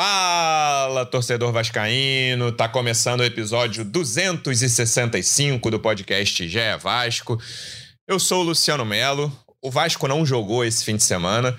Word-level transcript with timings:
Fala, 0.00 1.04
torcedor 1.04 1.50
vascaíno! 1.50 2.52
Tá 2.52 2.68
começando 2.68 3.18
o 3.18 3.24
episódio 3.24 3.84
265 3.84 5.72
do 5.72 5.80
podcast 5.80 6.46
Gé 6.46 6.76
Vasco. 6.76 7.36
Eu 8.06 8.20
sou 8.20 8.42
o 8.42 8.44
Luciano 8.44 8.84
Melo. 8.84 9.36
O 9.60 9.72
Vasco 9.72 10.06
não 10.06 10.24
jogou 10.24 10.64
esse 10.64 10.84
fim 10.84 10.94
de 10.94 11.02
semana, 11.02 11.58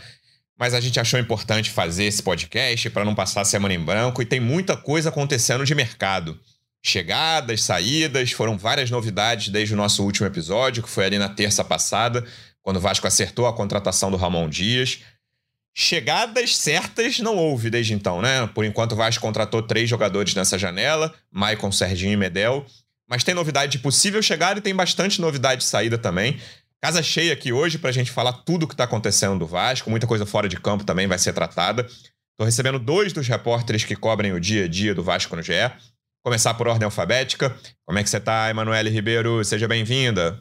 mas 0.58 0.74
a 0.74 0.80
gente 0.80 1.02
achou 1.02 1.20
importante 1.20 1.70
fazer 1.70 2.06
esse 2.06 2.24
podcast 2.24 2.90
para 2.92 3.04
não 3.04 3.14
passar 3.14 3.42
a 3.42 3.46
semana 3.46 3.74
em 3.74 3.84
branco 3.84 4.22
e 4.22 4.26
tem 4.26 4.40
muita 4.40 4.78
coisa 4.78 5.10
acontecendo 5.10 5.66
de 5.66 5.76
mercado. 5.76 6.40
Chegadas, 6.82 7.62
saídas, 7.62 8.32
foram 8.32 8.58
várias 8.58 8.90
novidades 8.90 9.50
desde 9.50 9.74
o 9.74 9.78
nosso 9.78 10.02
último 10.02 10.26
episódio, 10.26 10.82
que 10.82 10.90
foi 10.90 11.04
ali 11.04 11.20
na 11.20 11.28
terça 11.28 11.62
passada, 11.62 12.26
quando 12.62 12.78
o 12.78 12.80
Vasco 12.82 13.06
acertou 13.06 13.48
a 13.48 13.54
contratação 13.54 14.10
do 14.10 14.16
Ramon 14.16 14.48
Dias. 14.48 15.02
Chegadas 15.82 16.58
certas 16.58 17.20
não 17.20 17.38
houve 17.38 17.70
desde 17.70 17.94
então, 17.94 18.22
né? 18.22 18.46
Por 18.54 18.66
enquanto 18.66 18.92
o 18.92 18.96
Vasco 18.98 19.22
contratou 19.22 19.62
três 19.62 19.90
jogadores 19.90 20.36
nessa 20.36 20.60
janela, 20.60 21.14
Maicon, 21.32 21.72
Serginho 21.72 22.12
e 22.12 22.18
Medel. 22.18 22.66
Mas 23.10 23.24
tem 23.24 23.34
novidade 23.34 23.72
de 23.72 23.80
possível 23.80 24.22
chegada 24.22 24.60
e 24.60 24.62
tem 24.62 24.76
bastante 24.76 25.22
novidade 25.22 25.62
de 25.62 25.68
saída 25.68 25.98
também. 25.98 26.38
Casa 26.82 27.02
cheia 27.02 27.32
aqui 27.32 27.54
hoje 27.54 27.78
para 27.78 27.92
a 27.92 27.94
gente 27.94 28.12
falar 28.12 28.34
tudo 28.34 28.64
o 28.64 28.68
que 28.68 28.74
está 28.74 28.84
acontecendo 28.84 29.40
do 29.40 29.48
Vasco, 29.48 29.90
muita 29.90 30.06
coisa 30.06 30.26
fora 30.26 30.50
de 30.50 30.60
campo 30.60 30.84
também 30.84 31.08
vai 31.08 31.18
ser 31.18 31.32
tratada. 31.32 31.84
Estou 31.84 32.46
recebendo 32.46 32.78
dois 32.78 33.14
dos 33.14 33.30
repórteres 33.30 33.86
que 33.86 33.96
cobrem 33.96 34.34
o 34.34 34.40
dia 34.40 34.66
a 34.66 34.68
dia 34.68 34.94
do 34.94 35.02
Vasco 35.02 35.34
no 35.34 35.42
GE. 35.42 35.54
Começar 36.22 36.56
por 36.56 36.68
ordem 36.68 36.84
alfabética. 36.84 37.56
Como 37.86 37.98
é 37.98 38.04
que 38.04 38.10
você 38.10 38.18
está, 38.18 38.50
Emanuele 38.50 38.90
Ribeiro? 38.90 39.42
Seja 39.46 39.66
bem-vinda. 39.66 40.38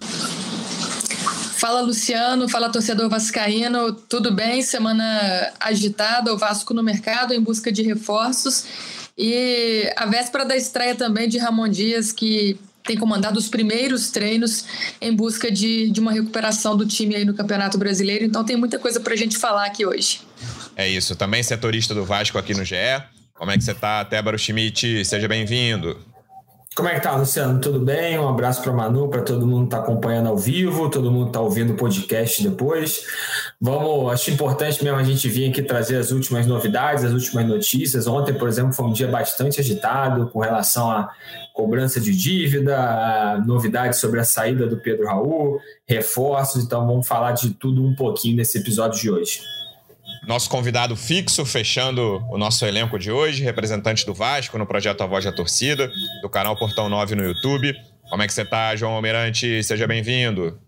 Fala 1.58 1.80
Luciano, 1.80 2.48
fala 2.48 2.70
torcedor 2.70 3.08
vascaíno, 3.08 3.92
tudo 3.92 4.32
bem? 4.32 4.62
Semana 4.62 5.52
agitada, 5.58 6.32
o 6.32 6.38
Vasco 6.38 6.72
no 6.72 6.84
mercado 6.84 7.34
em 7.34 7.40
busca 7.40 7.72
de 7.72 7.82
reforços 7.82 8.64
e 9.18 9.92
a 9.96 10.06
véspera 10.06 10.44
da 10.44 10.56
estreia 10.56 10.94
também 10.94 11.28
de 11.28 11.36
Ramon 11.36 11.68
Dias, 11.68 12.12
que 12.12 12.56
tem 12.84 12.96
comandado 12.96 13.40
os 13.40 13.48
primeiros 13.48 14.08
treinos 14.12 14.66
em 15.00 15.12
busca 15.12 15.50
de, 15.50 15.90
de 15.90 15.98
uma 15.98 16.12
recuperação 16.12 16.76
do 16.76 16.86
time 16.86 17.16
aí 17.16 17.24
no 17.24 17.34
Campeonato 17.34 17.76
Brasileiro, 17.76 18.24
então 18.24 18.44
tem 18.44 18.56
muita 18.56 18.78
coisa 18.78 19.00
para 19.00 19.14
a 19.14 19.16
gente 19.16 19.36
falar 19.36 19.66
aqui 19.66 19.84
hoje. 19.84 20.20
É 20.76 20.88
isso, 20.88 21.16
também 21.16 21.42
setorista 21.42 21.92
do 21.92 22.04
Vasco 22.04 22.38
aqui 22.38 22.54
no 22.54 22.64
GE. 22.64 22.76
Como 23.34 23.50
é 23.50 23.58
que 23.58 23.64
você 23.64 23.72
está, 23.72 24.04
Tébaro 24.04 24.38
Schmidt? 24.38 25.04
Seja 25.04 25.26
bem-vindo. 25.26 25.98
Como 26.78 26.88
é 26.88 26.94
que 26.94 27.00
tá, 27.00 27.16
Luciano? 27.16 27.60
Tudo 27.60 27.80
bem? 27.80 28.16
Um 28.20 28.28
abraço 28.28 28.62
para 28.62 28.72
Manu, 28.72 29.08
para 29.08 29.22
todo 29.22 29.44
mundo 29.44 29.62
que 29.62 29.74
está 29.74 29.78
acompanhando 29.78 30.28
ao 30.28 30.36
vivo, 30.38 30.88
todo 30.88 31.10
mundo 31.10 31.26
está 31.26 31.40
ouvindo 31.40 31.72
o 31.72 31.76
podcast 31.76 32.40
depois. 32.40 33.04
Vamos, 33.60 34.12
acho 34.12 34.30
importante 34.30 34.84
mesmo 34.84 34.96
a 34.96 35.02
gente 35.02 35.28
vir 35.28 35.50
aqui 35.50 35.60
trazer 35.60 35.96
as 35.96 36.12
últimas 36.12 36.46
novidades, 36.46 37.02
as 37.02 37.10
últimas 37.10 37.48
notícias. 37.48 38.06
Ontem, 38.06 38.32
por 38.32 38.46
exemplo, 38.46 38.72
foi 38.72 38.86
um 38.86 38.92
dia 38.92 39.08
bastante 39.08 39.58
agitado 39.58 40.28
com 40.28 40.38
relação 40.38 40.88
à 40.88 41.10
cobrança 41.52 42.00
de 42.00 42.16
dívida, 42.16 43.42
novidades 43.44 43.98
sobre 43.98 44.20
a 44.20 44.24
saída 44.24 44.64
do 44.64 44.76
Pedro 44.76 45.04
Raul, 45.04 45.58
reforços. 45.84 46.62
Então, 46.62 46.86
vamos 46.86 47.08
falar 47.08 47.32
de 47.32 47.54
tudo 47.54 47.84
um 47.84 47.96
pouquinho 47.96 48.36
nesse 48.36 48.56
episódio 48.56 49.00
de 49.00 49.10
hoje. 49.10 49.40
Nosso 50.28 50.50
convidado 50.50 50.94
fixo, 50.94 51.42
fechando 51.46 52.22
o 52.28 52.36
nosso 52.36 52.66
elenco 52.66 52.98
de 52.98 53.10
hoje, 53.10 53.42
representante 53.42 54.04
do 54.04 54.12
Vasco 54.12 54.58
no 54.58 54.66
projeto 54.66 55.00
A 55.00 55.06
Voz 55.06 55.24
da 55.24 55.32
Torcida, 55.32 55.90
do 56.20 56.28
canal 56.28 56.54
Portão 56.54 56.86
9 56.86 57.14
no 57.14 57.24
YouTube. 57.24 57.74
Como 58.10 58.22
é 58.22 58.26
que 58.26 58.34
você 58.34 58.42
está, 58.42 58.76
João 58.76 58.92
Almirante? 58.92 59.64
Seja 59.64 59.86
bem-vindo. 59.86 60.60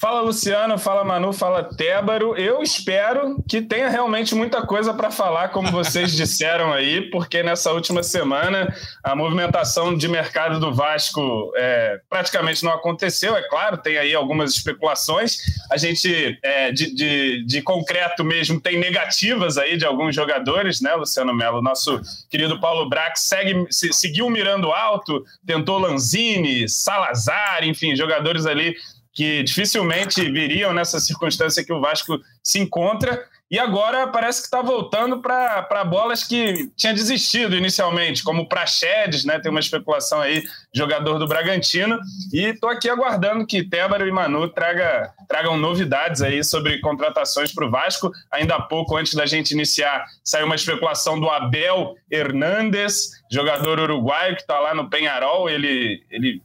Fala 0.00 0.20
Luciano, 0.20 0.78
fala 0.78 1.02
Manu, 1.02 1.32
fala 1.32 1.64
Tébaro. 1.64 2.36
Eu 2.36 2.62
espero 2.62 3.42
que 3.48 3.60
tenha 3.60 3.88
realmente 3.88 4.32
muita 4.32 4.64
coisa 4.64 4.94
para 4.94 5.10
falar, 5.10 5.48
como 5.48 5.72
vocês 5.72 6.12
disseram 6.16 6.72
aí, 6.72 7.10
porque 7.10 7.42
nessa 7.42 7.72
última 7.72 8.04
semana 8.04 8.72
a 9.02 9.16
movimentação 9.16 9.96
de 9.96 10.06
mercado 10.06 10.60
do 10.60 10.72
Vasco 10.72 11.52
é, 11.56 12.00
praticamente 12.08 12.64
não 12.64 12.72
aconteceu. 12.72 13.34
É 13.34 13.42
claro, 13.48 13.76
tem 13.76 13.98
aí 13.98 14.14
algumas 14.14 14.52
especulações. 14.52 15.38
A 15.68 15.76
gente, 15.76 16.38
é, 16.44 16.70
de, 16.70 16.94
de, 16.94 17.44
de, 17.44 17.60
concreto 17.60 18.22
mesmo, 18.22 18.60
tem 18.60 18.78
negativas 18.78 19.58
aí 19.58 19.76
de 19.76 19.84
alguns 19.84 20.14
jogadores, 20.14 20.80
né, 20.80 20.94
Luciano 20.94 21.34
Melo? 21.34 21.60
Nosso 21.60 22.00
querido 22.30 22.60
Paulo 22.60 22.88
Brax 22.88 23.22
segue, 23.22 23.66
se, 23.68 23.92
seguiu 23.92 24.30
mirando 24.30 24.70
alto, 24.70 25.24
tentou 25.44 25.76
Lanzini, 25.76 26.68
Salazar, 26.68 27.64
enfim, 27.64 27.96
jogadores 27.96 28.46
ali 28.46 28.76
que 29.18 29.42
dificilmente 29.42 30.30
viriam 30.30 30.72
nessa 30.72 31.00
circunstância 31.00 31.64
que 31.64 31.72
o 31.72 31.80
Vasco 31.80 32.20
se 32.40 32.60
encontra. 32.60 33.20
E 33.50 33.58
agora 33.58 34.06
parece 34.06 34.42
que 34.42 34.46
está 34.46 34.62
voltando 34.62 35.20
para 35.20 35.82
bolas 35.84 36.22
que 36.22 36.70
tinha 36.76 36.94
desistido 36.94 37.56
inicialmente, 37.56 38.22
como 38.22 38.42
o 38.42 38.48
Praxedes, 38.48 39.24
né? 39.24 39.40
Tem 39.40 39.50
uma 39.50 39.58
especulação 39.58 40.20
aí, 40.20 40.44
jogador 40.72 41.18
do 41.18 41.26
Bragantino. 41.26 41.98
E 42.32 42.44
estou 42.44 42.70
aqui 42.70 42.88
aguardando 42.88 43.44
que 43.44 43.64
Tébaro 43.64 44.06
e 44.06 44.12
Manu 44.12 44.48
traga, 44.50 45.12
tragam 45.26 45.56
novidades 45.56 46.22
aí 46.22 46.44
sobre 46.44 46.78
contratações 46.78 47.52
para 47.52 47.66
o 47.66 47.70
Vasco. 47.72 48.12
Ainda 48.30 48.54
há 48.54 48.62
pouco, 48.62 48.96
antes 48.96 49.14
da 49.14 49.26
gente 49.26 49.50
iniciar, 49.50 50.04
saiu 50.22 50.46
uma 50.46 50.54
especulação 50.54 51.18
do 51.18 51.28
Abel 51.28 51.96
Hernandes, 52.08 53.10
jogador 53.28 53.80
uruguaio 53.80 54.36
que 54.36 54.42
está 54.42 54.60
lá 54.60 54.74
no 54.74 54.88
Penharol. 54.88 55.50
Ele, 55.50 56.04
ele 56.08 56.40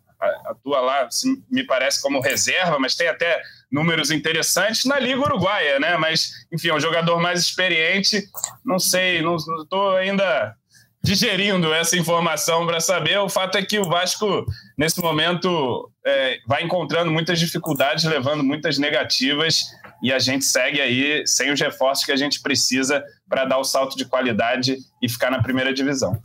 atua 0.45 0.79
lá, 0.79 1.09
me 1.50 1.66
parece, 1.66 2.01
como 2.01 2.22
reserva, 2.22 2.78
mas 2.79 2.95
tem 2.95 3.07
até 3.07 3.41
números 3.72 4.11
interessantes 4.11 4.85
na 4.85 5.00
Liga 5.00 5.22
Uruguaia, 5.22 5.79
né? 5.79 5.97
Mas, 5.97 6.31
enfim, 6.51 6.69
é 6.69 6.75
um 6.75 6.79
jogador 6.79 7.19
mais 7.19 7.39
experiente. 7.39 8.23
Não 8.66 8.79
sei, 8.79 9.22
não 9.22 9.35
estou 9.35 9.95
ainda 9.95 10.56
digerindo 11.03 11.73
essa 11.73 11.97
informação 11.97 12.66
para 12.66 12.79
saber. 12.79 13.17
O 13.19 13.28
fato 13.28 13.57
é 13.57 13.62
que 13.66 13.78
o 13.78 13.83
Vasco, 13.83 14.45
nesse 14.78 15.01
momento, 15.01 15.91
é, 16.06 16.38
vai 16.47 16.63
encontrando 16.63 17.12
muitas 17.12 17.39
dificuldades, 17.39 18.06
levando 18.06 18.44
muitas 18.44 18.78
negativas, 18.78 19.66
e 20.01 20.12
a 20.12 20.19
gente 20.19 20.45
segue 20.45 20.79
aí 20.79 21.25
sem 21.28 21.51
os 21.51 21.59
reforços 21.59 22.06
que 22.06 22.12
a 22.12 22.16
gente 22.16 22.41
precisa 22.41 23.03
para 23.29 23.45
dar 23.45 23.57
o 23.57 23.63
salto 23.63 23.97
de 23.97 24.06
qualidade 24.06 24.78
e 25.01 25.09
ficar 25.09 25.29
na 25.29 25.41
primeira 25.41 25.73
divisão. 25.73 26.22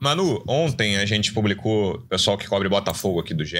Manu, 0.00 0.42
ontem 0.46 0.96
a 0.96 1.06
gente 1.06 1.32
publicou, 1.32 1.94
o 1.94 1.98
pessoal 2.00 2.36
que 2.38 2.46
cobre 2.46 2.68
Botafogo 2.68 3.20
aqui 3.20 3.34
do 3.34 3.44
GE, 3.44 3.56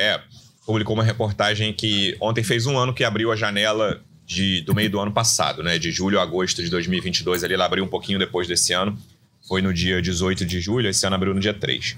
publicou 0.66 0.94
uma 0.94 1.04
reportagem 1.04 1.72
que 1.72 2.16
ontem 2.20 2.42
fez 2.42 2.66
um 2.66 2.78
ano 2.78 2.94
que 2.94 3.04
abriu 3.04 3.30
a 3.30 3.36
janela 3.36 4.00
de, 4.26 4.62
do 4.62 4.74
meio 4.74 4.90
do 4.90 4.98
ano 5.00 5.12
passado, 5.12 5.62
né? 5.62 5.78
De 5.78 5.90
julho 5.90 6.18
a 6.18 6.22
agosto 6.22 6.62
de 6.62 6.70
2022. 6.70 7.44
Ali 7.44 7.54
ela 7.54 7.66
abriu 7.66 7.84
um 7.84 7.88
pouquinho 7.88 8.18
depois 8.18 8.48
desse 8.48 8.72
ano. 8.72 8.98
Foi 9.46 9.60
no 9.60 9.72
dia 9.72 10.00
18 10.00 10.46
de 10.46 10.60
julho, 10.60 10.88
esse 10.88 11.06
ano 11.06 11.16
abriu 11.16 11.34
no 11.34 11.40
dia 11.40 11.52
3. 11.52 11.96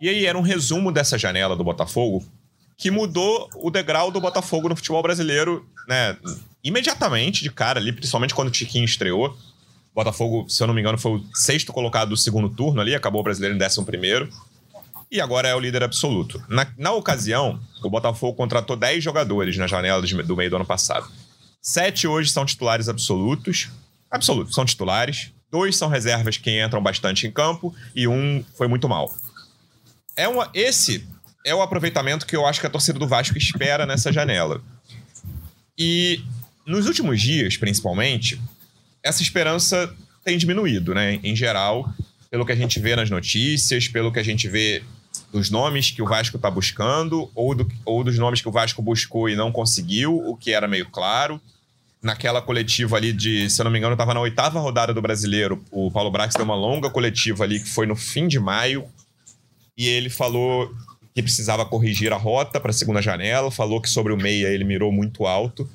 E 0.00 0.08
aí 0.08 0.24
era 0.24 0.38
um 0.38 0.42
resumo 0.42 0.90
dessa 0.90 1.18
janela 1.18 1.54
do 1.54 1.62
Botafogo 1.62 2.24
que 2.78 2.90
mudou 2.90 3.50
o 3.56 3.70
degrau 3.70 4.10
do 4.10 4.18
Botafogo 4.18 4.66
no 4.66 4.74
futebol 4.74 5.02
brasileiro, 5.02 5.66
né? 5.86 6.16
Imediatamente, 6.64 7.42
de 7.42 7.50
cara 7.50 7.78
ali, 7.78 7.92
principalmente 7.92 8.34
quando 8.34 8.48
o 8.48 8.50
Tiquinho 8.50 8.86
estreou. 8.86 9.36
Botafogo, 10.00 10.48
se 10.48 10.62
eu 10.62 10.66
não 10.66 10.74
me 10.74 10.80
engano, 10.80 10.96
foi 10.96 11.12
o 11.12 11.24
sexto 11.34 11.72
colocado 11.72 12.10
do 12.10 12.16
segundo 12.16 12.48
turno 12.48 12.80
ali, 12.80 12.94
acabou 12.94 13.20
o 13.20 13.24
brasileiro 13.24 13.54
em 13.54 13.58
décimo 13.58 13.84
primeiro. 13.84 14.30
E 15.10 15.20
agora 15.20 15.48
é 15.48 15.54
o 15.54 15.60
líder 15.60 15.82
absoluto. 15.82 16.42
Na, 16.48 16.66
na 16.78 16.92
ocasião, 16.92 17.60
o 17.82 17.90
Botafogo 17.90 18.36
contratou 18.36 18.76
10 18.76 19.02
jogadores 19.02 19.56
na 19.56 19.66
janela 19.66 20.00
de, 20.02 20.14
do 20.22 20.36
meio 20.36 20.48
do 20.48 20.56
ano 20.56 20.64
passado. 20.64 21.10
Sete 21.60 22.06
hoje 22.06 22.30
são 22.30 22.46
titulares 22.46 22.88
absolutos. 22.88 23.68
Absolutos, 24.10 24.54
são 24.54 24.64
titulares. 24.64 25.32
Dois 25.50 25.76
são 25.76 25.88
reservas 25.88 26.36
que 26.36 26.64
entram 26.64 26.82
bastante 26.82 27.26
em 27.26 27.30
campo 27.30 27.74
e 27.94 28.06
um 28.08 28.44
foi 28.56 28.68
muito 28.68 28.88
mal. 28.88 29.12
É 30.16 30.28
uma, 30.28 30.48
esse 30.54 31.06
é 31.44 31.54
o 31.54 31.60
aproveitamento 31.60 32.24
que 32.24 32.36
eu 32.36 32.46
acho 32.46 32.60
que 32.60 32.66
a 32.66 32.70
torcida 32.70 32.98
do 32.98 33.08
Vasco 33.08 33.36
espera 33.36 33.84
nessa 33.84 34.12
janela. 34.12 34.62
E 35.76 36.22
nos 36.64 36.86
últimos 36.86 37.20
dias, 37.20 37.56
principalmente, 37.56 38.40
essa 39.02 39.22
esperança 39.22 39.92
tem 40.24 40.36
diminuído, 40.36 40.94
né? 40.94 41.18
Em 41.22 41.34
geral, 41.34 41.92
pelo 42.30 42.44
que 42.44 42.52
a 42.52 42.56
gente 42.56 42.78
vê 42.78 42.94
nas 42.94 43.10
notícias, 43.10 43.88
pelo 43.88 44.12
que 44.12 44.18
a 44.18 44.22
gente 44.22 44.48
vê 44.48 44.82
dos 45.32 45.50
nomes 45.50 45.90
que 45.90 46.02
o 46.02 46.06
Vasco 46.06 46.36
está 46.36 46.50
buscando, 46.50 47.30
ou, 47.34 47.54
do, 47.54 47.70
ou 47.84 48.04
dos 48.04 48.18
nomes 48.18 48.40
que 48.40 48.48
o 48.48 48.52
Vasco 48.52 48.82
buscou 48.82 49.28
e 49.28 49.36
não 49.36 49.52
conseguiu, 49.52 50.16
o 50.16 50.36
que 50.36 50.52
era 50.52 50.68
meio 50.68 50.86
claro. 50.86 51.40
Naquela 52.02 52.40
coletiva 52.40 52.96
ali 52.96 53.12
de, 53.12 53.50
se 53.50 53.60
eu 53.60 53.64
não 53.64 53.70
me 53.70 53.78
engano, 53.78 53.92
estava 53.92 54.14
na 54.14 54.20
oitava 54.20 54.58
rodada 54.58 54.94
do 54.94 55.02
brasileiro. 55.02 55.62
O 55.70 55.90
Paulo 55.90 56.10
Brax 56.10 56.34
deu 56.34 56.44
uma 56.44 56.54
longa 56.54 56.88
coletiva 56.88 57.44
ali 57.44 57.60
que 57.60 57.68
foi 57.68 57.86
no 57.86 57.94
fim 57.94 58.26
de 58.26 58.40
maio. 58.40 58.86
E 59.76 59.86
ele 59.86 60.08
falou 60.08 60.74
que 61.14 61.22
precisava 61.22 61.66
corrigir 61.66 62.12
a 62.12 62.16
rota 62.16 62.58
para 62.58 62.70
a 62.70 62.74
segunda 62.74 63.02
janela, 63.02 63.50
falou 63.50 63.80
que 63.80 63.88
sobre 63.88 64.12
o 64.12 64.16
meia 64.16 64.48
ele 64.48 64.64
mirou 64.64 64.90
muito 64.90 65.26
alto. 65.26 65.68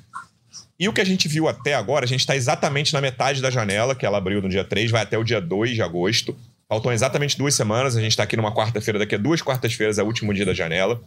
E 0.78 0.88
o 0.88 0.92
que 0.92 1.00
a 1.00 1.04
gente 1.04 1.26
viu 1.26 1.48
até 1.48 1.74
agora, 1.74 2.04
a 2.04 2.08
gente 2.08 2.20
está 2.20 2.36
exatamente 2.36 2.92
na 2.92 3.00
metade 3.00 3.40
da 3.40 3.50
janela, 3.50 3.94
que 3.94 4.04
ela 4.04 4.18
abriu 4.18 4.42
no 4.42 4.48
dia 4.48 4.64
3, 4.64 4.90
vai 4.90 5.02
até 5.02 5.16
o 5.16 5.24
dia 5.24 5.40
2 5.40 5.74
de 5.74 5.82
agosto. 5.82 6.36
Faltam 6.68 6.92
exatamente 6.92 7.38
duas 7.38 7.54
semanas, 7.54 7.96
a 7.96 8.00
gente 8.00 8.10
está 8.10 8.24
aqui 8.24 8.36
numa 8.36 8.52
quarta-feira, 8.52 8.98
daqui 8.98 9.14
a 9.14 9.18
duas 9.18 9.40
quartas-feiras 9.40 9.98
é 9.98 10.02
o 10.02 10.06
último 10.06 10.34
dia 10.34 10.44
da 10.44 10.52
janela. 10.52 11.00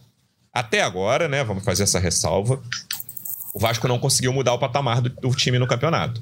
Até 0.52 0.82
agora, 0.82 1.28
né, 1.28 1.44
vamos 1.44 1.64
fazer 1.64 1.84
essa 1.84 2.00
ressalva, 2.00 2.60
o 3.54 3.58
Vasco 3.60 3.86
não 3.86 3.98
conseguiu 3.98 4.32
mudar 4.32 4.54
o 4.54 4.58
patamar 4.58 5.00
do, 5.00 5.10
do 5.10 5.30
time 5.34 5.58
no 5.58 5.66
campeonato. 5.66 6.20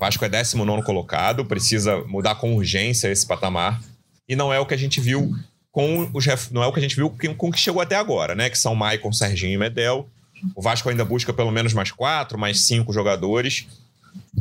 Vasco 0.00 0.24
é 0.24 0.30
19 0.30 0.82
colocado, 0.82 1.44
precisa 1.44 1.98
mudar 2.06 2.36
com 2.36 2.56
urgência 2.56 3.08
esse 3.08 3.26
patamar. 3.26 3.82
E 4.26 4.34
não 4.34 4.50
é 4.50 4.58
o 4.58 4.64
que 4.64 4.72
a 4.72 4.78
gente 4.78 4.98
viu 4.98 5.30
com 5.70 6.10
os 6.14 6.50
não 6.50 6.62
é 6.62 6.66
o 6.66 6.72
que 6.72 6.78
a 6.78 6.82
gente 6.82 6.96
viu 6.96 7.14
com 7.36 7.48
o 7.48 7.52
que 7.52 7.58
chegou 7.58 7.82
até 7.82 7.96
agora, 7.96 8.34
né? 8.34 8.48
Que 8.48 8.58
são 8.58 8.74
Maicon, 8.74 9.12
Serginho 9.12 9.52
e 9.52 9.58
Medel. 9.58 10.08
O 10.54 10.62
Vasco 10.62 10.88
ainda 10.88 11.04
busca 11.04 11.32
pelo 11.32 11.50
menos 11.50 11.72
mais 11.72 11.90
quatro, 11.90 12.38
mais 12.38 12.62
cinco 12.62 12.92
jogadores. 12.92 13.66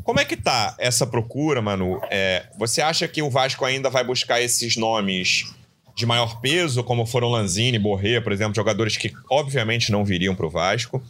Como 0.03 0.19
é 0.19 0.25
que 0.25 0.37
tá 0.37 0.75
essa 0.79 1.05
procura, 1.05 1.61
Manu? 1.61 2.01
É, 2.09 2.47
você 2.57 2.81
acha 2.81 3.07
que 3.07 3.21
o 3.21 3.29
Vasco 3.29 3.65
ainda 3.65 3.89
vai 3.89 4.03
buscar 4.03 4.41
esses 4.41 4.75
nomes 4.75 5.53
de 5.95 6.05
maior 6.05 6.39
peso, 6.39 6.83
como 6.83 7.05
foram 7.05 7.27
Lanzini, 7.27 7.77
Borré, 7.77 8.21
por 8.21 8.31
exemplo, 8.31 8.55
jogadores 8.55 8.95
que 8.95 9.11
obviamente 9.29 9.91
não 9.91 10.05
viriam 10.05 10.33
para 10.33 10.45
o 10.45 10.49
Vasco? 10.49 11.03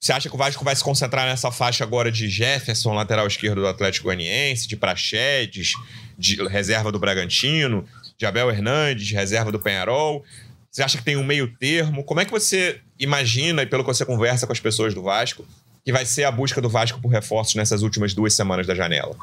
Você 0.00 0.14
acha 0.14 0.30
que 0.30 0.34
o 0.34 0.38
Vasco 0.38 0.64
vai 0.64 0.74
se 0.74 0.82
concentrar 0.82 1.26
nessa 1.26 1.50
faixa 1.50 1.84
agora 1.84 2.10
de 2.10 2.26
Jefferson, 2.26 2.94
lateral 2.94 3.26
esquerdo 3.26 3.60
do 3.60 3.66
Atlético 3.66 4.04
Goianiense, 4.04 4.66
de 4.66 4.74
Prachedes, 4.74 5.72
de 6.16 6.42
reserva 6.48 6.90
do 6.90 6.98
Bragantino, 6.98 7.86
de 8.16 8.24
Abel 8.24 8.50
Hernandes, 8.50 9.10
reserva 9.10 9.52
do 9.52 9.58
Penharol? 9.58 10.24
Você 10.70 10.82
acha 10.82 10.98
que 10.98 11.04
tem 11.04 11.16
um 11.16 11.24
meio 11.24 11.52
termo? 11.58 12.04
Como 12.04 12.20
é 12.20 12.24
que 12.24 12.30
você 12.30 12.80
imagina, 12.98 13.62
e 13.62 13.66
pelo 13.66 13.82
que 13.82 13.92
você 13.92 14.04
conversa 14.04 14.46
com 14.46 14.52
as 14.52 14.60
pessoas 14.60 14.94
do 14.94 15.02
Vasco, 15.02 15.44
que 15.84 15.92
vai 15.92 16.06
ser 16.06 16.24
a 16.24 16.30
busca 16.30 16.60
do 16.60 16.68
Vasco 16.68 17.00
por 17.00 17.08
reforços 17.08 17.54
nessas 17.54 17.82
últimas 17.82 18.14
duas 18.14 18.34
semanas 18.34 18.66
da 18.66 18.74
janela? 18.74 19.16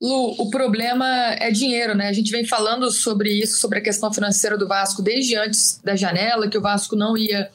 Lu, 0.00 0.36
o 0.38 0.48
problema 0.48 1.06
é 1.34 1.50
dinheiro, 1.50 1.94
né? 1.94 2.08
A 2.08 2.12
gente 2.12 2.30
vem 2.30 2.46
falando 2.46 2.90
sobre 2.90 3.32
isso, 3.32 3.58
sobre 3.58 3.80
a 3.80 3.82
questão 3.82 4.12
financeira 4.12 4.56
do 4.56 4.66
Vasco 4.66 5.02
desde 5.02 5.36
antes 5.36 5.80
da 5.82 5.96
janela, 5.96 6.48
que 6.48 6.56
o 6.56 6.62
Vasco 6.62 6.94
não 6.94 7.16
ia 7.16 7.50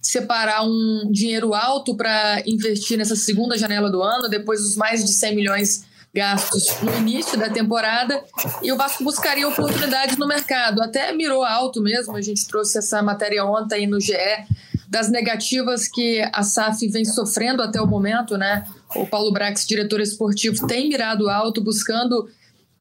separar 0.00 0.62
um 0.64 1.10
dinheiro 1.10 1.52
alto 1.52 1.96
para 1.96 2.42
investir 2.46 2.96
nessa 2.96 3.16
segunda 3.16 3.58
janela 3.58 3.90
do 3.90 4.02
ano, 4.02 4.28
depois 4.28 4.62
dos 4.62 4.76
mais 4.76 5.04
de 5.04 5.12
100 5.12 5.34
milhões 5.34 5.84
gastos 6.14 6.80
no 6.80 6.96
início 6.96 7.36
da 7.36 7.50
temporada, 7.50 8.22
e 8.62 8.70
o 8.70 8.76
Vasco 8.76 9.02
buscaria 9.02 9.48
oportunidades 9.48 10.16
no 10.16 10.28
mercado. 10.28 10.80
Até 10.80 11.12
mirou 11.12 11.42
alto 11.42 11.82
mesmo, 11.82 12.16
a 12.16 12.22
gente 12.22 12.46
trouxe 12.46 12.78
essa 12.78 13.02
matéria 13.02 13.44
ontem 13.44 13.86
no 13.86 14.00
GE 14.00 14.14
das 14.88 15.10
negativas 15.10 15.88
que 15.88 16.22
a 16.32 16.44
SAF 16.44 16.86
vem 16.88 17.04
sofrendo 17.04 17.62
até 17.62 17.80
o 17.80 17.86
momento, 17.86 18.38
né? 18.38 18.64
O 18.94 19.04
Paulo 19.04 19.32
Brax, 19.32 19.66
diretor 19.66 20.00
esportivo, 20.00 20.68
tem 20.68 20.88
mirado 20.88 21.28
alto, 21.28 21.60
buscando 21.60 22.30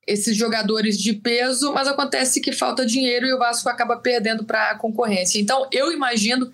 esses 0.06 0.38
jogadores 0.38 1.00
de 1.00 1.14
peso, 1.14 1.74
mas 1.74 1.88
acontece 1.88 2.40
que 2.40 2.52
falta 2.52 2.86
dinheiro 2.86 3.26
e 3.26 3.34
o 3.34 3.40
Vasco 3.40 3.68
acaba 3.68 3.96
perdendo 3.96 4.44
para 4.44 4.72
a 4.72 4.76
concorrência. 4.76 5.40
Então, 5.40 5.66
eu 5.72 5.92
imagino, 5.92 6.52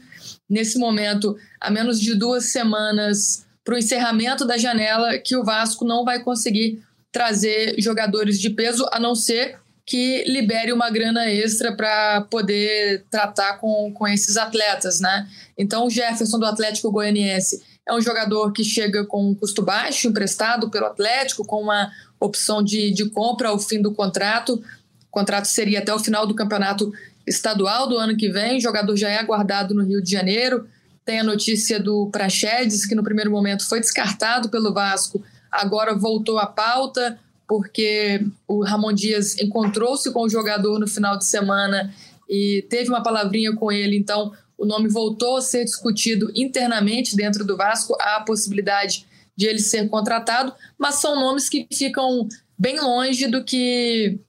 nesse 0.49 0.77
momento, 0.77 1.35
a 1.59 1.69
menos 1.69 1.99
de 1.99 2.15
duas 2.15 2.45
semanas 2.45 3.45
para 3.63 3.75
o 3.75 3.77
encerramento 3.77 4.45
da 4.45 4.57
janela, 4.57 5.17
que 5.17 5.35
o 5.35 5.43
Vasco 5.43 5.85
não 5.85 6.03
vai 6.03 6.21
conseguir 6.23 6.81
trazer 7.11 7.75
jogadores 7.79 8.39
de 8.39 8.49
peso, 8.49 8.85
a 8.91 8.99
não 8.99 9.15
ser 9.15 9.57
que 9.85 10.23
libere 10.25 10.71
uma 10.71 10.89
grana 10.91 11.27
extra 11.31 11.75
para 11.75 12.21
poder 12.21 13.05
tratar 13.09 13.57
com, 13.57 13.91
com 13.91 14.07
esses 14.07 14.37
atletas, 14.37 14.99
né? 14.99 15.27
Então, 15.57 15.87
o 15.87 15.89
Jefferson 15.89 16.37
do 16.37 16.45
Atlético 16.45 16.91
Goianiense 16.91 17.63
é 17.87 17.93
um 17.93 17.99
jogador 17.99 18.51
que 18.51 18.63
chega 18.63 19.03
com 19.03 19.31
um 19.31 19.33
custo 19.33 19.63
baixo, 19.63 20.07
emprestado 20.07 20.69
pelo 20.69 20.85
Atlético, 20.85 21.43
com 21.43 21.63
uma 21.63 21.91
opção 22.19 22.63
de, 22.63 22.91
de 22.91 23.09
compra 23.09 23.49
ao 23.49 23.57
fim 23.57 23.81
do 23.81 23.91
contrato. 23.91 24.53
O 24.53 25.09
contrato 25.09 25.45
seria 25.45 25.79
até 25.79 25.91
o 25.91 25.97
final 25.97 26.27
do 26.27 26.35
campeonato 26.35 26.93
estadual 27.25 27.89
do 27.89 27.97
ano 27.97 28.15
que 28.15 28.29
vem. 28.29 28.57
O 28.57 28.61
jogador 28.61 28.95
já 28.95 29.09
é 29.09 29.17
aguardado 29.17 29.73
no 29.73 29.83
Rio 29.83 30.03
de 30.03 30.11
Janeiro. 30.11 30.67
Tem 31.09 31.21
a 31.21 31.23
notícia 31.23 31.79
do 31.79 32.07
Praxedes, 32.11 32.85
que 32.85 32.93
no 32.93 33.03
primeiro 33.03 33.31
momento 33.31 33.67
foi 33.67 33.79
descartado 33.79 34.47
pelo 34.47 34.71
Vasco, 34.71 35.19
agora 35.51 35.97
voltou 35.97 36.37
à 36.37 36.45
pauta 36.45 37.19
porque 37.47 38.23
o 38.47 38.63
Ramon 38.63 38.93
Dias 38.93 39.35
encontrou-se 39.39 40.13
com 40.13 40.21
o 40.21 40.29
jogador 40.29 40.77
no 40.77 40.87
final 40.87 41.17
de 41.17 41.25
semana 41.25 41.91
e 42.29 42.63
teve 42.69 42.89
uma 42.89 43.01
palavrinha 43.01 43.55
com 43.55 43.71
ele, 43.71 43.97
então 43.97 44.31
o 44.55 44.67
nome 44.67 44.87
voltou 44.87 45.37
a 45.37 45.41
ser 45.41 45.65
discutido 45.65 46.31
internamente 46.35 47.15
dentro 47.15 47.43
do 47.43 47.57
Vasco, 47.57 47.97
há 47.99 48.17
a 48.17 48.23
possibilidade 48.23 49.07
de 49.35 49.47
ele 49.47 49.57
ser 49.57 49.89
contratado, 49.89 50.53
mas 50.77 51.01
são 51.01 51.15
nomes 51.15 51.49
que 51.49 51.65
ficam 51.73 52.29
bem 52.55 52.79
longe 52.79 53.25
do 53.25 53.43
que 53.43 54.19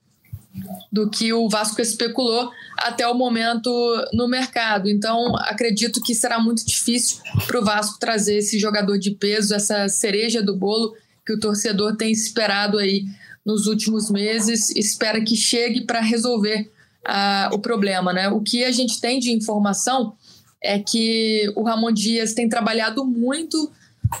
do 0.91 1.09
que 1.09 1.31
o 1.31 1.47
Vasco 1.47 1.81
especulou 1.81 2.51
até 2.77 3.07
o 3.07 3.13
momento 3.13 3.69
no 4.13 4.27
mercado. 4.27 4.89
Então, 4.89 5.35
acredito 5.37 6.01
que 6.01 6.13
será 6.13 6.39
muito 6.39 6.65
difícil 6.65 7.19
para 7.47 7.59
o 7.59 7.63
Vasco 7.63 7.99
trazer 7.99 8.37
esse 8.37 8.59
jogador 8.59 8.97
de 8.97 9.11
peso, 9.11 9.55
essa 9.55 9.87
cereja 9.87 10.41
do 10.41 10.55
bolo 10.55 10.93
que 11.25 11.33
o 11.33 11.39
torcedor 11.39 11.95
tem 11.95 12.11
esperado 12.11 12.77
aí 12.77 13.05
nos 13.45 13.65
últimos 13.67 14.09
meses, 14.09 14.69
espera 14.71 15.21
que 15.21 15.35
chegue 15.35 15.81
para 15.81 15.99
resolver 15.99 16.69
uh, 17.07 17.55
o 17.55 17.59
problema. 17.59 18.13
Né? 18.13 18.29
O 18.29 18.41
que 18.41 18.63
a 18.63 18.71
gente 18.71 18.99
tem 18.99 19.19
de 19.19 19.31
informação 19.31 20.13
é 20.61 20.77
que 20.77 21.51
o 21.55 21.63
Ramon 21.63 21.91
Dias 21.91 22.33
tem 22.33 22.47
trabalhado 22.47 23.03
muito 23.05 23.71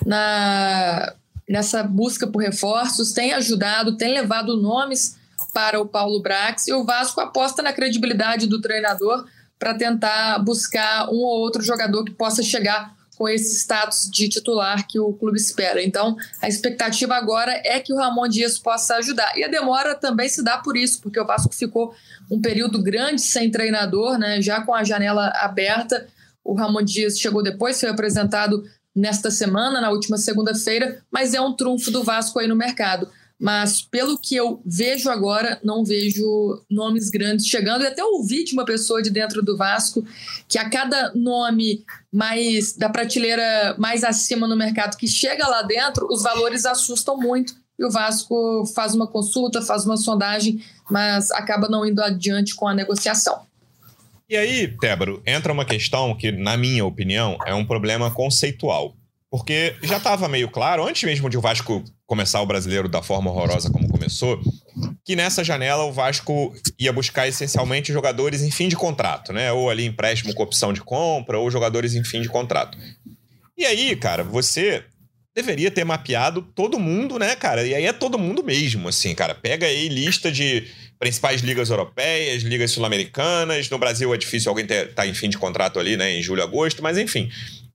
na, 0.05 1.13
nessa 1.47 1.83
busca 1.83 2.25
por 2.25 2.41
reforços, 2.41 3.11
tem 3.11 3.33
ajudado, 3.33 3.97
tem 3.97 4.13
levado 4.13 4.59
nomes 4.59 5.19
para 5.53 5.79
o 5.79 5.87
Paulo 5.87 6.21
Brax 6.21 6.67
e 6.67 6.73
o 6.73 6.83
Vasco 6.83 7.19
aposta 7.21 7.61
na 7.61 7.73
credibilidade 7.73 8.47
do 8.47 8.61
treinador 8.61 9.25
para 9.59 9.73
tentar 9.73 10.39
buscar 10.39 11.09
um 11.09 11.17
ou 11.17 11.39
outro 11.39 11.61
jogador 11.61 12.03
que 12.03 12.11
possa 12.11 12.41
chegar 12.41 12.95
com 13.17 13.29
esse 13.29 13.55
status 13.55 14.09
de 14.09 14.27
titular 14.27 14.87
que 14.87 14.99
o 14.99 15.13
clube 15.13 15.37
espera. 15.37 15.83
Então, 15.83 16.17
a 16.41 16.47
expectativa 16.47 17.13
agora 17.13 17.51
é 17.63 17.79
que 17.79 17.93
o 17.93 17.97
Ramon 17.97 18.27
Dias 18.27 18.57
possa 18.57 18.95
ajudar. 18.95 19.37
E 19.37 19.43
a 19.43 19.47
demora 19.47 19.93
também 19.93 20.27
se 20.27 20.43
dá 20.43 20.57
por 20.57 20.75
isso, 20.75 20.99
porque 20.99 21.19
o 21.19 21.25
Vasco 21.25 21.53
ficou 21.53 21.93
um 22.31 22.41
período 22.41 22.81
grande 22.81 23.21
sem 23.21 23.51
treinador, 23.51 24.17
né? 24.17 24.41
já 24.41 24.61
com 24.61 24.73
a 24.73 24.83
janela 24.83 25.27
aberta. 25.35 26.07
O 26.43 26.55
Ramon 26.55 26.81
Dias 26.81 27.19
chegou 27.19 27.43
depois, 27.43 27.79
foi 27.79 27.89
apresentado 27.89 28.63
nesta 28.95 29.29
semana, 29.29 29.79
na 29.79 29.91
última 29.91 30.17
segunda-feira, 30.17 31.03
mas 31.11 31.35
é 31.35 31.41
um 31.41 31.53
trunfo 31.53 31.91
do 31.91 32.03
Vasco 32.03 32.39
aí 32.39 32.47
no 32.47 32.55
mercado 32.55 33.07
mas 33.41 33.81
pelo 33.81 34.19
que 34.19 34.35
eu 34.35 34.61
vejo 34.63 35.09
agora, 35.09 35.59
não 35.63 35.83
vejo 35.83 36.63
nomes 36.69 37.09
grandes 37.09 37.47
chegando. 37.47 37.83
E 37.83 37.87
até 37.87 38.03
ouvi 38.03 38.43
de 38.43 38.53
uma 38.53 38.63
pessoa 38.63 39.01
de 39.01 39.09
dentro 39.09 39.41
do 39.41 39.57
Vasco 39.57 40.05
que 40.47 40.59
a 40.59 40.69
cada 40.69 41.11
nome 41.15 41.83
mais 42.13 42.73
da 42.77 42.87
prateleira 42.87 43.75
mais 43.79 44.03
acima 44.03 44.47
no 44.47 44.55
mercado 44.55 44.95
que 44.95 45.07
chega 45.07 45.47
lá 45.47 45.63
dentro, 45.63 46.07
os 46.11 46.21
valores 46.21 46.67
assustam 46.67 47.17
muito. 47.17 47.55
E 47.79 47.83
o 47.83 47.89
Vasco 47.89 48.63
faz 48.75 48.93
uma 48.93 49.07
consulta, 49.07 49.59
faz 49.59 49.85
uma 49.85 49.97
sondagem, 49.97 50.63
mas 50.87 51.31
acaba 51.31 51.67
não 51.67 51.83
indo 51.83 51.99
adiante 51.99 52.53
com 52.53 52.67
a 52.67 52.75
negociação. 52.75 53.41
E 54.29 54.37
aí, 54.37 54.67
Tébaro, 54.77 55.19
entra 55.25 55.51
uma 55.51 55.65
questão 55.65 56.15
que, 56.15 56.31
na 56.31 56.55
minha 56.55 56.85
opinião, 56.85 57.39
é 57.43 57.55
um 57.55 57.65
problema 57.65 58.11
conceitual. 58.11 58.95
Porque 59.31 59.75
já 59.81 59.97
estava 59.97 60.27
meio 60.27 60.49
claro, 60.49 60.85
antes 60.85 61.03
mesmo 61.03 61.29
de 61.29 61.37
o 61.37 61.41
Vasco 61.41 61.83
começar 62.11 62.41
o 62.41 62.45
brasileiro 62.45 62.89
da 62.89 63.01
forma 63.01 63.31
horrorosa 63.31 63.71
como 63.71 63.87
começou, 63.87 64.37
que 65.05 65.15
nessa 65.15 65.45
janela 65.45 65.85
o 65.85 65.93
Vasco 65.93 66.53
ia 66.77 66.91
buscar 66.91 67.25
essencialmente 67.25 67.93
jogadores 67.93 68.41
em 68.41 68.51
fim 68.51 68.67
de 68.67 68.75
contrato, 68.75 69.31
né? 69.31 69.49
Ou 69.53 69.69
ali 69.69 69.85
empréstimo 69.85 70.33
com 70.33 70.43
opção 70.43 70.73
de 70.73 70.81
compra, 70.81 71.39
ou 71.39 71.49
jogadores 71.49 71.95
em 71.95 72.03
fim 72.03 72.21
de 72.21 72.27
contrato. 72.27 72.77
E 73.57 73.63
aí, 73.65 73.95
cara, 73.95 74.25
você 74.25 74.83
deveria 75.33 75.71
ter 75.71 75.85
mapeado 75.85 76.41
todo 76.41 76.77
mundo, 76.77 77.17
né, 77.17 77.33
cara? 77.33 77.65
E 77.65 77.73
aí 77.73 77.85
é 77.85 77.93
todo 77.93 78.19
mundo 78.19 78.43
mesmo, 78.43 78.89
assim, 78.89 79.15
cara. 79.15 79.33
Pega 79.33 79.65
aí 79.65 79.87
lista 79.87 80.29
de 80.29 80.67
principais 80.99 81.39
ligas 81.39 81.69
europeias, 81.69 82.43
ligas 82.43 82.71
sul-americanas. 82.71 83.69
No 83.69 83.77
Brasil 83.77 84.13
é 84.13 84.17
difícil 84.17 84.49
alguém 84.49 84.65
estar 84.65 84.85
tá 84.87 85.07
em 85.07 85.13
fim 85.13 85.29
de 85.29 85.37
contrato 85.37 85.79
ali, 85.79 85.95
né, 85.95 86.11
em 86.11 86.21
julho, 86.21 86.43
agosto, 86.43 86.83
mas 86.83 86.97
enfim 86.97 87.29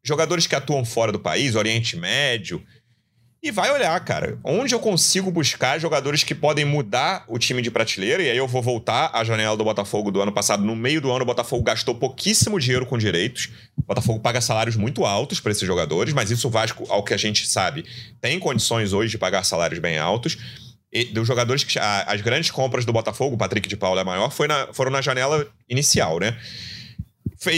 jogadores 0.07 0.47
que 0.47 0.55
atuam 0.55 0.85
fora 0.85 1.11
do 1.11 1.19
país, 1.19 1.57
Oriente 1.57 1.97
Médio. 1.97 2.63
E 3.47 3.51
vai 3.53 3.71
olhar, 3.71 4.01
cara, 4.01 4.41
onde 4.43 4.75
eu 4.75 4.81
consigo 4.81 5.31
buscar 5.31 5.79
jogadores 5.79 6.25
que 6.25 6.35
podem 6.35 6.65
mudar 6.65 7.25
o 7.29 7.39
time 7.39 7.63
de 7.63 7.71
prateleira. 7.71 8.21
E 8.21 8.29
aí 8.29 8.37
eu 8.37 8.49
vou 8.49 8.61
voltar 8.61 9.09
à 9.13 9.23
janela 9.23 9.57
do 9.57 9.63
Botafogo 9.63 10.11
do 10.11 10.21
ano 10.21 10.33
passado. 10.33 10.65
No 10.65 10.75
meio 10.75 11.01
do 11.01 11.13
ano, 11.13 11.23
o 11.23 11.25
Botafogo 11.25 11.63
gastou 11.63 11.95
pouquíssimo 11.95 12.59
dinheiro 12.59 12.85
com 12.85 12.99
direitos. 12.99 13.51
O 13.77 13.83
Botafogo 13.83 14.19
paga 14.19 14.41
salários 14.41 14.75
muito 14.75 15.07
altos 15.07 15.39
para 15.39 15.53
esses 15.53 15.65
jogadores, 15.65 16.13
mas 16.13 16.29
isso 16.33 16.49
o 16.49 16.51
Vasco, 16.51 16.87
ao 16.89 17.05
que 17.05 17.15
a 17.15 17.17
gente 17.17 17.47
sabe, 17.47 17.85
tem 18.21 18.37
condições 18.41 18.93
hoje 18.93 19.13
de 19.13 19.19
pagar 19.19 19.45
salários 19.45 19.79
bem 19.79 19.97
altos. 19.97 20.37
E 20.93 21.05
dos 21.05 21.25
jogadores 21.25 21.63
que. 21.63 21.79
As 21.79 22.21
grandes 22.23 22.51
compras 22.51 22.85
do 22.85 22.93
Botafogo, 22.93 23.37
o 23.37 23.39
Patrick 23.39 23.69
de 23.69 23.77
Paula 23.77 24.01
é 24.01 24.05
maior, 24.05 24.33
foi 24.33 24.49
na, 24.49 24.73
foram 24.73 24.91
na 24.91 25.01
janela 25.01 25.47
inicial, 25.69 26.19
né? 26.19 26.37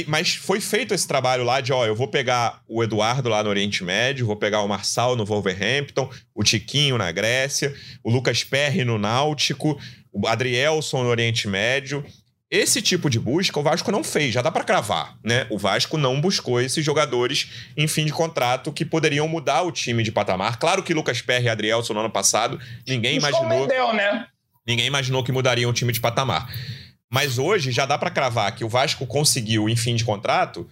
Mas 0.06 0.34
foi 0.34 0.60
feito 0.60 0.94
esse 0.94 1.06
trabalho 1.06 1.44
lá 1.44 1.60
de, 1.60 1.72
ó, 1.72 1.86
eu 1.86 1.94
vou 1.94 2.08
pegar 2.08 2.62
o 2.68 2.82
Eduardo 2.82 3.28
lá 3.28 3.42
no 3.42 3.50
Oriente 3.50 3.84
Médio, 3.84 4.26
vou 4.26 4.36
pegar 4.36 4.62
o 4.62 4.68
Marçal 4.68 5.16
no 5.16 5.24
Wolverhampton, 5.24 6.10
o 6.34 6.42
Tiquinho 6.42 6.98
na 6.98 7.10
Grécia, 7.12 7.74
o 8.02 8.10
Lucas 8.10 8.42
Perry 8.42 8.84
no 8.84 8.98
Náutico, 8.98 9.78
o 10.12 10.26
Adrielson 10.26 11.02
no 11.02 11.08
Oriente 11.08 11.46
Médio. 11.46 12.04
Esse 12.50 12.80
tipo 12.80 13.10
de 13.10 13.20
busca 13.20 13.60
o 13.60 13.62
Vasco 13.62 13.92
não 13.92 14.02
fez, 14.02 14.32
já 14.32 14.40
dá 14.40 14.50
para 14.50 14.64
cravar, 14.64 15.18
né? 15.22 15.46
O 15.50 15.58
Vasco 15.58 15.98
não 15.98 16.18
buscou 16.18 16.60
esses 16.60 16.82
jogadores 16.82 17.68
em 17.76 17.86
fim 17.86 18.06
de 18.06 18.12
contrato 18.12 18.72
que 18.72 18.86
poderiam 18.86 19.28
mudar 19.28 19.62
o 19.62 19.70
time 19.70 20.02
de 20.02 20.10
patamar. 20.10 20.58
Claro 20.58 20.82
que 20.82 20.94
Lucas 20.94 21.20
Perry 21.20 21.44
e 21.44 21.48
Adrielson 21.50 21.92
no 21.92 22.00
ano 22.00 22.10
passado, 22.10 22.58
ninguém 22.86 23.16
imaginou. 23.16 23.60
Medel, 23.60 23.92
né? 23.92 24.26
Ninguém 24.66 24.86
imaginou 24.86 25.22
que 25.22 25.30
mudariam 25.30 25.70
o 25.70 25.74
time 25.74 25.92
de 25.92 26.00
patamar. 26.00 26.50
Mas 27.10 27.38
hoje 27.38 27.72
já 27.72 27.86
dá 27.86 27.96
para 27.96 28.10
cravar 28.10 28.54
que 28.54 28.64
o 28.64 28.68
Vasco 28.68 29.06
conseguiu 29.06 29.68
em 29.68 29.76
fim 29.76 29.94
de 29.94 30.04
contrato 30.04 30.68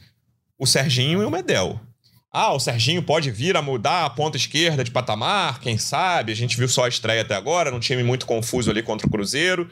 o 0.59 0.66
Serginho 0.66 1.23
e 1.23 1.25
o 1.25 1.31
Medel. 1.31 1.81
Ah, 2.33 2.52
o 2.52 2.61
Serginho 2.61 3.02
pode 3.02 3.31
vir 3.31 3.57
a 3.57 3.62
mudar 3.62 4.05
a 4.05 4.11
ponta 4.11 4.37
esquerda 4.37 4.85
de 4.85 4.90
patamar, 4.90 5.61
quem 5.61 5.78
sabe? 5.78 6.33
A 6.33 6.37
gente 6.37 6.57
viu 6.57 6.69
só 6.69 6.85
a 6.85 6.88
estreia 6.88 7.23
até 7.23 7.35
agora, 7.35 7.71
num 7.71 7.81
time 7.81 8.02
muito 8.02 8.26
confuso 8.26 8.71
ali 8.71 8.83
contra 8.83 9.07
o 9.07 9.11
Cruzeiro. 9.11 9.69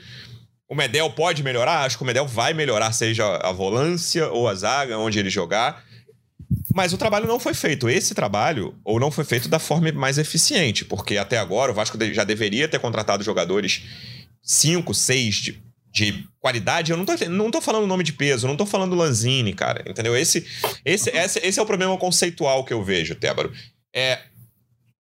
O 0.66 0.75
Medel 0.75 1.11
pode 1.11 1.42
melhorar? 1.42 1.85
Acho 1.85 1.99
que 1.99 2.02
o 2.02 2.06
Medel 2.06 2.26
vai 2.26 2.54
melhorar, 2.54 2.90
seja 2.92 3.37
a 3.37 3.52
volância 3.52 4.30
ou 4.30 4.49
a 4.49 4.54
zaga, 4.54 4.97
onde 4.97 5.18
ele 5.18 5.28
jogar. 5.28 5.85
Mas 6.75 6.92
o 6.92 6.99
trabalho 6.99 7.26
não 7.26 7.38
foi 7.38 7.52
feito. 7.52 7.88
Esse 7.88 8.14
trabalho, 8.14 8.75
ou 8.83 8.99
não 8.99 9.11
foi 9.11 9.25
feito 9.25 9.49
da 9.49 9.59
forma 9.59 9.92
mais 9.92 10.16
eficiente, 10.16 10.85
porque 10.85 11.18
até 11.18 11.38
agora 11.38 11.71
o 11.71 11.75
Vasco 11.75 11.99
já 12.12 12.25
deveria 12.25 12.66
ter 12.66 12.78
contratado 12.78 13.23
jogadores 13.23 13.83
5, 14.42 14.94
6 14.94 15.35
de, 15.37 15.63
de 15.95 16.29
qualidade. 16.41 16.91
Eu 16.91 16.97
não 16.97 17.05
tô, 17.05 17.13
não 17.31 17.51
tô 17.53 17.61
falando 17.61 17.87
nome 17.87 18.03
de 18.03 18.13
peso, 18.13 18.49
não 18.49 18.57
tô 18.57 18.67
falando 18.67 18.97
Lanzini, 18.97 19.55
cara. 19.55 19.89
Entendeu? 19.89 20.17
Esse, 20.17 20.45
esse, 20.85 21.09
esse, 21.11 21.39
esse 21.39 21.59
é 21.59 21.63
o 21.63 21.67
problema 21.67 21.97
conceitual 21.97 22.65
que 22.65 22.75
eu 22.75 22.83
vejo, 22.83 23.15
Tébaro. 23.15 23.53
É. 23.95 24.19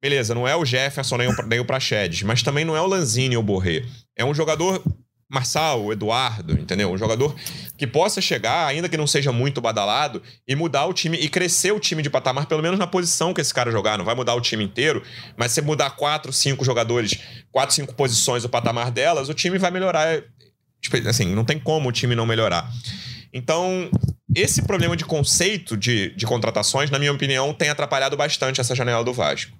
Beleza, 0.00 0.34
não 0.34 0.46
é 0.46 0.54
o 0.54 0.64
Jefferson 0.64 1.16
nem 1.16 1.28
o, 1.28 1.46
nem 1.46 1.58
o 1.58 1.64
Prachedes, 1.64 2.22
mas 2.22 2.42
também 2.42 2.64
não 2.64 2.76
é 2.76 2.80
o 2.80 2.86
Lanzini 2.86 3.36
ou 3.36 3.42
o 3.42 3.44
Borré. 3.44 3.82
É 4.16 4.24
um 4.24 4.34
jogador 4.34 4.82
Marçal, 5.28 5.90
Eduardo, 5.90 6.52
entendeu? 6.52 6.92
Um 6.92 6.98
jogador 6.98 7.34
que 7.76 7.86
possa 7.86 8.20
chegar, 8.20 8.66
ainda 8.66 8.88
que 8.88 8.96
não 8.96 9.06
seja 9.06 9.32
muito 9.32 9.60
badalado, 9.60 10.22
e 10.46 10.54
mudar 10.54 10.84
o 10.86 10.92
time 10.92 11.16
e 11.16 11.28
crescer 11.28 11.72
o 11.72 11.80
time 11.80 12.02
de 12.02 12.10
patamar, 12.10 12.46
pelo 12.46 12.62
menos 12.62 12.78
na 12.78 12.86
posição 12.86 13.34
que 13.34 13.40
esse 13.40 13.52
cara 13.52 13.72
jogar. 13.72 13.98
Não 13.98 14.04
vai 14.04 14.14
mudar 14.14 14.34
o 14.34 14.40
time 14.40 14.62
inteiro, 14.62 15.02
mas 15.36 15.52
se 15.52 15.60
mudar 15.60 15.90
quatro, 15.96 16.32
cinco 16.32 16.64
jogadores, 16.64 17.18
quatro, 17.50 17.74
cinco 17.74 17.94
posições 17.94 18.44
o 18.44 18.48
patamar 18.48 18.90
delas, 18.90 19.28
o 19.28 19.34
time 19.34 19.58
vai 19.58 19.70
melhorar. 19.70 20.22
Tipo, 20.84 21.08
assim, 21.08 21.34
não 21.34 21.46
tem 21.46 21.58
como 21.58 21.88
o 21.88 21.92
time 21.92 22.14
não 22.14 22.26
melhorar. 22.26 22.70
Então, 23.32 23.90
esse 24.36 24.62
problema 24.62 24.94
de 24.94 25.04
conceito 25.04 25.78
de, 25.78 26.10
de 26.10 26.26
contratações, 26.26 26.90
na 26.90 26.98
minha 26.98 27.12
opinião, 27.12 27.54
tem 27.54 27.70
atrapalhado 27.70 28.18
bastante 28.18 28.60
essa 28.60 28.74
janela 28.74 29.02
do 29.02 29.12
Vasco. 29.12 29.56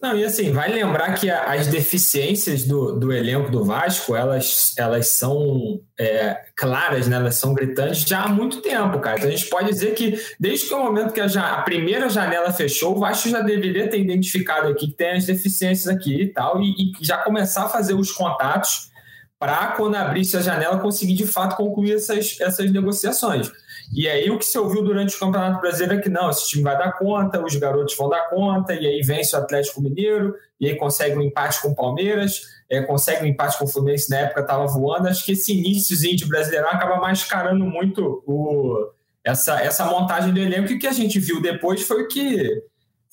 Não, 0.00 0.16
e 0.16 0.24
assim, 0.24 0.52
vai 0.52 0.70
lembrar 0.70 1.14
que 1.14 1.28
as 1.28 1.66
deficiências 1.66 2.64
do, 2.64 2.92
do 2.92 3.12
elenco 3.12 3.50
do 3.50 3.64
Vasco, 3.64 4.14
elas, 4.14 4.72
elas 4.78 5.08
são 5.08 5.80
é, 5.98 6.42
claras, 6.54 7.08
né? 7.08 7.16
elas 7.16 7.34
são 7.34 7.52
gritantes 7.52 8.02
já 8.02 8.22
há 8.22 8.28
muito 8.28 8.60
tempo, 8.60 9.00
cara. 9.00 9.16
Então 9.16 9.28
a 9.28 9.32
gente 9.32 9.48
pode 9.48 9.68
dizer 9.70 9.94
que 9.94 10.20
desde 10.38 10.68
que 10.68 10.74
o 10.74 10.78
momento 10.78 11.12
que 11.12 11.20
a, 11.20 11.26
a 11.26 11.62
primeira 11.62 12.08
janela 12.08 12.52
fechou, 12.52 12.94
o 12.94 13.00
Vasco 13.00 13.28
já 13.28 13.40
deveria 13.40 13.88
ter 13.88 13.98
identificado 13.98 14.68
aqui 14.68 14.86
que 14.86 14.96
tem 14.96 15.12
as 15.12 15.26
deficiências 15.26 15.88
aqui 15.88 16.22
e 16.22 16.28
tal, 16.28 16.62
e, 16.62 16.92
e 16.92 16.92
já 17.00 17.18
começar 17.18 17.64
a 17.64 17.68
fazer 17.68 17.94
os 17.94 18.12
contatos 18.12 18.93
para 19.38 19.68
quando 19.72 19.96
abrisse 19.96 20.36
a 20.36 20.40
janela 20.40 20.78
conseguir 20.78 21.14
de 21.14 21.26
fato 21.26 21.56
concluir 21.56 21.94
essas, 21.94 22.38
essas 22.40 22.70
negociações. 22.70 23.50
E 23.92 24.08
aí 24.08 24.30
o 24.30 24.38
que 24.38 24.44
se 24.44 24.58
ouviu 24.58 24.82
durante 24.82 25.14
o 25.14 25.18
Campeonato 25.18 25.60
Brasileiro 25.60 25.94
é 25.94 26.02
que 26.02 26.08
não, 26.08 26.30
esse 26.30 26.48
time 26.48 26.62
vai 26.62 26.76
dar 26.78 26.92
conta, 26.92 27.44
os 27.44 27.54
garotos 27.56 27.96
vão 27.96 28.08
dar 28.08 28.28
conta, 28.30 28.72
e 28.74 28.86
aí 28.86 29.02
vence 29.02 29.36
o 29.36 29.38
Atlético 29.38 29.82
Mineiro, 29.82 30.34
e 30.58 30.66
aí 30.66 30.76
consegue 30.76 31.16
um 31.16 31.22
empate 31.22 31.60
com 31.60 31.68
o 31.68 31.74
Palmeiras, 31.74 32.42
é, 32.70 32.80
consegue 32.82 33.24
um 33.24 33.26
empate 33.28 33.58
com 33.58 33.64
o 33.66 33.68
Fluminense, 33.68 34.10
na 34.10 34.18
época 34.20 34.40
estava 34.40 34.66
voando. 34.66 35.08
Acho 35.08 35.24
que 35.24 35.32
esse 35.32 35.52
iníciozinho 35.52 36.16
de 36.16 36.26
Brasileirão 36.26 36.70
acaba 36.70 36.96
mascarando 36.96 37.64
muito 37.64 38.22
o, 38.26 38.90
essa, 39.22 39.60
essa 39.60 39.84
montagem 39.84 40.32
do 40.32 40.40
elenco, 40.40 40.72
e 40.72 40.76
o 40.76 40.78
que 40.78 40.86
a 40.86 40.92
gente 40.92 41.18
viu 41.20 41.42
depois 41.42 41.82
foi 41.82 42.02
o 42.02 42.08
que 42.08 42.62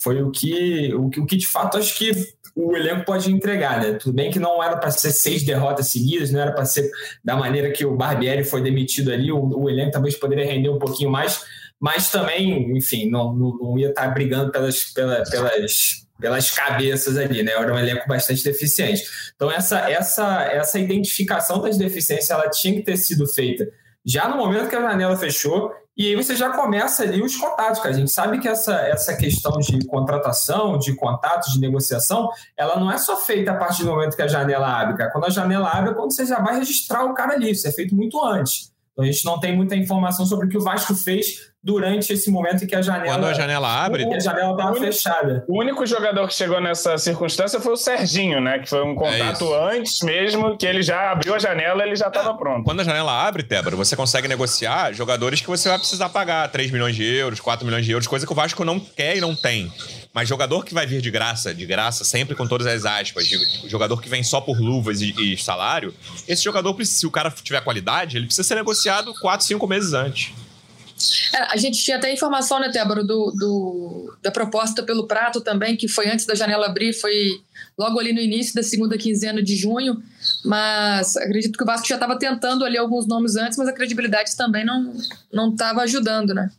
foi 0.02 0.24
o 0.24 0.32
que, 0.32 0.94
o 0.96 1.06
o 1.06 1.26
que 1.28 1.38
de 1.38 1.46
fato 1.46 1.78
acho 1.78 1.96
que 1.96 2.12
o 2.56 2.76
elenco 2.76 3.06
pode 3.06 3.32
entregar, 3.32 3.82
né? 3.82 3.94
Tudo 3.94 4.14
bem 4.14 4.32
que 4.32 4.40
não 4.40 4.62
era 4.64 4.78
para 4.78 4.92
ser 4.92 5.12
seis 5.12 5.44
derrotas 5.44 5.88
seguidas, 5.88 6.32
não 6.32 6.40
era 6.40 6.52
para 6.52 6.66
ser 6.66 6.90
da 7.24 7.36
maneira 7.36 7.72
que 7.72 7.86
o 7.86 7.96
Barbieri 7.96 8.44
foi 8.44 8.62
demitido 8.62 9.12
ali, 9.12 9.32
o, 9.32 9.40
o, 9.40 9.70
elenco 9.70 9.92
talvez 9.92 10.16
poderia 10.16 10.46
render 10.46 10.70
um 10.70 10.80
pouquinho 10.80 11.10
mais, 11.10 11.42
mas 11.80 12.10
também, 12.10 12.78
enfim, 12.78 13.10
não, 13.10 13.34
não, 13.34 13.58
não 13.58 13.80
ia 13.80 13.90
estar 13.90 14.08
brigando 14.10 14.52
pelas, 14.52 14.84
pelas, 14.86 15.30
pelas, 15.30 16.08
pelas 16.20 16.52
cabeças 16.52 17.18
ali, 17.18 17.44
né? 17.44 17.52
Era 17.54 17.74
um 17.74 17.80
elenco 17.80 18.08
bastante 18.08 18.44
deficiente. 18.44 19.04
Então, 19.36 19.52
essa, 19.52 19.90
essa, 19.90 20.44
essa 20.44 20.80
identificação 20.80 21.62
das 21.62 21.78
deficiências 21.78 22.30
ela 22.30 22.50
tinha 22.50 22.74
que 22.76 22.84
ter 22.84 22.98
sido 22.98 23.28
feita 23.28 23.68
já 24.06 24.28
no 24.28 24.38
momento 24.38 24.68
que 24.68 24.76
a 24.76 24.82
janela 24.82 25.16
fechou 25.16 25.72
e 25.96 26.08
aí 26.08 26.16
você 26.16 26.36
já 26.36 26.50
começa 26.52 27.04
ali 27.04 27.22
os 27.22 27.36
contatos, 27.36 27.80
cara. 27.80 27.94
A 27.94 27.98
gente 27.98 28.10
sabe 28.10 28.40
que 28.40 28.48
essa, 28.48 28.74
essa 28.74 29.16
questão 29.16 29.58
de 29.60 29.86
contratação, 29.86 30.78
de 30.78 30.96
contatos, 30.96 31.54
de 31.54 31.60
negociação, 31.60 32.30
ela 32.56 32.80
não 32.80 32.92
é 32.92 32.98
só 32.98 33.18
feita 33.18 33.52
a 33.52 33.56
partir 33.56 33.84
do 33.84 33.92
momento 33.92 34.16
que 34.16 34.22
a 34.22 34.28
janela 34.28 34.68
abre, 34.68 34.98
cara. 34.98 35.12
Quando 35.12 35.26
a 35.26 35.30
janela 35.30 35.70
abre 35.70 35.92
é 35.92 35.94
quando 35.94 36.14
você 36.14 36.26
já 36.26 36.40
vai 36.40 36.56
registrar 36.56 37.04
o 37.04 37.14
cara 37.14 37.34
ali. 37.34 37.52
Isso 37.52 37.68
é 37.68 37.72
feito 37.72 37.94
muito 37.94 38.24
antes. 38.24 38.71
Então 39.02 39.10
a 39.10 39.12
gente 39.12 39.26
não 39.26 39.40
tem 39.40 39.56
muita 39.56 39.76
informação 39.76 40.26
sobre 40.26 40.46
o 40.46 40.50
que 40.50 40.58
o 40.58 40.62
Vasco 40.62 40.94
fez 40.94 41.52
durante 41.64 42.12
esse 42.12 42.32
momento 42.32 42.64
em 42.64 42.68
que 42.68 42.76
a 42.76 42.82
janela. 42.82 43.14
Quando 43.14 43.26
a 43.26 43.34
janela 43.34 43.68
abre. 43.68 44.06
A 44.06 44.20
janela 44.20 44.52
estava 44.52 44.76
fechada. 44.76 45.46
O 45.48 45.60
único 45.60 45.86
jogador 45.86 46.28
que 46.28 46.34
chegou 46.34 46.60
nessa 46.60 46.98
circunstância 46.98 47.60
foi 47.60 47.74
o 47.74 47.78
Serginho, 47.78 48.42
né? 48.42 48.60
Que 48.60 48.70
foi 48.70 48.84
um 48.84 48.96
contato 48.96 49.54
é 49.54 49.78
antes 49.78 50.02
mesmo, 50.02 50.58
que 50.58 50.66
ele 50.66 50.82
já 50.82 51.12
abriu 51.12 51.36
a 51.36 51.40
janela 51.40 51.84
ele 51.84 51.96
já 51.96 52.08
estava 52.08 52.34
pronto. 52.36 52.64
Quando 52.64 52.82
a 52.82 52.84
janela 52.84 53.28
abre, 53.28 53.44
Tébora, 53.44 53.76
você 53.76 53.96
consegue 53.96 54.28
negociar 54.28 54.94
jogadores 54.94 55.42
que 55.42 55.48
você 55.48 55.70
vai 55.70 55.78
precisar 55.78 56.10
pagar 56.10 56.50
3 56.50 56.72
milhões 56.72 56.96
de 56.96 57.04
euros, 57.04 57.40
4 57.40 57.66
milhões 57.66 57.86
de 57.86 57.92
euros, 57.92 58.08
coisa 58.08 58.26
que 58.26 58.32
o 58.32 58.36
Vasco 58.36 58.64
não 58.64 58.80
quer 58.80 59.18
e 59.18 59.22
não 59.22 59.36
tem. 59.36 59.72
Mas 60.14 60.28
jogador 60.28 60.66
que 60.66 60.74
vai 60.74 60.86
vir 60.86 61.02
de 61.02 61.10
graça, 61.10 61.54
de 61.54 61.66
graça, 61.66 62.04
sempre 62.04 62.36
com 62.36 62.46
todas 62.46 62.68
as 62.68 62.86
aspas, 62.86 63.28
jogador 63.68 64.02
que 64.02 64.10
vem 64.10 64.24
só 64.24 64.42
por 64.42 64.60
luvas 64.60 65.02
e, 65.02 65.14
e 65.18 65.38
salário, 65.38 65.94
esse 66.28 66.44
jogador, 66.44 66.84
se 66.86 67.08
o 67.08 67.12
cara 67.12 67.32
tiver 67.32 67.62
qualidade, 67.62 68.18
ele 68.18 68.26
precisa 68.26 68.46
ser 68.46 68.56
negociado 68.56 69.14
4, 69.22 69.46
5 69.46 69.68
meses 69.68 69.94
antes. 69.94 70.34
É, 71.34 71.54
a 71.54 71.58
gente 71.58 71.84
tinha 71.84 71.98
até 71.98 72.14
informação, 72.14 72.60
né, 72.60 72.70
Tébaro, 72.70 73.04
do, 73.04 73.32
do, 73.32 74.18
da 74.22 74.32
proposta 74.32 74.84
pelo 74.84 75.08
Prato 75.08 75.42
também, 75.42 75.76
que 75.76 75.88
foi 75.88 76.08
antes 76.10 76.26
da 76.26 76.36
janela 76.36 76.68
abrir, 76.68 76.94
foi 76.94 77.42
logo 77.78 78.00
ali 78.00 78.14
no 78.14 78.20
início 78.20 78.54
da 78.54 78.62
segunda 78.62 78.98
quinzena 78.98 79.42
de 79.42 79.56
junho. 79.56 80.02
Mas 80.44 81.18
acredito 81.18 81.58
que 81.58 81.64
o 81.64 81.66
Vasco 81.66 81.88
já 81.88 81.96
estava 81.96 82.20
tentando 82.20 82.66
ali 82.66 82.78
alguns 82.78 83.08
nomes 83.08 83.36
antes, 83.36 83.58
mas 83.58 83.68
a 83.68 83.74
credibilidade 83.74 84.36
também 84.36 84.66
não 84.66 85.52
estava 85.52 85.82
ajudando, 85.82 86.34
né? 86.34 86.52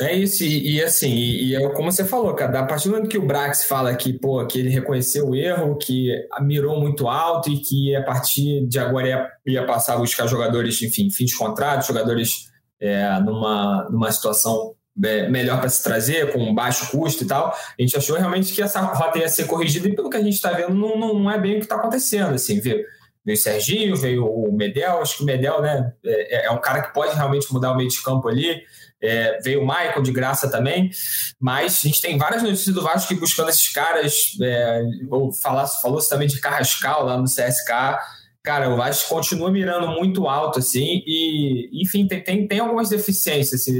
É 0.00 0.12
isso, 0.14 0.44
e, 0.44 0.76
e 0.76 0.82
assim, 0.82 1.12
e, 1.12 1.56
é 1.56 1.68
como 1.70 1.90
você 1.90 2.04
falou, 2.04 2.34
cara, 2.34 2.60
a 2.60 2.66
partir 2.66 2.88
do 2.88 2.94
momento 2.94 3.10
que 3.10 3.18
o 3.18 3.26
Brax 3.26 3.64
fala 3.64 3.94
que, 3.94 4.12
pô, 4.12 4.44
que 4.46 4.58
ele 4.58 4.70
reconheceu 4.70 5.28
o 5.28 5.34
erro, 5.34 5.76
que 5.76 6.10
mirou 6.40 6.80
muito 6.80 7.08
alto 7.08 7.50
e 7.50 7.58
que 7.58 7.94
a 7.96 8.02
partir 8.02 8.66
de 8.66 8.78
agora 8.78 9.08
ia, 9.08 9.30
ia 9.46 9.66
passar 9.66 9.94
a 9.94 9.98
buscar 9.98 10.26
jogadores, 10.26 10.80
enfim, 10.82 11.10
fim 11.10 11.24
de 11.24 11.36
contrato, 11.36 11.86
jogadores 11.86 12.48
é, 12.80 13.20
numa, 13.20 13.88
numa 13.90 14.12
situação 14.12 14.74
é, 15.04 15.28
melhor 15.28 15.60
para 15.60 15.68
se 15.68 15.82
trazer, 15.82 16.32
com 16.32 16.54
baixo 16.54 16.90
custo 16.90 17.24
e 17.24 17.26
tal, 17.26 17.48
a 17.48 17.82
gente 17.82 17.96
achou 17.96 18.16
realmente 18.16 18.52
que 18.52 18.62
essa 18.62 18.80
rota 18.80 19.18
ia 19.18 19.28
ser 19.28 19.46
corrigida 19.46 19.88
e 19.88 19.94
pelo 19.94 20.10
que 20.10 20.16
a 20.16 20.22
gente 20.22 20.34
está 20.34 20.52
vendo, 20.52 20.74
não, 20.74 20.96
não 20.96 21.30
é 21.30 21.38
bem 21.38 21.54
o 21.54 21.58
que 21.58 21.64
está 21.64 21.76
acontecendo, 21.76 22.34
assim, 22.34 22.60
viu? 22.60 22.78
Veio 23.24 23.36
o 23.36 23.40
Serginho, 23.40 23.96
veio 23.96 24.26
o 24.26 24.52
Medel, 24.52 25.02
acho 25.02 25.18
que 25.18 25.22
o 25.22 25.26
Medel 25.26 25.60
né, 25.60 25.92
é, 26.04 26.46
é 26.46 26.50
um 26.50 26.60
cara 26.60 26.82
que 26.82 26.94
pode 26.94 27.14
realmente 27.14 27.52
mudar 27.52 27.72
o 27.72 27.76
meio 27.76 27.88
de 27.88 28.02
campo 28.02 28.26
ali, 28.28 28.62
é, 29.02 29.38
veio 29.42 29.62
o 29.62 29.66
Michael 29.66 30.02
de 30.02 30.12
graça 30.12 30.50
também, 30.50 30.90
mas 31.40 31.80
a 31.84 31.88
gente 31.88 32.00
tem 32.00 32.18
várias 32.18 32.42
notícias 32.42 32.74
do 32.74 32.82
Vasco 32.82 33.08
que 33.08 33.20
buscando 33.20 33.48
esses 33.50 33.68
caras, 33.72 34.36
é, 34.42 34.82
ou 35.10 35.32
falou-se 35.32 36.08
também 36.08 36.28
de 36.28 36.40
Carrascal 36.40 37.04
lá 37.04 37.16
no 37.16 37.24
CSK, 37.24 37.98
cara, 38.42 38.72
o 38.72 38.76
Vasco 38.76 39.08
continua 39.08 39.50
mirando 39.50 39.88
muito 39.88 40.26
alto, 40.26 40.58
assim, 40.58 41.02
e, 41.06 41.82
enfim, 41.82 42.06
tem, 42.06 42.22
tem, 42.22 42.48
tem 42.48 42.60
algumas 42.60 42.88
deficiências 42.88 43.60
assim, 43.60 43.74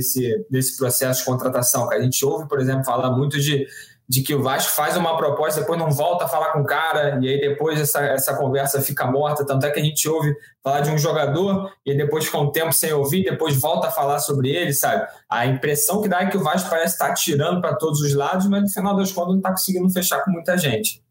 desse 0.51 0.77
processo 0.77 1.21
de 1.21 1.27
contratação. 1.27 1.91
A 1.91 2.01
gente 2.01 2.25
ouve, 2.25 2.47
por 2.47 2.61
exemplo, 2.61 2.85
falar 2.85 3.11
muito 3.17 3.41
de, 3.41 3.67
de 4.09 4.23
que 4.23 4.35
o 4.35 4.43
Vasco 4.43 4.75
faz 4.75 4.97
uma 4.97 5.17
proposta, 5.19 5.61
depois 5.61 5.79
não 5.79 5.91
volta 5.91 6.25
a 6.25 6.29
falar 6.29 6.53
com 6.53 6.61
o 6.61 6.65
cara, 6.65 7.19
e 7.21 7.29
aí 7.29 7.41
depois 7.41 7.79
essa, 7.79 8.01
essa 8.01 8.35
conversa 8.35 8.81
fica 8.81 9.07
morta. 9.07 9.45
Tanto 9.45 9.67
é 9.67 9.71
que 9.71 9.79
a 9.79 9.83
gente 9.83 10.09
ouve 10.09 10.35
falar 10.65 10.81
de 10.81 10.91
um 10.91 10.97
jogador, 10.97 11.71
e 11.85 11.95
depois 11.95 12.25
fica 12.25 12.39
um 12.39 12.51
tempo 12.51 12.73
sem 12.73 12.91
ouvir, 12.93 13.25
depois 13.25 13.61
volta 13.61 13.89
a 13.89 13.91
falar 13.91 14.19
sobre 14.21 14.49
ele, 14.49 14.73
sabe? 14.73 15.07
A 15.29 15.45
impressão 15.45 16.01
que 16.01 16.09
dá 16.09 16.23
é 16.23 16.27
que 16.27 16.39
o 16.39 16.43
Vasco 16.43 16.71
parece 16.71 16.95
estar 16.95 17.13
tirando 17.13 17.61
para 17.61 17.77
todos 17.77 18.01
os 18.01 18.15
lados, 18.15 18.47
mas 18.47 18.63
no 18.63 18.69
final 18.71 18.97
das 18.97 19.13
contas 19.13 19.33
não 19.33 19.39
está 19.39 19.51
conseguindo 19.51 19.91
fechar 19.91 20.25
com 20.25 20.31
muita 20.31 20.57
gente. 20.57 21.03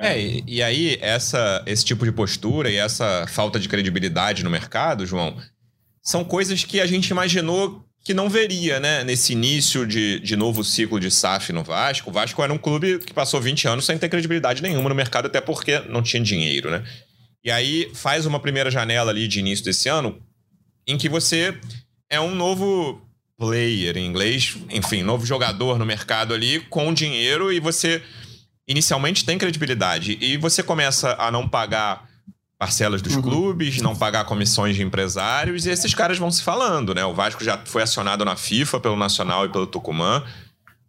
É, 0.00 0.16
e, 0.16 0.44
e, 0.46 0.62
aí 0.62 0.96
essa, 1.00 1.60
esse 1.66 1.84
tipo 1.84 2.04
de 2.04 2.12
postura 2.12 2.70
e 2.70 2.76
essa 2.76 3.26
falta 3.26 3.58
de 3.58 3.68
credibilidade 3.68 4.44
no 4.44 4.50
mercado, 4.50 5.04
João, 5.04 5.36
são 6.00 6.24
coisas 6.24 6.62
que 6.62 6.80
a 6.80 6.86
gente 6.86 7.08
imaginou 7.08 7.84
que 8.08 8.14
não 8.14 8.30
veria, 8.30 8.80
né? 8.80 9.04
Nesse 9.04 9.34
início 9.34 9.86
de, 9.86 10.18
de 10.20 10.34
novo 10.34 10.64
ciclo 10.64 10.98
de 10.98 11.10
SAF 11.10 11.52
no 11.52 11.62
Vasco. 11.62 12.08
O 12.08 12.12
Vasco 12.12 12.42
era 12.42 12.50
um 12.50 12.56
clube 12.56 13.00
que 13.00 13.12
passou 13.12 13.38
20 13.38 13.68
anos 13.68 13.84
sem 13.84 13.98
ter 13.98 14.08
credibilidade 14.08 14.62
nenhuma 14.62 14.88
no 14.88 14.94
mercado, 14.94 15.26
até 15.26 15.42
porque 15.42 15.80
não 15.80 16.02
tinha 16.02 16.22
dinheiro, 16.22 16.70
né? 16.70 16.82
E 17.44 17.50
aí 17.50 17.90
faz 17.92 18.24
uma 18.24 18.40
primeira 18.40 18.70
janela 18.70 19.10
ali 19.10 19.28
de 19.28 19.40
início 19.40 19.62
desse 19.62 19.90
ano 19.90 20.22
em 20.86 20.96
que 20.96 21.06
você 21.06 21.54
é 22.08 22.18
um 22.18 22.34
novo 22.34 22.98
player 23.36 23.98
em 23.98 24.06
inglês, 24.06 24.56
enfim, 24.70 25.02
novo 25.02 25.26
jogador 25.26 25.78
no 25.78 25.84
mercado 25.84 26.32
ali 26.32 26.60
com 26.60 26.94
dinheiro 26.94 27.52
e 27.52 27.60
você 27.60 28.02
inicialmente 28.66 29.22
tem 29.22 29.36
credibilidade 29.36 30.16
e 30.18 30.38
você 30.38 30.62
começa 30.62 31.14
a 31.18 31.30
não 31.30 31.46
pagar 31.46 32.07
parcelas 32.58 33.00
dos 33.00 33.14
uhum. 33.14 33.22
clubes, 33.22 33.80
não 33.80 33.94
pagar 33.94 34.24
comissões 34.24 34.74
de 34.74 34.82
empresários 34.82 35.64
e 35.64 35.70
esses 35.70 35.94
caras 35.94 36.18
vão 36.18 36.30
se 36.30 36.42
falando, 36.42 36.92
né? 36.92 37.04
O 37.04 37.14
Vasco 37.14 37.44
já 37.44 37.56
foi 37.64 37.82
acionado 37.82 38.24
na 38.24 38.34
FIFA 38.34 38.80
pelo 38.80 38.96
Nacional 38.96 39.46
e 39.46 39.48
pelo 39.48 39.66
Tucumã. 39.66 40.24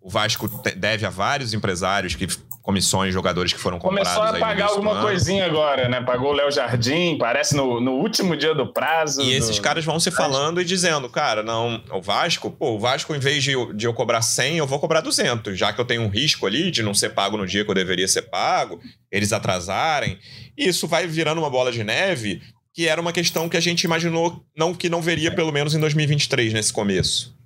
O 0.01 0.09
Vasco 0.09 0.47
deve 0.75 1.05
a 1.05 1.09
vários 1.09 1.53
empresários 1.53 2.15
que 2.15 2.27
comissões, 2.61 3.13
jogadores 3.13 3.53
que 3.53 3.59
foram 3.59 3.79
comprados. 3.79 4.13
Começou 4.13 4.35
a 4.35 4.39
pagar 4.39 4.67
alguma 4.67 5.01
coisinha 5.01 5.45
agora, 5.45 5.87
né? 5.89 6.01
Pagou 6.01 6.31
o 6.31 6.33
Léo 6.33 6.51
Jardim, 6.51 7.17
parece 7.17 7.55
no, 7.55 7.79
no 7.79 7.93
último 7.93 8.35
dia 8.35 8.53
do 8.53 8.71
prazo. 8.71 9.21
E 9.21 9.25
do... 9.25 9.31
esses 9.31 9.59
caras 9.59 9.85
vão 9.85 9.99
se 9.99 10.11
falando 10.11 10.61
e 10.61 10.65
dizendo, 10.65 11.09
cara, 11.09 11.41
não, 11.41 11.81
o 11.91 12.01
Vasco, 12.01 12.51
pô, 12.51 12.75
o 12.75 12.79
Vasco, 12.79 13.15
em 13.15 13.19
vez 13.19 13.43
de, 13.43 13.53
de 13.73 13.87
eu 13.87 13.93
cobrar 13.93 14.21
100, 14.21 14.57
eu 14.57 14.67
vou 14.67 14.79
cobrar 14.79 15.01
200, 15.01 15.57
já 15.57 15.73
que 15.73 15.79
eu 15.79 15.85
tenho 15.85 16.03
um 16.03 16.09
risco 16.09 16.45
ali 16.45 16.69
de 16.69 16.83
não 16.83 16.93
ser 16.93 17.09
pago 17.09 17.37
no 17.37 17.47
dia 17.47 17.63
que 17.63 17.71
eu 17.71 17.75
deveria 17.75 18.07
ser 18.07 18.23
pago, 18.23 18.79
eles 19.11 19.33
atrasarem. 19.33 20.17
E 20.57 20.67
isso 20.67 20.87
vai 20.87 21.07
virando 21.07 21.39
uma 21.39 21.49
bola 21.49 21.71
de 21.71 21.83
neve, 21.83 22.41
que 22.73 22.87
era 22.87 23.01
uma 23.01 23.13
questão 23.13 23.49
que 23.49 23.57
a 23.57 23.61
gente 23.61 23.83
imaginou 23.83 24.43
não 24.55 24.73
que 24.73 24.89
não 24.89 25.01
veria 25.01 25.33
pelo 25.33 25.51
menos 25.51 25.73
em 25.73 25.79
2023, 25.79 26.53
nesse 26.53 26.71
começo. 26.71 27.38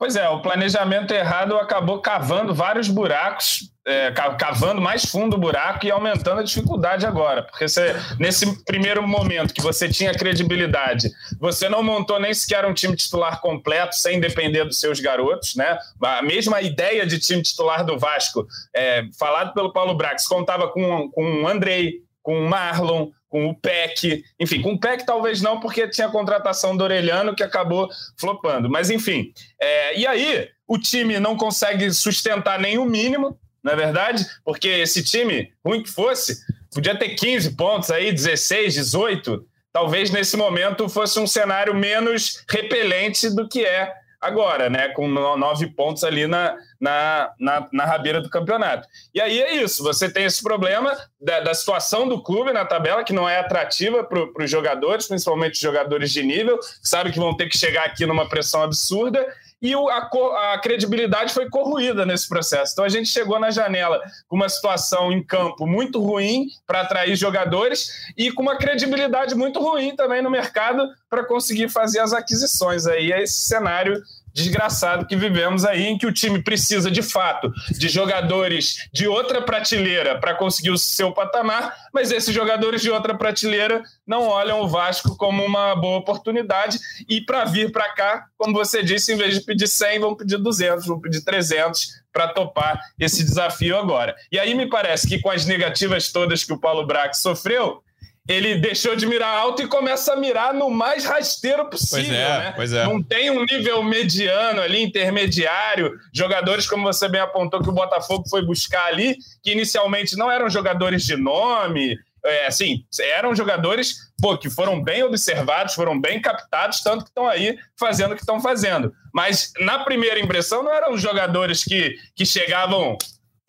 Pois 0.00 0.16
é, 0.16 0.26
o 0.30 0.40
planejamento 0.40 1.12
errado 1.12 1.58
acabou 1.58 2.00
cavando 2.00 2.54
vários 2.54 2.88
buracos, 2.88 3.70
é, 3.86 4.10
cavando 4.10 4.80
mais 4.80 5.04
fundo 5.04 5.36
o 5.36 5.38
buraco 5.38 5.84
e 5.84 5.90
aumentando 5.90 6.40
a 6.40 6.42
dificuldade 6.42 7.04
agora. 7.04 7.42
Porque 7.42 7.68
você, 7.68 7.94
nesse 8.18 8.64
primeiro 8.64 9.06
momento 9.06 9.52
que 9.52 9.60
você 9.60 9.90
tinha 9.90 10.14
credibilidade, 10.14 11.10
você 11.38 11.68
não 11.68 11.82
montou 11.82 12.18
nem 12.18 12.32
sequer 12.32 12.64
um 12.64 12.72
time 12.72 12.96
titular 12.96 13.42
completo, 13.42 13.94
sem 13.94 14.18
depender 14.18 14.64
dos 14.64 14.80
seus 14.80 15.00
garotos, 15.00 15.54
né? 15.54 15.78
A 16.02 16.22
mesma 16.22 16.62
ideia 16.62 17.04
de 17.04 17.18
time 17.18 17.42
titular 17.42 17.84
do 17.84 17.98
Vasco, 17.98 18.46
é, 18.74 19.02
falado 19.18 19.52
pelo 19.52 19.70
Paulo 19.70 19.94
Brax, 19.94 20.26
contava 20.26 20.66
com, 20.68 21.10
com 21.10 21.42
o 21.42 21.46
Andrei, 21.46 21.96
com 22.22 22.40
o 22.40 22.48
Marlon, 22.48 23.10
com 23.30 23.48
o 23.48 23.54
PEC, 23.54 24.24
enfim, 24.38 24.60
com 24.60 24.72
o 24.72 24.78
PEC 24.78 25.06
talvez 25.06 25.40
não, 25.40 25.60
porque 25.60 25.88
tinha 25.88 26.08
a 26.08 26.10
contratação 26.10 26.76
do 26.76 26.82
Orelhano 26.82 27.34
que 27.34 27.44
acabou 27.44 27.88
flopando. 28.18 28.68
Mas 28.68 28.90
enfim, 28.90 29.32
é, 29.58 29.98
e 29.98 30.06
aí 30.06 30.48
o 30.66 30.76
time 30.76 31.18
não 31.20 31.36
consegue 31.36 31.90
sustentar 31.92 32.58
nem 32.58 32.76
o 32.76 32.84
mínimo, 32.84 33.38
não 33.62 33.72
é 33.72 33.76
verdade? 33.76 34.26
Porque 34.44 34.68
esse 34.68 35.04
time, 35.04 35.52
ruim 35.64 35.82
que 35.82 35.90
fosse, 35.90 36.40
podia 36.74 36.98
ter 36.98 37.10
15 37.10 37.56
pontos 37.56 37.90
aí, 37.90 38.12
16, 38.12 38.74
18. 38.74 39.46
Talvez 39.72 40.10
nesse 40.10 40.36
momento 40.36 40.88
fosse 40.88 41.20
um 41.20 41.26
cenário 41.26 41.74
menos 41.74 42.42
repelente 42.48 43.30
do 43.30 43.48
que 43.48 43.64
é 43.64 43.92
agora, 44.20 44.68
né? 44.68 44.88
Com 44.88 45.08
nove 45.08 45.68
pontos 45.68 46.02
ali 46.02 46.26
na, 46.26 46.56
na, 46.80 47.30
na, 47.38 47.68
na 47.72 47.84
rabeira 47.84 48.20
do 48.20 48.30
campeonato. 48.30 48.88
E 49.14 49.20
aí 49.20 49.40
é 49.40 49.54
isso, 49.56 49.82
você 49.82 50.10
tem 50.10 50.24
esse 50.24 50.42
problema 50.42 50.96
da, 51.20 51.40
da 51.40 51.54
situação 51.54 52.08
do 52.08 52.22
clube 52.22 52.52
na 52.52 52.64
tabela, 52.64 53.04
que 53.04 53.12
não 53.12 53.28
é 53.28 53.38
atrativa 53.38 54.02
para 54.02 54.44
os 54.44 54.50
jogadores, 54.50 55.06
principalmente 55.06 55.54
os 55.54 55.60
jogadores 55.60 56.10
de 56.10 56.22
nível, 56.22 56.58
que 56.58 56.88
sabem 56.88 57.12
que 57.12 57.18
vão 57.18 57.36
ter 57.36 57.48
que 57.48 57.58
chegar 57.58 57.84
aqui 57.84 58.06
numa 58.06 58.28
pressão 58.28 58.62
absurda, 58.62 59.26
e 59.62 59.76
o, 59.76 59.88
a, 59.90 60.08
a, 60.54 60.58
credibilidade 60.58 61.34
foi 61.34 61.48
corroída 61.50 62.06
nesse 62.06 62.26
processo. 62.28 62.72
Então 62.72 62.84
a 62.84 62.88
gente 62.88 63.08
chegou 63.08 63.38
na 63.38 63.50
janela 63.50 64.00
com 64.26 64.36
uma 64.36 64.48
situação 64.48 65.12
em 65.12 65.22
campo 65.22 65.66
muito 65.66 66.00
ruim 66.00 66.46
para 66.66 66.80
atrair 66.80 67.14
jogadores 67.14 67.90
e 68.16 68.32
com 68.32 68.42
uma 68.42 68.56
credibilidade 68.56 69.34
muito 69.34 69.60
ruim 69.60 69.94
também 69.94 70.22
no 70.22 70.30
mercado 70.30 70.88
para 71.10 71.24
conseguir 71.24 71.68
fazer 71.68 72.00
as 72.00 72.14
aquisições. 72.14 72.86
Aí 72.86 73.12
é 73.12 73.22
esse 73.22 73.40
cenário 73.44 74.02
desgraçado 74.32 75.06
que 75.06 75.16
vivemos 75.16 75.64
aí, 75.64 75.86
em 75.86 75.98
que 75.98 76.06
o 76.06 76.12
time 76.12 76.42
precisa 76.42 76.90
de 76.90 77.02
fato 77.02 77.52
de 77.70 77.88
jogadores 77.88 78.88
de 78.92 79.06
outra 79.06 79.42
prateleira 79.42 80.18
para 80.18 80.34
conseguir 80.34 80.70
o 80.70 80.78
seu 80.78 81.12
patamar, 81.12 81.74
mas 81.92 82.10
esses 82.10 82.34
jogadores 82.34 82.82
de 82.82 82.90
outra 82.90 83.16
prateleira 83.16 83.82
não 84.06 84.26
olham 84.26 84.60
o 84.60 84.68
Vasco 84.68 85.16
como 85.16 85.44
uma 85.44 85.74
boa 85.74 85.98
oportunidade 85.98 86.78
e 87.08 87.20
para 87.20 87.44
vir 87.44 87.72
para 87.72 87.92
cá, 87.92 88.26
como 88.36 88.52
você 88.52 88.82
disse, 88.82 89.12
em 89.12 89.16
vez 89.16 89.34
de 89.34 89.40
pedir 89.44 89.68
100, 89.68 90.00
vão 90.00 90.14
pedir 90.14 90.38
200, 90.38 90.86
vão 90.86 91.00
pedir 91.00 91.22
300 91.22 92.00
para 92.12 92.28
topar 92.28 92.80
esse 92.98 93.22
desafio 93.22 93.78
agora. 93.78 94.14
E 94.30 94.38
aí 94.38 94.54
me 94.54 94.68
parece 94.68 95.08
que 95.08 95.20
com 95.20 95.30
as 95.30 95.46
negativas 95.46 96.10
todas 96.10 96.44
que 96.44 96.52
o 96.52 96.58
Paulo 96.58 96.86
Brax 96.86 97.18
sofreu, 97.18 97.82
ele 98.30 98.54
deixou 98.54 98.94
de 98.94 99.06
mirar 99.06 99.36
alto 99.36 99.60
e 99.60 99.66
começa 99.66 100.12
a 100.12 100.16
mirar 100.16 100.54
no 100.54 100.70
mais 100.70 101.04
rasteiro 101.04 101.68
possível. 101.68 102.04
Pois 102.04 102.16
é, 102.16 102.38
né? 102.38 102.52
pois 102.54 102.72
é. 102.72 102.84
Não 102.84 103.02
tem 103.02 103.28
um 103.28 103.44
nível 103.44 103.82
mediano 103.82 104.62
ali, 104.62 104.80
intermediário. 104.80 105.98
Jogadores, 106.14 106.68
como 106.68 106.84
você 106.84 107.08
bem 107.08 107.20
apontou, 107.20 107.60
que 107.60 107.68
o 107.68 107.72
Botafogo 107.72 108.28
foi 108.30 108.46
buscar 108.46 108.84
ali, 108.84 109.16
que 109.42 109.50
inicialmente 109.50 110.16
não 110.16 110.30
eram 110.30 110.48
jogadores 110.48 111.04
de 111.04 111.16
nome. 111.16 111.98
É, 112.24 112.46
assim, 112.46 112.84
eram 113.16 113.34
jogadores 113.34 113.96
pô, 114.22 114.38
que 114.38 114.48
foram 114.48 114.80
bem 114.80 115.02
observados, 115.02 115.74
foram 115.74 116.00
bem 116.00 116.20
captados, 116.20 116.82
tanto 116.82 117.02
que 117.02 117.10
estão 117.10 117.26
aí 117.26 117.58
fazendo 117.76 118.12
o 118.12 118.14
que 118.14 118.22
estão 118.22 118.40
fazendo. 118.40 118.92
Mas 119.12 119.50
na 119.58 119.80
primeira 119.80 120.20
impressão 120.20 120.62
não 120.62 120.72
eram 120.72 120.96
jogadores 120.96 121.64
que, 121.64 121.96
que 122.14 122.24
chegavam 122.24 122.96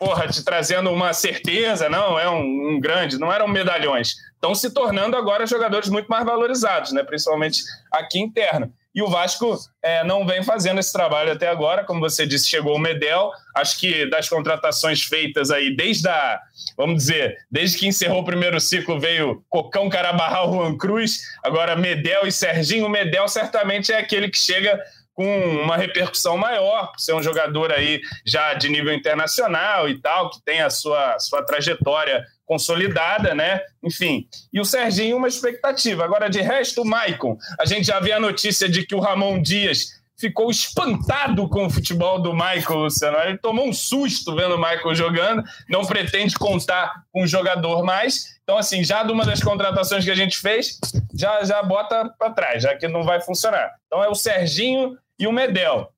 porra, 0.02 0.26
te 0.26 0.42
trazendo 0.42 0.90
uma 0.90 1.12
certeza, 1.12 1.88
não, 1.88 2.18
é 2.18 2.28
um, 2.28 2.72
um, 2.72 2.80
grande, 2.80 3.20
não 3.20 3.32
eram 3.32 3.46
medalhões. 3.46 4.16
Estão 4.42 4.56
se 4.56 4.70
tornando 4.70 5.16
agora 5.16 5.46
jogadores 5.46 5.88
muito 5.88 6.08
mais 6.08 6.24
valorizados, 6.24 6.90
né? 6.90 7.04
principalmente 7.04 7.62
aqui 7.92 8.18
interno. 8.18 8.72
E 8.92 9.00
o 9.00 9.06
Vasco 9.06 9.56
é, 9.80 10.02
não 10.02 10.26
vem 10.26 10.42
fazendo 10.42 10.80
esse 10.80 10.92
trabalho 10.92 11.30
até 11.30 11.46
agora, 11.46 11.84
como 11.84 12.00
você 12.00 12.26
disse, 12.26 12.48
chegou 12.48 12.74
o 12.74 12.78
Medel. 12.78 13.30
Acho 13.54 13.78
que 13.78 14.04
das 14.10 14.28
contratações 14.28 15.04
feitas 15.04 15.52
aí, 15.52 15.76
desde 15.76 16.08
a, 16.08 16.40
vamos 16.76 16.96
dizer, 16.96 17.38
desde 17.48 17.78
que 17.78 17.86
encerrou 17.86 18.22
o 18.22 18.24
primeiro 18.24 18.60
ciclo, 18.60 18.98
veio 18.98 19.44
Cocão 19.48 19.88
Carabarral, 19.88 20.52
Juan 20.52 20.76
Cruz, 20.76 21.20
agora 21.44 21.76
Medel 21.76 22.26
e 22.26 22.32
Serginho. 22.32 22.86
O 22.86 22.90
Medel 22.90 23.28
certamente 23.28 23.92
é 23.92 23.98
aquele 23.98 24.28
que 24.28 24.38
chega 24.38 24.82
com 25.14 25.24
uma 25.62 25.76
repercussão 25.76 26.36
maior, 26.36 26.90
por 26.90 26.98
ser 26.98 27.14
um 27.14 27.22
jogador 27.22 27.70
aí 27.70 28.00
já 28.26 28.54
de 28.54 28.68
nível 28.68 28.92
internacional 28.92 29.88
e 29.88 30.00
tal, 30.00 30.30
que 30.30 30.42
tem 30.42 30.62
a 30.62 30.70
sua, 30.70 31.16
sua 31.20 31.44
trajetória 31.44 32.24
consolidada, 32.52 33.34
né? 33.34 33.62
Enfim. 33.82 34.26
E 34.52 34.60
o 34.60 34.64
Serginho, 34.64 35.16
uma 35.16 35.28
expectativa. 35.28 36.04
Agora, 36.04 36.28
de 36.28 36.42
resto, 36.42 36.82
o 36.82 36.84
Maicon, 36.84 37.38
a 37.58 37.64
gente 37.64 37.86
já 37.86 37.98
vê 37.98 38.12
a 38.12 38.20
notícia 38.20 38.68
de 38.68 38.84
que 38.84 38.94
o 38.94 39.00
Ramon 39.00 39.40
Dias 39.40 40.02
ficou 40.18 40.50
espantado 40.50 41.48
com 41.48 41.64
o 41.64 41.70
futebol 41.70 42.20
do 42.20 42.34
Michael, 42.34 42.80
Luciano. 42.80 43.16
Ele 43.24 43.38
tomou 43.38 43.66
um 43.66 43.72
susto 43.72 44.36
vendo 44.36 44.54
o 44.54 44.58
Michael 44.58 44.94
jogando, 44.94 45.42
não 45.66 45.86
pretende 45.86 46.34
contar 46.34 47.04
com 47.10 47.22
o 47.22 47.26
jogador 47.26 47.82
mais. 47.82 48.38
Então, 48.42 48.58
assim, 48.58 48.84
já 48.84 49.02
de 49.02 49.12
uma 49.12 49.24
das 49.24 49.42
contratações 49.42 50.04
que 50.04 50.10
a 50.10 50.14
gente 50.14 50.36
fez, 50.38 50.78
já, 51.14 51.42
já 51.44 51.62
bota 51.62 52.12
para 52.18 52.30
trás, 52.30 52.62
já 52.64 52.76
que 52.76 52.86
não 52.86 53.02
vai 53.02 53.20
funcionar. 53.22 53.72
Então 53.86 54.04
é 54.04 54.08
o 54.08 54.14
Serginho 54.14 54.98
e 55.18 55.26
o 55.26 55.32
Medel. 55.32 55.90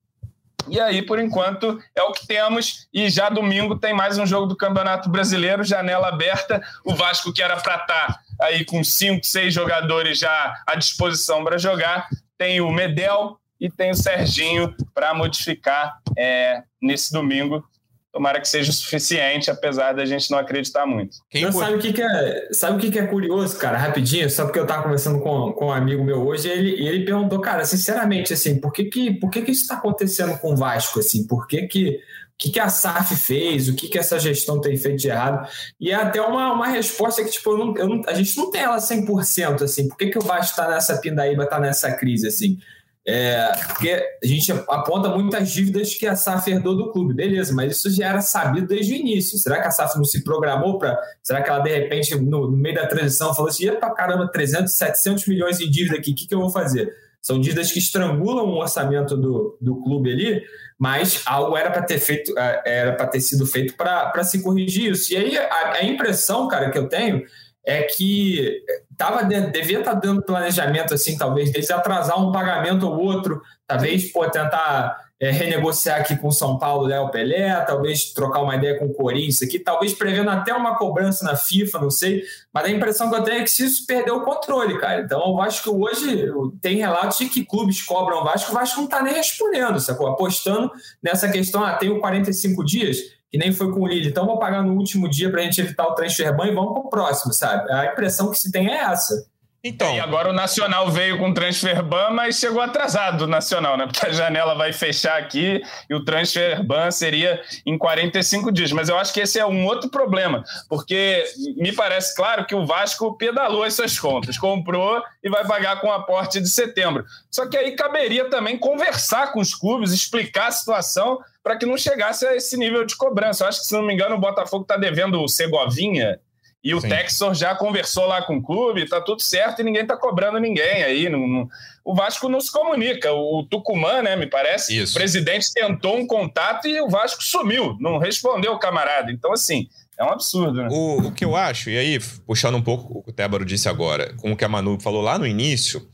E 0.67 0.79
aí, 0.79 1.01
por 1.01 1.19
enquanto, 1.19 1.79
é 1.95 2.01
o 2.01 2.11
que 2.11 2.25
temos. 2.25 2.87
E 2.93 3.09
já 3.09 3.29
domingo 3.29 3.77
tem 3.77 3.93
mais 3.93 4.17
um 4.17 4.25
jogo 4.25 4.47
do 4.47 4.55
Campeonato 4.55 5.09
Brasileiro, 5.09 5.63
janela 5.63 6.09
aberta. 6.09 6.61
O 6.83 6.93
Vasco, 6.95 7.33
que 7.33 7.41
era 7.41 7.57
para 7.57 7.75
estar 7.75 8.07
tá 8.07 8.19
aí 8.41 8.65
com 8.65 8.83
cinco, 8.83 9.25
seis 9.25 9.53
jogadores 9.53 10.19
já 10.19 10.63
à 10.65 10.75
disposição 10.75 11.43
para 11.43 11.57
jogar, 11.57 12.07
tem 12.37 12.61
o 12.61 12.71
Medel, 12.71 13.39
e 13.59 13.69
tem 13.69 13.91
o 13.91 13.95
Serginho 13.95 14.75
para 14.93 15.13
modificar 15.13 15.99
é, 16.17 16.63
nesse 16.81 17.11
domingo. 17.11 17.67
Tomara 18.15 18.39
que 18.39 18.47
seja 18.47 18.71
o 18.71 18.73
suficiente, 18.73 19.51
apesar 19.51 19.91
da 19.91 20.05
gente 20.05 20.31
não 20.31 20.37
acreditar 20.37 20.85
muito. 20.85 21.17
Quem 21.29 21.51
sabe 21.51 21.75
o 21.75 21.79
que, 21.79 21.91
que, 21.91 22.01
é, 22.01 22.47
sabe 22.53 22.77
o 22.77 22.79
que, 22.79 22.89
que 22.89 22.97
é 22.97 23.05
curioso, 23.05 23.57
cara? 23.57 23.77
Rapidinho, 23.77 24.29
só 24.29 24.45
porque 24.45 24.57
eu 24.57 24.63
estava 24.63 24.83
conversando 24.83 25.19
com, 25.19 25.51
com 25.51 25.65
um 25.65 25.71
amigo 25.73 26.01
meu 26.01 26.25
hoje, 26.25 26.47
e 26.47 26.51
ele, 26.51 26.87
ele 26.87 27.05
perguntou, 27.05 27.41
cara, 27.41 27.65
sinceramente, 27.65 28.31
assim, 28.31 28.57
por 28.57 28.71
que, 28.71 28.85
que, 28.85 29.11
por 29.15 29.29
que, 29.29 29.41
que 29.41 29.51
isso 29.51 29.63
está 29.63 29.75
acontecendo 29.75 30.37
com 30.37 30.53
o 30.53 30.55
Vasco? 30.55 30.99
Assim, 30.99 31.27
por 31.27 31.45
que, 31.45 31.63
que 31.63 31.89
o 31.89 32.37
que, 32.37 32.51
que 32.51 32.59
a 32.59 32.69
SAF 32.69 33.17
fez, 33.17 33.67
o 33.67 33.75
que, 33.75 33.89
que 33.89 33.99
essa 33.99 34.17
gestão 34.17 34.61
tem 34.61 34.77
feito 34.77 34.99
de 34.99 35.09
errado. 35.09 35.45
E 35.77 35.91
é 35.91 35.95
até 35.95 36.21
uma, 36.21 36.53
uma 36.53 36.67
resposta 36.67 37.21
que, 37.21 37.31
tipo, 37.31 37.51
eu 37.51 37.57
não, 37.57 37.77
eu 37.77 37.89
não, 37.89 38.01
a 38.07 38.13
gente 38.13 38.37
não 38.37 38.49
tem 38.49 38.61
ela 38.61 38.77
100%, 38.77 39.61
assim. 39.61 39.89
Por 39.89 39.97
que, 39.97 40.07
que 40.07 40.17
o 40.17 40.21
Vasco 40.21 40.51
está 40.51 40.69
nessa 40.69 40.97
pindaíba, 41.01 41.43
está 41.43 41.59
nessa 41.59 41.91
crise, 41.91 42.27
assim? 42.27 42.57
É, 43.07 43.51
porque 43.67 43.91
a 43.91 44.25
gente 44.25 44.51
aponta 44.51 45.09
muitas 45.09 45.51
dívidas 45.51 45.93
que 45.93 46.07
a 46.07 46.15
SAF 46.15 46.49
herdou 46.49 46.75
do 46.75 46.91
clube, 46.91 47.13
beleza, 47.13 47.53
mas 47.53 47.77
isso 47.77 47.91
já 47.91 48.07
era 48.07 48.19
sabido 48.19 48.65
desde 48.65 48.93
o 48.93 48.95
início. 48.95 49.37
Será 49.37 49.61
que 49.61 49.67
a 49.67 49.71
SAF 49.71 49.95
não 49.95 50.03
se 50.03 50.23
programou 50.23 50.79
para. 50.79 50.99
Será 51.21 51.43
que 51.43 51.49
ela, 51.49 51.59
de 51.59 51.69
repente, 51.69 52.15
no, 52.15 52.49
no 52.49 52.57
meio 52.57 52.73
da 52.73 52.87
transição, 52.87 53.33
falou 53.35 53.49
assim: 53.49 53.71
para 53.73 53.91
caramba, 53.91 54.27
300, 54.31 54.73
700 54.73 55.27
milhões 55.27 55.59
de 55.59 55.69
dívida 55.69 55.97
aqui, 55.97 56.11
o 56.11 56.15
que, 56.15 56.27
que 56.27 56.33
eu 56.33 56.39
vou 56.39 56.49
fazer? 56.49 56.91
São 57.21 57.39
dívidas 57.39 57.71
que 57.71 57.79
estrangulam 57.79 58.45
o 58.45 58.59
orçamento 58.59 59.15
do, 59.15 59.57
do 59.61 59.81
clube 59.81 60.11
ali, 60.11 60.43
mas 60.77 61.21
algo 61.25 61.55
era 61.57 61.71
para 61.71 61.83
ter 61.83 61.99
feito, 61.99 62.37
é, 62.37 62.61
era 62.65 62.93
para 62.93 63.07
ter 63.07 63.19
sido 63.19 63.45
feito 63.45 63.75
para 63.75 64.23
se 64.23 64.41
corrigir 64.41 64.91
isso. 64.91 65.13
E 65.13 65.17
aí 65.17 65.37
a, 65.37 65.73
a 65.73 65.83
impressão, 65.83 66.47
cara, 66.47 66.71
que 66.71 66.77
eu 66.77 66.87
tenho 66.87 67.23
é 67.65 67.83
que 67.83 68.61
tava 68.97 69.23
dentro, 69.23 69.51
devia 69.51 69.79
estar 69.79 69.93
tá 69.93 69.99
dando 69.99 70.21
planejamento 70.21 70.93
assim, 70.93 71.17
talvez, 71.17 71.51
deles 71.51 71.71
atrasar 71.71 72.21
um 72.21 72.31
pagamento 72.31 72.87
ou 72.87 72.97
outro, 72.97 73.41
talvez 73.67 74.11
pô, 74.11 74.29
tentar 74.29 75.05
é, 75.19 75.31
renegociar 75.31 76.01
aqui 76.01 76.15
com 76.17 76.27
o 76.27 76.31
São 76.31 76.59
Paulo, 76.59 76.87
Léo 76.87 77.09
Pelé, 77.09 77.49
talvez 77.61 78.11
trocar 78.13 78.41
uma 78.41 78.55
ideia 78.55 78.77
com 78.77 78.85
o 78.85 78.93
Corinthians 78.93 79.41
aqui, 79.41 79.57
talvez 79.57 79.93
prevendo 79.93 80.29
até 80.29 80.53
uma 80.53 80.77
cobrança 80.77 81.23
na 81.23 81.35
FIFA, 81.35 81.79
não 81.79 81.89
sei, 81.89 82.23
mas 82.53 82.65
a 82.65 82.69
impressão 82.69 83.09
que 83.09 83.15
eu 83.15 83.23
tenho 83.23 83.41
é 83.41 83.43
que 83.43 83.49
isso 83.49 83.85
perdeu 83.87 84.17
o 84.17 84.23
controle, 84.23 84.77
cara. 84.77 85.01
Então 85.01 85.19
o 85.21 85.37
Vasco 85.37 85.71
hoje 85.71 86.31
tem 86.61 86.77
relatos 86.77 87.17
de 87.17 87.29
que 87.29 87.45
clubes 87.45 87.81
cobram 87.81 88.21
o 88.21 88.23
Vasco, 88.23 88.51
o 88.51 88.53
Vasco 88.53 88.77
não 88.77 88.85
está 88.85 89.01
nem 89.01 89.13
respondendo, 89.13 89.79
sacou? 89.79 90.07
Apostando 90.07 90.71
nessa 91.01 91.29
questão, 91.29 91.63
ah, 91.63 91.73
tenho 91.73 91.99
45 91.99 92.63
dias, 92.63 92.97
que 93.35 93.37
nem 93.37 93.51
foi 93.51 93.69
com 93.69 93.81
o 93.81 93.87
Lille, 93.87 94.07
então 94.07 94.25
vou 94.25 94.39
pagar 94.39 94.63
no 94.63 94.73
último 94.75 95.09
dia 95.09 95.29
para 95.29 95.41
a 95.41 95.43
gente 95.43 95.59
evitar 95.59 95.85
o 95.85 95.93
transfer 95.93 96.33
ban 96.33 96.47
e 96.47 96.55
vamos 96.55 96.71
para 96.71 96.81
o 96.81 96.89
próximo, 96.89 97.33
sabe? 97.33 97.69
A 97.69 97.87
impressão 97.87 98.31
que 98.31 98.37
se 98.37 98.49
tem 98.49 98.71
é 98.71 98.77
essa. 98.77 99.27
Então. 99.61 99.93
E 99.93 99.99
agora 99.99 100.29
o 100.29 100.33
Nacional 100.33 100.89
veio 100.89 101.17
com 101.17 101.33
transfer 101.33 101.83
ban, 101.83 102.11
mas 102.11 102.37
chegou 102.37 102.61
atrasado 102.61 103.23
o 103.23 103.27
Nacional, 103.27 103.75
né? 103.75 103.87
Porque 103.87 104.05
a 104.05 104.11
janela 104.11 104.55
vai 104.55 104.71
fechar 104.71 105.17
aqui 105.17 105.61
e 105.89 105.93
o 105.93 106.05
transfer 106.05 106.63
ban 106.63 106.91
seria 106.91 107.41
em 107.65 107.77
45 107.77 108.53
dias. 108.53 108.71
Mas 108.71 108.87
eu 108.87 108.97
acho 108.97 109.13
que 109.13 109.19
esse 109.19 109.37
é 109.37 109.45
um 109.45 109.65
outro 109.65 109.89
problema, 109.89 110.41
porque 110.69 111.25
me 111.57 111.73
parece 111.73 112.15
claro 112.15 112.45
que 112.45 112.55
o 112.55 112.65
Vasco 112.65 113.17
pedalou 113.17 113.65
essas 113.65 113.99
contas, 113.99 114.37
comprou 114.37 115.03
e 115.21 115.29
vai 115.29 115.45
pagar 115.45 115.81
com 115.81 115.87
o 115.87 115.91
aporte 115.91 116.39
de 116.39 116.49
setembro. 116.49 117.03
Só 117.29 117.45
que 117.47 117.57
aí 117.57 117.75
caberia 117.75 118.29
também 118.29 118.57
conversar 118.57 119.33
com 119.33 119.41
os 119.41 119.53
clubes, 119.53 119.91
explicar 119.91 120.47
a 120.47 120.51
situação 120.51 121.19
para 121.45 121.55
que 121.55 121.65
não 121.67 121.77
chegasse 121.77 122.25
a 122.25 122.35
esse 122.35 122.57
nível 122.57 122.83
de 122.83 122.97
cobrança. 122.97 123.43
Eu 123.43 123.49
acho 123.49 123.61
que, 123.61 123.67
se 123.67 123.73
não 123.73 123.83
me 123.83 123.93
engano, 123.93 124.15
o 124.15 124.19
Botafogo 124.19 124.63
está 124.63 124.77
devendo 124.77 125.21
o 125.21 125.27
Segovinha 125.27 126.19
e 126.63 126.73
o 126.73 126.81
Sim. 126.81 126.89
Texor 126.89 127.35
já 127.35 127.53
conversou 127.53 128.07
lá 128.07 128.23
com 128.23 128.37
o 128.37 128.41
clube, 128.41 128.89
tá 128.89 128.99
tudo 128.99 129.21
certo 129.21 129.59
e 129.59 129.63
ninguém 129.63 129.85
tá 129.85 129.95
cobrando 129.95 130.39
ninguém 130.39 130.81
aí. 130.81 131.07
Não, 131.07 131.27
não, 131.27 131.47
o 131.85 131.93
Vasco 131.93 132.27
não 132.27 132.41
se 132.41 132.51
comunica. 132.51 133.13
O 133.13 133.43
Tucumã, 133.43 134.01
né, 134.01 134.15
me 134.15 134.25
parece, 134.25 134.75
Isso. 134.75 134.93
o 134.93 134.95
presidente 134.97 135.53
tentou 135.53 135.95
um 135.95 136.07
contato 136.07 136.67
e 136.67 136.81
o 136.81 136.89
Vasco 136.89 137.21
sumiu, 137.21 137.77
não 137.79 137.99
respondeu 137.99 138.53
o 138.53 138.57
camarada. 138.59 139.11
Então, 139.11 139.31
assim, 139.31 139.69
é 139.99 140.03
um 140.03 140.09
absurdo, 140.09 140.63
né? 140.63 140.67
O, 140.71 141.09
o 141.09 141.11
que 141.11 141.23
eu 141.23 141.35
acho, 141.35 141.69
e 141.69 141.77
aí, 141.77 141.99
puxando 142.25 142.55
um 142.55 142.63
pouco 142.63 142.97
o 142.97 143.03
que 143.03 143.11
o 143.11 143.13
Tébaro 143.13 143.45
disse 143.45 143.69
agora, 143.69 144.15
com 144.15 144.31
o 144.31 144.35
que 144.35 144.43
a 144.43 144.49
Manu 144.49 144.79
falou 144.79 145.03
lá 145.03 145.19
no 145.19 145.27
início, 145.27 145.87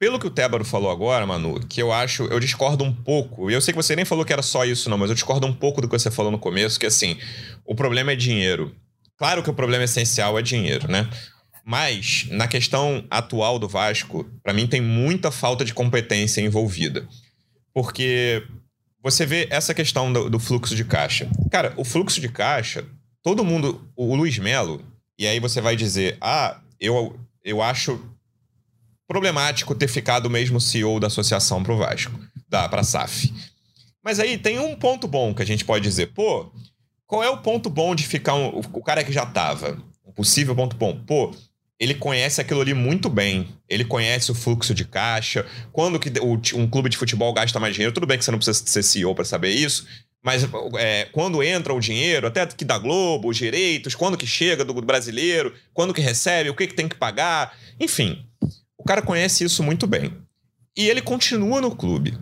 pelo 0.00 0.18
que 0.18 0.26
o 0.26 0.30
Tébaro 0.30 0.64
falou 0.64 0.90
agora, 0.90 1.26
Manu, 1.26 1.60
que 1.60 1.80
eu 1.80 1.92
acho, 1.92 2.24
eu 2.24 2.40
discordo 2.40 2.82
um 2.82 2.90
pouco. 2.90 3.50
E 3.50 3.54
eu 3.54 3.60
sei 3.60 3.74
que 3.74 3.76
você 3.76 3.94
nem 3.94 4.06
falou 4.06 4.24
que 4.24 4.32
era 4.32 4.40
só 4.40 4.64
isso, 4.64 4.88
não, 4.88 4.96
mas 4.96 5.10
eu 5.10 5.14
discordo 5.14 5.46
um 5.46 5.52
pouco 5.52 5.82
do 5.82 5.86
que 5.86 5.98
você 5.98 6.10
falou 6.10 6.32
no 6.32 6.38
começo, 6.38 6.80
que 6.80 6.86
assim, 6.86 7.18
o 7.66 7.74
problema 7.74 8.12
é 8.12 8.16
dinheiro. 8.16 8.74
Claro 9.18 9.42
que 9.42 9.50
o 9.50 9.54
problema 9.54 9.84
essencial 9.84 10.38
é 10.38 10.42
dinheiro, 10.42 10.90
né? 10.90 11.06
Mas, 11.62 12.26
na 12.30 12.48
questão 12.48 13.04
atual 13.10 13.58
do 13.58 13.68
Vasco, 13.68 14.24
para 14.42 14.54
mim 14.54 14.66
tem 14.66 14.80
muita 14.80 15.30
falta 15.30 15.66
de 15.66 15.74
competência 15.74 16.40
envolvida. 16.40 17.06
Porque 17.74 18.42
você 19.02 19.26
vê 19.26 19.48
essa 19.50 19.74
questão 19.74 20.10
do, 20.10 20.30
do, 20.30 20.40
fluxo 20.40 20.74
de 20.74 20.84
caixa. 20.84 21.28
Cara, 21.50 21.74
o 21.76 21.84
fluxo 21.84 22.22
de 22.22 22.30
caixa, 22.30 22.86
todo 23.22 23.44
mundo. 23.44 23.86
O 23.94 24.16
Luiz 24.16 24.38
Melo, 24.38 24.82
e 25.18 25.26
aí 25.26 25.38
você 25.38 25.60
vai 25.60 25.76
dizer, 25.76 26.16
ah, 26.22 26.58
eu, 26.80 27.20
eu 27.44 27.60
acho 27.60 28.00
problemático 29.10 29.74
ter 29.74 29.88
ficado 29.88 30.26
o 30.26 30.30
mesmo 30.30 30.60
CEO 30.60 31.00
da 31.00 31.08
associação 31.08 31.64
pro 31.64 31.76
Vasco, 31.76 32.12
da, 32.48 32.68
pra 32.68 32.84
SAF. 32.84 33.34
Mas 34.04 34.20
aí 34.20 34.38
tem 34.38 34.60
um 34.60 34.76
ponto 34.76 35.08
bom 35.08 35.34
que 35.34 35.42
a 35.42 35.44
gente 35.44 35.64
pode 35.64 35.82
dizer, 35.82 36.12
pô, 36.14 36.48
qual 37.08 37.24
é 37.24 37.28
o 37.28 37.38
ponto 37.38 37.68
bom 37.68 37.92
de 37.92 38.06
ficar 38.06 38.36
um, 38.36 38.60
o 38.72 38.80
cara 38.80 39.02
que 39.02 39.10
já 39.10 39.26
tava? 39.26 39.76
Um 40.06 40.12
possível 40.12 40.54
ponto 40.54 40.76
bom. 40.76 40.96
Pô, 40.96 41.34
ele 41.80 41.92
conhece 41.92 42.40
aquilo 42.40 42.60
ali 42.60 42.72
muito 42.72 43.10
bem. 43.10 43.48
Ele 43.68 43.84
conhece 43.84 44.30
o 44.30 44.34
fluxo 44.34 44.72
de 44.72 44.84
caixa. 44.84 45.44
Quando 45.72 45.98
que 45.98 46.08
um 46.54 46.68
clube 46.68 46.88
de 46.88 46.96
futebol 46.96 47.32
gasta 47.32 47.58
mais 47.58 47.74
dinheiro, 47.74 47.92
tudo 47.92 48.06
bem 48.06 48.16
que 48.16 48.24
você 48.24 48.30
não 48.30 48.38
precisa 48.38 48.64
ser 48.64 48.84
CEO 48.84 49.12
para 49.12 49.24
saber 49.24 49.50
isso. 49.50 49.88
Mas 50.22 50.46
é, 50.78 51.08
quando 51.10 51.42
entra 51.42 51.74
o 51.74 51.80
dinheiro, 51.80 52.28
até 52.28 52.46
que 52.46 52.64
da 52.64 52.78
Globo, 52.78 53.28
os 53.28 53.36
direitos, 53.36 53.96
quando 53.96 54.16
que 54.16 54.26
chega 54.26 54.64
do 54.64 54.72
brasileiro, 54.74 55.52
quando 55.74 55.92
que 55.92 56.00
recebe, 56.00 56.48
o 56.48 56.54
que, 56.54 56.68
que 56.68 56.74
tem 56.74 56.88
que 56.88 56.94
pagar. 56.94 57.58
Enfim, 57.80 58.24
o 58.80 58.82
cara 58.82 59.02
conhece 59.02 59.44
isso 59.44 59.62
muito 59.62 59.86
bem. 59.86 60.16
E 60.74 60.88
ele 60.88 61.02
continua 61.02 61.60
no 61.60 61.76
clube. 61.76 62.18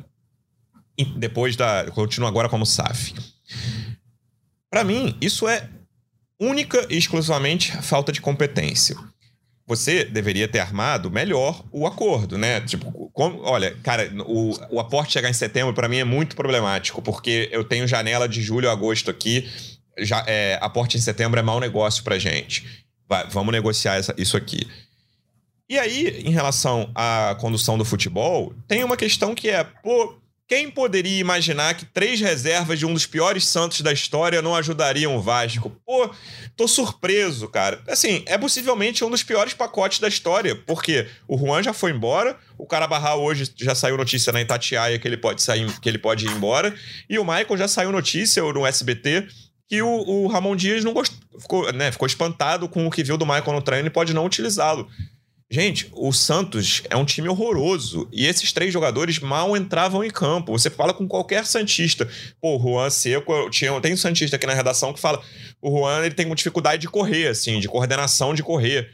Depois 1.17 1.55
da. 1.55 1.89
Continua 1.93 2.29
agora 2.29 2.49
como 2.49 2.67
SAF. 2.67 3.15
Para 4.69 4.83
mim, 4.83 5.17
isso 5.21 5.47
é 5.47 5.69
única 6.41 6.85
e 6.91 6.99
exclusivamente 6.99 7.71
falta 7.81 8.11
de 8.11 8.21
competência. 8.21 8.97
Você 9.69 10.05
deveria 10.05 10.49
ter 10.49 10.59
armado 10.59 11.11
melhor 11.11 11.65
o 11.71 11.87
acordo, 11.87 12.37
né? 12.37 12.61
Tipo, 12.63 13.09
como, 13.13 13.41
olha, 13.43 13.77
cara, 13.83 14.11
o, 14.27 14.59
o 14.71 14.81
aporte 14.81 15.13
chegar 15.13 15.31
em 15.31 15.35
setembro 15.35 15.73
para 15.73 15.89
mim 15.89 15.99
é 15.99 16.05
muito 16.05 16.35
problemático, 16.35 17.01
porque 17.01 17.49
eu 17.53 17.63
tenho 17.63 17.87
janela 17.87 18.29
de 18.29 18.43
julho 18.43 18.69
a 18.69 18.73
agosto 18.73 19.11
aqui, 19.11 19.49
já 19.99 20.25
é, 20.27 20.59
aporte 20.61 20.97
em 20.97 21.01
setembro 21.01 21.39
é 21.39 21.43
mau 21.43 21.61
negócio 21.61 22.03
pra 22.03 22.19
gente. 22.19 22.85
Vai, 23.09 23.29
vamos 23.29 23.53
negociar 23.53 23.95
essa, 23.97 24.15
isso 24.19 24.37
aqui. 24.37 24.67
E 25.69 25.79
aí, 25.79 26.23
em 26.25 26.31
relação 26.31 26.91
à 26.95 27.37
condução 27.39 27.77
do 27.77 27.85
futebol, 27.85 28.55
tem 28.67 28.83
uma 28.83 28.97
questão 28.97 29.35
que 29.35 29.51
é, 29.51 29.63
pô, 29.63 30.17
quem 30.49 30.71
poderia 30.71 31.21
imaginar 31.21 31.75
que 31.75 31.85
três 31.85 32.19
reservas 32.23 32.79
de 32.79 32.87
um 32.87 32.95
dos 32.95 33.05
piores 33.05 33.47
Santos 33.47 33.83
da 33.83 33.93
história 33.93 34.41
não 34.41 34.57
ajudariam 34.57 35.15
o 35.15 35.21
Vasco? 35.21 35.71
Pô, 35.85 36.11
tô 36.57 36.67
surpreso, 36.67 37.47
cara. 37.49 37.83
Assim, 37.87 38.23
é 38.25 38.39
possivelmente 38.39 39.05
um 39.05 39.11
dos 39.11 39.23
piores 39.23 39.53
pacotes 39.53 39.99
da 39.99 40.09
história, 40.09 40.57
porque 40.57 41.07
o 41.29 41.37
Juan 41.37 41.63
já 41.63 41.75
foi 41.75 41.91
embora, 41.91 42.35
o 42.57 42.67
Carabarral 42.67 43.23
hoje 43.23 43.53
já 43.55 43.75
saiu 43.75 43.99
notícia 43.99 44.33
na 44.33 44.41
Itatiaia 44.41 44.99
que 44.99 45.07
ele 45.07 45.19
pode 45.19 45.43
sair, 45.43 45.71
que 45.81 45.89
ele 45.89 45.99
pode 45.99 46.25
ir 46.25 46.31
embora, 46.31 46.75
e 47.11 47.19
o 47.19 47.25
Michael 47.25 47.59
já 47.59 47.69
saiu 47.69 47.93
notícia 47.93 48.43
no 48.43 48.67
SBT 48.67 49.29
que 49.69 49.83
o, 49.83 49.87
o 49.87 50.27
Ramon 50.29 50.57
Dias 50.57 50.83
não 50.83 50.95
gostou, 50.95 51.19
ficou, 51.39 51.71
né, 51.75 51.93
ficou 51.93 52.07
espantado 52.07 52.71
com 52.71 52.87
o 52.87 52.91
que 52.91 53.05
viu 53.05 53.19
do 53.19 53.27
Michael 53.27 53.53
no 53.53 53.61
treino 53.61 53.89
e 53.89 53.91
pode 53.91 54.15
não 54.15 54.25
utilizá-lo. 54.25 54.89
Gente, 55.51 55.91
o 55.95 56.13
Santos 56.13 56.83
é 56.91 56.97
um 56.97 57.07
time 57.07 57.27
horroroso 57.27 58.07
e 58.13 58.27
esses 58.27 58.53
três 58.53 58.71
jogadores 58.71 59.19
mal 59.19 59.57
entravam 59.57 60.05
em 60.05 60.11
campo. 60.11 60.53
Você 60.53 60.69
fala 60.69 60.93
com 60.93 61.09
qualquer 61.09 61.47
Santista. 61.47 62.07
Pô, 62.39 62.57
o 62.57 62.61
Juan 62.61 62.91
Seco, 62.91 63.49
tinha, 63.49 63.81
tem 63.81 63.95
um 63.95 63.97
Santista 63.97 64.37
aqui 64.37 64.47
na 64.47 64.53
redação 64.53 64.93
que 64.93 65.01
fala: 65.01 65.23
o 65.63 65.71
Juan 65.71 66.05
ele 66.05 66.15
tem 66.15 66.33
dificuldade 66.35 66.83
de 66.83 66.89
correr, 66.89 67.29
assim, 67.29 67.61
de 67.61 67.69
coordenação 67.69 68.35
de 68.35 68.43
correr. 68.43 68.91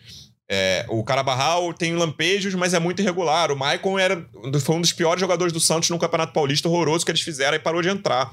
É, 0.49 0.87
o 0.89 1.03
Carabarral 1.03 1.75
tem 1.75 1.97
lampejos, 1.97 2.55
mas 2.55 2.73
é 2.73 2.79
muito 2.79 3.03
irregular. 3.03 3.51
O 3.51 3.57
Maicon 3.57 3.99
era, 3.99 4.25
foi 4.61 4.77
um 4.77 4.81
dos 4.81 4.93
piores 4.93 5.21
jogadores 5.21 5.53
do 5.53 5.59
Santos 5.59 5.91
no 5.91 5.99
Campeonato 5.99 6.33
Paulista, 6.33 6.69
horroroso 6.69 7.05
que 7.05 7.11
eles 7.11 7.23
fizeram 7.23 7.57
e 7.57 7.61
parou 7.61 7.83
de 7.83 7.89
entrar. 7.89 8.33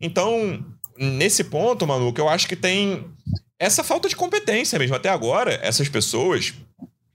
Então, 0.00 0.64
nesse 0.96 1.44
ponto, 1.44 1.86
que 2.14 2.20
eu 2.20 2.28
acho 2.30 2.48
que 2.48 2.56
tem 2.56 3.04
essa 3.58 3.82
falta 3.82 4.08
de 4.08 4.16
competência 4.16 4.78
mesmo. 4.78 4.96
Até 4.96 5.08
agora, 5.08 5.58
essas 5.62 5.88
pessoas 5.88 6.54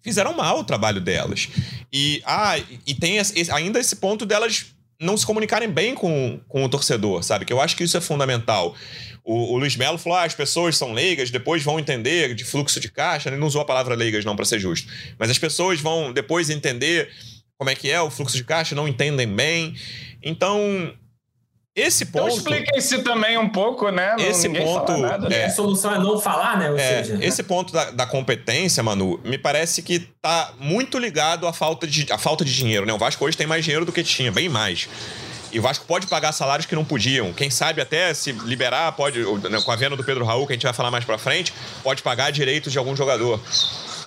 fizeram 0.02 0.34
mal 0.34 0.60
o 0.60 0.64
trabalho 0.64 1.02
delas. 1.02 1.50
E, 1.92 2.22
ah, 2.26 2.58
e 2.86 2.94
tem 2.94 3.18
esse, 3.18 3.52
ainda 3.52 3.80
esse 3.80 3.96
ponto 3.96 4.26
delas 4.26 4.68
não 5.00 5.18
se 5.18 5.26
comunicarem 5.26 5.70
bem 5.70 5.96
com, 5.96 6.40
com 6.48 6.64
o 6.64 6.70
torcedor, 6.70 7.24
sabe? 7.24 7.44
Que 7.44 7.52
eu 7.52 7.60
acho 7.60 7.76
que 7.76 7.84
isso 7.84 7.98
é 7.98 8.02
fundamental. 8.02 8.76
O, 9.24 9.54
o 9.54 9.58
Luiz 9.58 9.76
Melo 9.76 9.98
falou: 9.98 10.18
ah, 10.18 10.24
as 10.24 10.36
pessoas 10.36 10.78
são 10.78 10.94
leigas, 10.94 11.32
depois 11.32 11.64
vão 11.64 11.80
entender 11.80 12.36
de 12.36 12.44
fluxo 12.44 12.80
de 12.80 12.90
caixa. 12.90 13.30
Ele 13.30 13.38
não 13.38 13.48
usou 13.48 13.62
a 13.62 13.66
palavra 13.66 13.96
leigas, 13.96 14.24
não, 14.24 14.36
para 14.36 14.46
ser 14.46 14.60
justo. 14.60 14.88
Mas 15.18 15.30
as 15.30 15.40
pessoas 15.40 15.80
vão 15.80 16.14
depois 16.14 16.50
entender 16.50 17.10
como 17.58 17.70
é 17.70 17.76
que 17.76 17.90
é 17.90 18.02
o 18.02 18.10
fluxo 18.10 18.38
de 18.38 18.44
caixa, 18.44 18.76
não 18.76 18.88
entendem 18.88 19.28
bem. 19.28 19.76
Então, 20.24 20.94
esse 21.76 22.04
então 22.04 22.24
ponto. 22.24 22.40
Então 22.40 22.54
expliquem-se 22.54 23.00
também 23.00 23.38
um 23.38 23.48
pouco, 23.48 23.90
né? 23.90 24.16
Não, 24.18 24.26
esse 24.26 24.50
ponto. 24.50 24.98
Nada, 24.98 25.34
é, 25.34 25.46
a 25.46 25.50
solução 25.50 25.94
é 25.94 26.00
não 26.00 26.20
falar, 26.20 26.58
né? 26.58 26.70
Ou 26.70 26.78
é, 26.78 27.04
seja, 27.04 27.26
esse 27.26 27.44
ponto 27.44 27.72
da, 27.72 27.92
da, 27.92 28.06
competência, 28.06 28.84
Manu, 28.84 29.20
me 29.24 29.38
parece 29.38 29.82
que 29.82 30.00
tá 30.22 30.54
muito 30.60 31.00
ligado 31.00 31.48
à 31.48 31.54
falta 31.54 31.88
de, 31.88 32.12
à 32.12 32.18
falta 32.18 32.44
de 32.44 32.54
dinheiro, 32.54 32.86
né? 32.86 32.94
O 32.94 32.98
Vasco 32.98 33.24
hoje 33.24 33.38
tem 33.38 33.48
mais 33.48 33.64
dinheiro 33.64 33.86
do 33.86 33.92
que 33.92 34.04
tinha, 34.04 34.32
bem 34.32 34.50
mais. 34.50 34.90
E 35.52 35.60
o 35.60 35.62
Vasco 35.62 35.86
pode 35.86 36.08
pagar 36.08 36.32
salários 36.32 36.66
que 36.66 36.76
não 36.76 36.86
podiam. 36.86 37.34
Quem 37.34 37.50
sabe 37.50 37.82
até 37.82 38.14
se 38.14 38.32
liberar, 38.32 38.92
pode, 38.94 39.20
né, 39.20 39.62
com 39.62 39.72
a 39.72 39.76
venda 39.76 39.96
do 39.96 40.04
Pedro 40.04 40.24
Raul, 40.24 40.48
que 40.48 40.54
a 40.54 40.56
gente 40.56 40.64
vai 40.64 40.74
falar 40.74 40.90
mais 40.90 41.04
pra 41.04 41.18
frente, 41.18 41.54
pode 41.84 42.02
pagar 42.02 42.32
direitos 42.32 42.72
de 42.72 42.78
algum 42.78 42.96
jogador. 42.96 43.40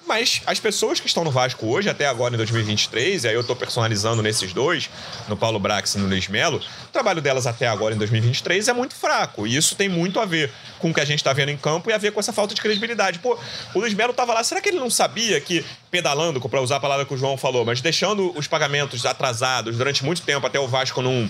Mas 0.06 0.42
as 0.46 0.60
pessoas 0.60 1.00
que 1.00 1.06
estão 1.06 1.24
no 1.24 1.30
Vasco 1.30 1.66
hoje, 1.66 1.88
até 1.88 2.06
agora 2.06 2.34
em 2.34 2.36
2023, 2.36 3.24
e 3.24 3.28
aí 3.28 3.34
eu 3.34 3.40
estou 3.40 3.56
personalizando 3.56 4.22
nesses 4.22 4.52
dois, 4.52 4.90
no 5.28 5.36
Paulo 5.36 5.58
Brax 5.58 5.94
e 5.94 5.98
no 5.98 6.06
Luiz 6.06 6.28
Melo, 6.28 6.58
o 6.58 6.92
trabalho 6.92 7.22
delas 7.22 7.46
até 7.46 7.66
agora 7.66 7.94
em 7.94 7.98
2023 7.98 8.68
é 8.68 8.72
muito 8.74 8.94
fraco. 8.94 9.46
E 9.46 9.56
isso 9.56 9.74
tem 9.74 9.88
muito 9.88 10.20
a 10.20 10.26
ver 10.26 10.52
com 10.78 10.90
o 10.90 10.94
que 10.94 11.00
a 11.00 11.04
gente 11.04 11.20
está 11.20 11.32
vendo 11.32 11.48
em 11.50 11.56
campo 11.56 11.88
e 11.88 11.92
a 11.92 11.98
ver 11.98 12.12
com 12.12 12.20
essa 12.20 12.32
falta 12.32 12.54
de 12.54 12.60
credibilidade. 12.60 13.18
Pô, 13.18 13.38
o 13.74 13.78
Luiz 13.78 13.94
Melo 13.94 14.10
estava 14.10 14.34
lá, 14.34 14.44
será 14.44 14.60
que 14.60 14.68
ele 14.68 14.78
não 14.78 14.90
sabia 14.90 15.40
que 15.40 15.64
pedalando, 15.90 16.40
para 16.40 16.60
usar 16.60 16.76
a 16.76 16.80
palavra 16.80 17.06
que 17.06 17.14
o 17.14 17.16
João 17.16 17.36
falou, 17.36 17.64
mas 17.64 17.80
deixando 17.80 18.36
os 18.36 18.46
pagamentos 18.46 19.06
atrasados 19.06 19.76
durante 19.76 20.04
muito 20.04 20.22
tempo 20.22 20.46
até 20.46 20.58
o 20.58 20.68
Vasco 20.68 21.00
não 21.00 21.28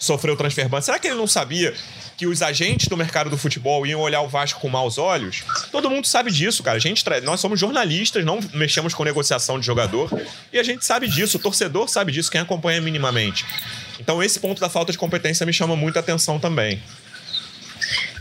sofreu 0.00 0.36
transfer 0.36 0.68
ban? 0.68 0.80
Será 0.80 0.98
que 0.98 1.06
ele 1.06 1.16
não 1.16 1.26
sabia 1.26 1.72
que 2.16 2.26
os 2.26 2.42
agentes 2.42 2.88
do 2.88 2.96
mercado 2.96 3.30
do 3.30 3.38
futebol 3.38 3.86
iam 3.86 4.00
olhar 4.00 4.22
o 4.22 4.28
Vasco 4.28 4.58
com 4.58 4.68
maus 4.68 4.98
olhos? 4.98 5.44
Todo 5.70 5.88
mundo 5.88 6.06
sabe 6.06 6.32
disso, 6.32 6.62
cara. 6.62 6.78
A 6.78 6.80
gente, 6.80 7.04
nós 7.22 7.38
somos 7.38 7.60
jornalistas, 7.60 8.24
não 8.24 8.40
mexemos 8.54 8.94
com 8.94 9.04
negociação 9.04 9.60
de 9.60 9.66
jogador 9.66 10.10
e 10.52 10.58
a 10.58 10.62
gente 10.62 10.84
sabe 10.84 11.06
disso, 11.06 11.36
o 11.36 11.40
torcedor 11.40 11.88
sabe 11.88 12.10
disso, 12.10 12.30
quem 12.30 12.40
acompanha 12.40 12.80
minimamente. 12.80 13.44
Então 14.00 14.22
esse 14.22 14.40
ponto 14.40 14.60
da 14.60 14.68
falta 14.68 14.90
de 14.90 14.98
competência 14.98 15.44
me 15.44 15.52
chama 15.52 15.76
muita 15.76 16.00
atenção 16.00 16.40
também. 16.40 16.82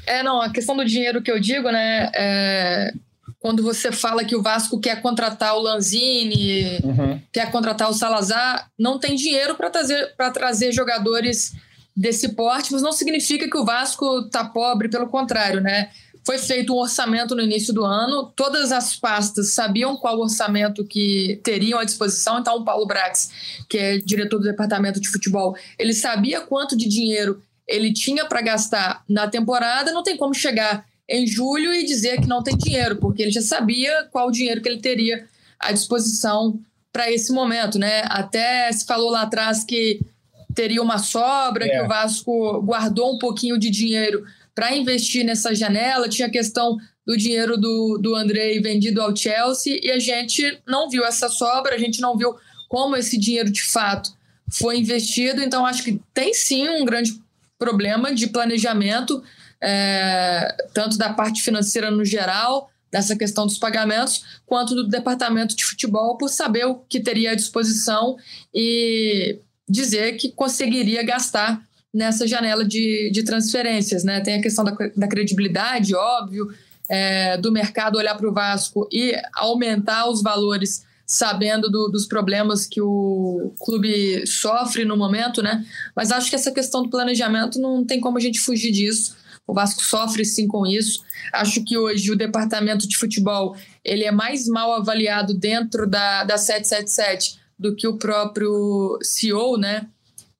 É, 0.05 0.21
não, 0.21 0.41
a 0.41 0.49
questão 0.51 0.75
do 0.75 0.83
dinheiro 0.83 1.21
que 1.21 1.31
eu 1.31 1.39
digo, 1.39 1.69
né, 1.71 2.09
é, 2.13 2.91
quando 3.39 3.63
você 3.63 3.91
fala 3.91 4.25
que 4.25 4.35
o 4.35 4.41
Vasco 4.41 4.79
quer 4.79 5.01
contratar 5.01 5.55
o 5.55 5.61
Lanzini, 5.61 6.79
uhum. 6.83 7.21
quer 7.31 7.49
contratar 7.51 7.89
o 7.89 7.93
Salazar, 7.93 8.69
não 8.77 8.99
tem 8.99 9.15
dinheiro 9.15 9.55
para 9.55 9.69
trazer, 9.69 10.13
trazer 10.33 10.71
jogadores 10.73 11.53
desse 11.99 12.29
porte, 12.29 12.71
mas 12.71 12.81
não 12.81 12.93
significa 12.93 13.49
que 13.49 13.57
o 13.57 13.65
Vasco 13.65 14.19
está 14.19 14.45
pobre, 14.45 14.87
pelo 14.87 15.09
contrário, 15.09 15.59
né? 15.59 15.89
Foi 16.23 16.37
feito 16.37 16.73
um 16.73 16.77
orçamento 16.77 17.35
no 17.35 17.41
início 17.41 17.73
do 17.73 17.83
ano, 17.83 18.31
todas 18.37 18.71
as 18.71 18.95
pastas 18.95 19.53
sabiam 19.53 19.97
qual 19.97 20.17
orçamento 20.17 20.85
que 20.85 21.41
teriam 21.43 21.77
à 21.77 21.83
disposição, 21.83 22.39
então 22.39 22.55
o 22.55 22.63
Paulo 22.63 22.87
Brax, 22.87 23.29
que 23.67 23.77
é 23.77 23.97
diretor 23.97 24.37
do 24.37 24.45
departamento 24.45 25.01
de 25.01 25.09
futebol, 25.09 25.57
ele 25.77 25.93
sabia 25.93 26.39
quanto 26.39 26.77
de 26.77 26.87
dinheiro 26.87 27.43
ele 27.67 27.91
tinha 27.91 28.25
para 28.25 28.41
gastar 28.41 29.03
na 29.07 29.27
temporada, 29.27 29.91
não 29.91 30.01
tem 30.01 30.15
como 30.15 30.33
chegar 30.33 30.85
em 31.07 31.27
julho 31.27 31.73
e 31.73 31.85
dizer 31.85 32.21
que 32.21 32.27
não 32.27 32.41
tem 32.41 32.55
dinheiro, 32.55 32.95
porque 32.95 33.23
ele 33.23 33.31
já 33.31 33.41
sabia 33.41 34.07
qual 34.09 34.31
dinheiro 34.31 34.61
que 34.61 34.69
ele 34.69 34.79
teria 34.79 35.27
à 35.59 35.73
disposição 35.73 36.57
para 36.93 37.11
esse 37.11 37.33
momento, 37.33 37.77
né? 37.77 38.03
Até 38.05 38.71
se 38.71 38.85
falou 38.85 39.09
lá 39.09 39.23
atrás 39.23 39.65
que 39.65 39.99
teria 40.53 40.81
uma 40.81 40.97
sobra, 40.97 41.65
é. 41.65 41.69
que 41.69 41.81
o 41.81 41.87
Vasco 41.87 42.61
guardou 42.61 43.15
um 43.15 43.17
pouquinho 43.17 43.57
de 43.57 43.69
dinheiro 43.69 44.23
para 44.53 44.75
investir 44.75 45.23
nessa 45.23 45.53
janela. 45.53 46.09
Tinha 46.09 46.27
a 46.27 46.31
questão 46.31 46.77
do 47.05 47.17
dinheiro 47.17 47.57
do, 47.57 47.97
do 47.97 48.15
Andrei 48.15 48.59
vendido 48.59 49.01
ao 49.01 49.15
Chelsea 49.15 49.79
e 49.81 49.89
a 49.89 49.99
gente 49.99 50.61
não 50.67 50.89
viu 50.89 51.03
essa 51.03 51.29
sobra, 51.29 51.75
a 51.75 51.77
gente 51.79 52.01
não 52.01 52.17
viu 52.17 52.35
como 52.67 52.95
esse 52.95 53.17
dinheiro 53.17 53.49
de 53.49 53.63
fato 53.63 54.11
foi 54.51 54.77
investido. 54.77 55.41
Então, 55.41 55.65
acho 55.65 55.83
que 55.83 55.99
tem 56.13 56.33
sim 56.33 56.67
um 56.67 56.85
grande 56.85 57.19
problema 57.57 58.13
de 58.13 58.27
planejamento, 58.27 59.23
é, 59.61 60.55
tanto 60.73 60.97
da 60.97 61.13
parte 61.13 61.41
financeira 61.41 61.91
no 61.91 62.05
geral, 62.05 62.69
dessa 62.91 63.15
questão 63.15 63.45
dos 63.45 63.57
pagamentos, 63.57 64.41
quanto 64.45 64.73
do 64.73 64.87
departamento 64.87 65.55
de 65.55 65.63
futebol, 65.63 66.17
por 66.17 66.29
saber 66.29 66.65
o 66.65 66.75
que 66.75 66.99
teria 66.99 67.31
à 67.31 67.35
disposição 67.35 68.17
e 68.53 69.39
dizer 69.69 70.17
que 70.17 70.31
conseguiria 70.31 71.03
gastar 71.03 71.61
nessa 71.93 72.27
janela 72.27 72.65
de, 72.65 73.11
de 73.11 73.23
transferências. 73.23 74.03
Né? 74.03 74.21
Tem 74.21 74.35
a 74.35 74.41
questão 74.41 74.63
da, 74.63 74.75
da 74.95 75.07
credibilidade, 75.07 75.95
óbvio, 75.95 76.47
é, 76.89 77.37
do 77.37 77.51
mercado 77.51 77.97
olhar 77.97 78.15
para 78.15 78.27
o 78.27 78.33
Vasco 78.33 78.87
e 78.91 79.15
aumentar 79.35 80.09
os 80.09 80.21
valores 80.21 80.83
sabendo 81.05 81.69
do, 81.69 81.87
dos 81.87 82.05
problemas 82.05 82.67
que 82.67 82.81
o 82.81 83.51
clube 83.59 84.25
sofre 84.27 84.85
no 84.85 84.95
momento, 84.95 85.41
né? 85.41 85.65
Mas 85.95 86.11
acho 86.11 86.29
que 86.29 86.35
essa 86.35 86.51
questão 86.51 86.83
do 86.83 86.89
planejamento 86.89 87.59
não 87.59 87.83
tem 87.83 87.99
como 87.99 88.19
a 88.19 88.21
gente 88.21 88.39
fugir 88.39 88.71
disso. 88.71 89.17
O 89.47 89.53
Vasco 89.53 89.83
sofre 89.83 90.23
sim 90.23 90.47
com 90.47 90.67
isso. 90.67 91.01
Acho 91.33 91.63
que 91.63 91.75
hoje 91.75 92.11
o 92.11 92.15
departamento 92.15 92.87
de 92.87 92.95
futebol 92.95 93.55
ele 93.83 94.03
é 94.03 94.11
mais 94.11 94.47
mal 94.47 94.71
avaliado 94.73 95.33
dentro 95.33 95.89
da, 95.89 96.23
da 96.23 96.37
777 96.37 97.39
do 97.59 97.75
que 97.75 97.85
o 97.85 97.97
próprio 97.97 98.97
CEO, 99.03 99.57
né? 99.57 99.85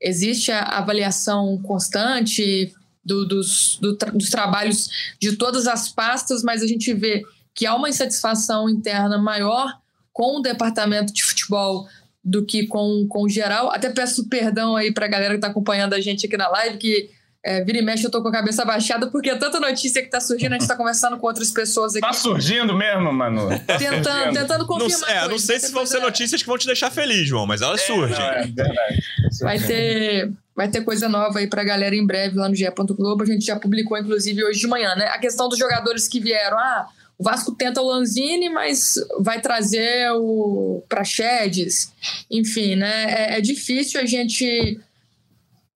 Existe 0.02 0.52
a 0.52 0.62
avaliação 0.62 1.62
constante 1.62 2.74
do, 3.04 3.28
dos, 3.28 3.78
do, 3.82 3.96
dos 3.96 4.30
trabalhos 4.30 4.88
de 5.20 5.36
todas 5.36 5.68
as 5.68 5.90
pastas, 5.90 6.42
mas 6.42 6.64
a 6.64 6.68
gente 6.68 6.94
vê 6.94 7.24
que 7.54 7.66
há 7.66 7.76
uma 7.76 7.90
insatisfação 7.90 8.70
interna 8.70 9.18
maior 9.18 9.78
com 10.14 10.38
o 10.38 10.42
departamento 10.42 11.12
de 11.12 11.24
futebol 11.24 11.88
do 12.24 12.46
que 12.46 12.68
com, 12.68 13.06
com 13.10 13.24
o 13.24 13.30
geral. 13.30 13.70
Até 13.72 13.90
peço 13.90 14.30
perdão 14.30 14.76
aí 14.76 14.94
para 14.94 15.06
a 15.06 15.10
galera 15.10 15.34
que 15.34 15.38
está 15.38 15.48
acompanhando 15.50 15.94
a 15.94 16.00
gente 16.00 16.26
aqui 16.26 16.38
na 16.38 16.48
live, 16.48 16.78
que 16.78 17.10
é, 17.44 17.64
vira 17.64 17.78
e 17.78 17.82
mexe, 17.82 18.04
eu 18.04 18.12
tô 18.12 18.22
com 18.22 18.28
a 18.28 18.32
cabeça 18.32 18.66
baixada, 18.66 19.08
porque 19.08 19.30
é 19.30 19.36
tanta 19.36 19.60
notícia 19.60 20.02
que 20.02 20.10
tá 20.10 20.20
surgindo, 20.20 20.54
a 20.54 20.60
gente 20.60 20.68
tá 20.68 20.76
conversando 20.76 21.18
com 21.18 21.26
outras 21.26 21.52
pessoas 21.52 21.96
aqui. 21.96 22.06
Tá 22.06 22.12
surgindo 22.12 22.76
mesmo, 22.76 23.14
mano. 23.14 23.48
Tá 23.66 23.78
tentando, 23.78 24.04
surgindo. 24.04 24.40
tentando 24.40 24.66
confirmar. 24.66 25.10
Não, 25.10 25.24
é, 25.24 25.28
não 25.30 25.40
sei 25.40 25.60
se 25.60 25.72
vão 25.72 25.86
ser 25.86 26.02
notícias 26.02 26.42
que 26.42 26.48
vão 26.48 26.58
te 26.58 26.66
deixar 26.66 26.92
feliz, 26.92 27.28
João, 27.28 27.48
mas 27.48 27.62
elas 27.62 27.82
é, 27.82 27.86
surgem. 27.86 28.18
Não, 28.18 28.26
é 28.26 28.46
verdade. 28.46 29.04
Vai 29.42 29.60
ter, 29.60 30.32
vai 30.54 30.68
ter 30.68 30.82
coisa 30.82 31.08
nova 31.08 31.40
aí 31.40 31.48
pra 31.48 31.64
galera 31.64 31.96
em 31.96 32.06
breve 32.06 32.38
lá 32.38 32.50
no 32.50 32.56
GE. 32.56 32.66
Globo. 32.90 33.24
A 33.24 33.26
gente 33.26 33.46
já 33.46 33.56
publicou, 33.58 33.98
inclusive, 33.98 34.44
hoje 34.44 34.60
de 34.60 34.68
manhã, 34.68 34.94
né? 34.96 35.06
A 35.06 35.18
questão 35.18 35.48
dos 35.48 35.58
jogadores 35.58 36.08
que 36.08 36.20
vieram. 36.20 36.58
Ah, 36.58 36.88
o 37.18 37.24
Vasco 37.24 37.54
tenta 37.54 37.82
o 37.82 37.86
Lanzini, 37.86 38.50
mas 38.50 38.96
vai 39.20 39.40
trazer 39.40 40.12
o 40.14 40.84
Praxedes. 40.90 41.94
Enfim, 42.30 42.76
né? 42.76 43.06
É, 43.12 43.38
é 43.38 43.42
difícil 43.42 44.00
a 44.00 44.06
gente 44.06 44.80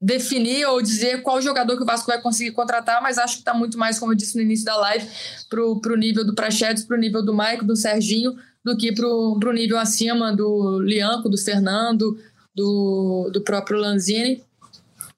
definir 0.04 0.66
ou 0.66 0.82
dizer 0.82 1.22
qual 1.22 1.42
jogador 1.42 1.78
que 1.78 1.84
o 1.84 1.86
Vasco 1.86 2.08
vai 2.08 2.22
conseguir 2.22 2.52
contratar, 2.52 3.02
mas 3.02 3.18
acho 3.18 3.36
que 3.36 3.40
está 3.40 3.54
muito 3.54 3.78
mais, 3.78 3.98
como 3.98 4.12
eu 4.12 4.16
disse 4.18 4.36
no 4.36 4.42
início 4.42 4.66
da 4.66 4.76
live, 4.76 5.08
para 5.50 5.94
o 5.94 5.96
nível 5.96 6.26
do 6.26 6.36
Prachedes, 6.36 6.84
para 6.84 6.98
o 6.98 7.00
nível 7.00 7.24
do 7.24 7.34
Maico, 7.34 7.64
do 7.64 7.74
Serginho, 7.74 8.36
do 8.66 8.76
que 8.76 8.92
para 8.92 9.08
o 9.08 9.54
nível 9.54 9.80
acima 9.80 10.36
do 10.36 10.82
Lianco, 10.82 11.30
do 11.30 11.38
Fernando, 11.38 12.18
do, 12.54 13.30
do 13.32 13.42
próprio 13.42 13.80
Lanzini. 13.80 14.44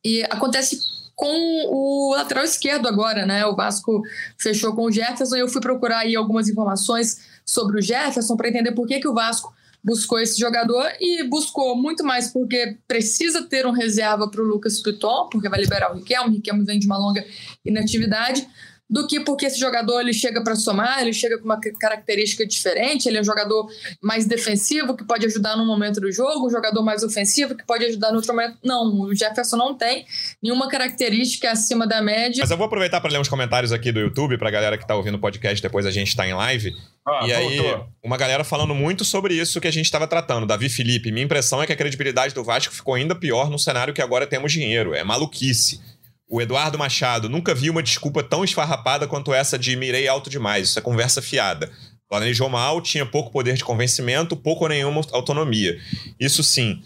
E 0.04 0.24
acontece 0.26 0.80
com 1.16 1.34
o 1.72 2.14
lateral 2.14 2.44
esquerdo 2.44 2.88
agora, 2.88 3.26
né? 3.26 3.44
O 3.48 3.56
Vasco 3.56 4.04
fechou 4.38 4.76
com 4.76 4.84
o 4.84 4.92
Jefferson 4.92 5.38
e 5.38 5.40
eu 5.40 5.48
fui 5.48 5.62
procurar 5.62 6.00
aí 6.00 6.16
algumas 6.16 6.48
informações 6.48 7.22
sobre 7.44 7.80
o 7.80 7.82
Jefferson 7.82 8.38
para 8.38 8.50
entender 8.50 8.74
por 8.74 8.86
que, 8.86 9.00
que 9.00 9.08
o 9.08 9.16
Vasco 9.16 9.52
buscou 9.86 10.20
esse 10.20 10.40
jogador 10.40 10.92
e 11.00 11.24
buscou 11.30 11.78
muito 11.78 12.04
mais 12.04 12.30
porque 12.34 12.76
precisa 12.88 13.44
ter 13.44 13.68
um 13.68 13.72
reserva 13.72 14.28
para 14.28 14.42
o 14.42 14.46
Lucas 14.46 14.82
Piton, 14.82 15.30
porque 15.32 15.48
vai 15.48 15.62
liberar 15.62 15.92
o 15.92 15.96
Riquelme, 15.96 16.32
o 16.32 16.34
Riquelme 16.34 16.66
vem 16.66 16.80
de 16.80 16.88
uma 16.88 16.98
longa 16.98 17.24
inatividade, 17.64 18.48
do 18.90 19.08
que 19.08 19.20
porque 19.20 19.46
esse 19.46 19.60
jogador 19.60 20.00
ele 20.02 20.14
chega 20.14 20.44
para 20.44 20.56
somar, 20.56 21.02
ele 21.02 21.14
chega 21.14 21.38
com 21.40 21.46
uma 21.46 21.60
característica 21.60 22.46
diferente, 22.46 23.08
ele 23.08 23.18
é 23.18 23.22
um 23.22 23.26
jogador 23.26 23.68
mais 24.02 24.26
defensivo 24.26 24.96
que 24.96 25.04
pode 25.04 25.26
ajudar 25.26 25.58
no 25.58 25.66
momento 25.66 26.00
do 26.00 26.12
jogo, 26.12 26.48
um 26.48 26.52
jogador 26.52 26.84
mais 26.84 27.04
ofensivo 27.04 27.56
que 27.56 27.66
pode 27.66 27.84
ajudar 27.86 28.10
no 28.12 28.18
outro 28.18 28.34
momento. 28.34 28.58
Não, 28.64 29.02
o 29.02 29.16
Jefferson 29.16 29.58
não 29.58 29.74
tem 29.74 30.06
nenhuma 30.42 30.68
característica 30.68 31.52
acima 31.52 31.88
da 31.88 32.02
média. 32.02 32.42
Mas 32.42 32.52
eu 32.52 32.58
vou 32.58 32.68
aproveitar 32.68 33.02
para 33.02 33.12
ler 33.12 33.20
uns 33.20 33.30
comentários 33.30 33.72
aqui 33.72 33.92
do 33.92 34.00
YouTube 34.00 34.38
para 34.38 34.50
a 34.50 34.52
galera 34.52 34.78
que 34.78 34.84
está 34.84 34.96
ouvindo 34.96 35.16
o 35.16 35.20
podcast 35.20 35.62
depois 35.62 35.86
a 35.86 35.92
gente 35.92 36.10
está 36.10 36.28
em 36.28 36.34
live. 36.34 36.76
Ah, 37.08 37.28
e 37.28 37.34
aí, 37.34 37.58
voltou. 37.58 37.88
uma 38.04 38.18
galera 38.18 38.44
falando 38.44 38.74
muito 38.74 39.06
sobre 39.06 39.34
isso 39.34 39.62
que 39.62 39.68
a 39.68 39.72
gente 39.72 39.86
estava 39.86 40.08
tratando. 40.08 40.46
Davi 40.46 40.70
Felipe, 40.70 41.12
minha 41.12 41.26
impressão 41.26 41.62
é 41.62 41.66
que 41.66 41.74
a 41.74 41.76
credibilidade 41.76 42.34
do 42.34 42.44
Vasco 42.44 42.74
ficou 42.74 42.94
ainda 42.94 43.16
pior 43.16 43.50
no 43.50 43.58
cenário 43.58 43.94
que 43.94 44.02
agora 44.02 44.28
temos 44.28 44.52
dinheiro. 44.52 44.94
É 44.94 45.04
maluquice. 45.04 45.80
O 46.28 46.42
Eduardo 46.42 46.78
Machado 46.78 47.30
nunca 47.30 47.54
vi 47.54 47.70
uma 47.70 47.84
desculpa 47.84 48.24
tão 48.24 48.44
esfarrapada 48.44 49.08
quanto 49.08 49.34
essa 49.34 49.60
de 49.60 49.76
mirei 49.76 50.08
alto 50.08 50.30
demais. 50.30 50.70
Isso 50.70 50.80
é 50.80 50.82
conversa 50.82 51.22
fiada. 51.22 51.72
Planejou 52.10 52.50
mal, 52.50 52.82
tinha 52.82 53.06
pouco 53.06 53.32
poder 53.32 53.56
de 53.56 53.64
convencimento, 53.64 54.36
pouco 54.36 54.64
ou 54.64 54.70
nenhuma 54.70 55.02
autonomia. 55.12 55.80
Isso 56.20 56.44
sim. 56.44 56.82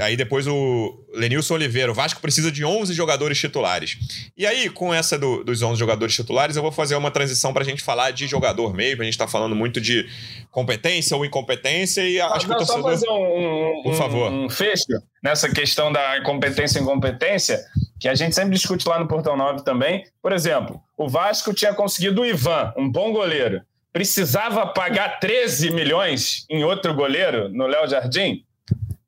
Aí 0.00 0.16
depois 0.16 0.46
o 0.46 1.04
Lenilson 1.12 1.54
Oliveira, 1.54 1.90
o 1.90 1.94
Vasco 1.94 2.20
precisa 2.20 2.50
de 2.50 2.64
11 2.64 2.94
jogadores 2.94 3.38
titulares. 3.38 3.98
E 4.36 4.46
aí, 4.46 4.70
com 4.70 4.94
essa 4.94 5.18
do, 5.18 5.42
dos 5.42 5.60
11 5.60 5.78
jogadores 5.78 6.14
titulares, 6.14 6.56
eu 6.56 6.62
vou 6.62 6.70
fazer 6.70 6.94
uma 6.94 7.10
transição 7.10 7.52
para 7.52 7.62
a 7.62 7.64
gente 7.64 7.82
falar 7.82 8.12
de 8.12 8.26
jogador 8.28 8.72
mesmo. 8.72 9.02
A 9.02 9.04
gente 9.04 9.14
está 9.14 9.26
falando 9.26 9.56
muito 9.56 9.80
de 9.80 10.08
competência 10.50 11.16
ou 11.16 11.24
incompetência 11.24 12.08
e 12.08 12.20
acho 12.20 12.46
que 12.46 12.52
o 12.52 12.56
torcedor... 12.56 12.82
Só 12.82 12.88
fazer 12.88 13.08
um, 13.08 13.80
um, 13.80 13.82
Por 13.82 13.94
favor. 13.94 14.30
um 14.30 14.48
fecho 14.48 14.84
nessa 15.22 15.48
questão 15.48 15.90
da 15.90 16.22
competência 16.22 16.78
e 16.78 16.82
incompetência, 16.82 17.60
que 18.02 18.08
a 18.08 18.16
gente 18.16 18.34
sempre 18.34 18.52
discute 18.52 18.88
lá 18.88 18.98
no 18.98 19.06
Portão 19.06 19.36
9 19.36 19.62
também. 19.62 20.04
Por 20.20 20.32
exemplo, 20.32 20.82
o 20.96 21.08
Vasco 21.08 21.54
tinha 21.54 21.72
conseguido 21.72 22.22
o 22.22 22.26
Ivan, 22.26 22.74
um 22.76 22.90
bom 22.90 23.12
goleiro. 23.12 23.62
Precisava 23.92 24.66
pagar 24.66 25.20
13 25.20 25.70
milhões 25.70 26.44
em 26.50 26.64
outro 26.64 26.92
goleiro, 26.94 27.48
no 27.48 27.64
Léo 27.64 27.86
Jardim? 27.86 28.44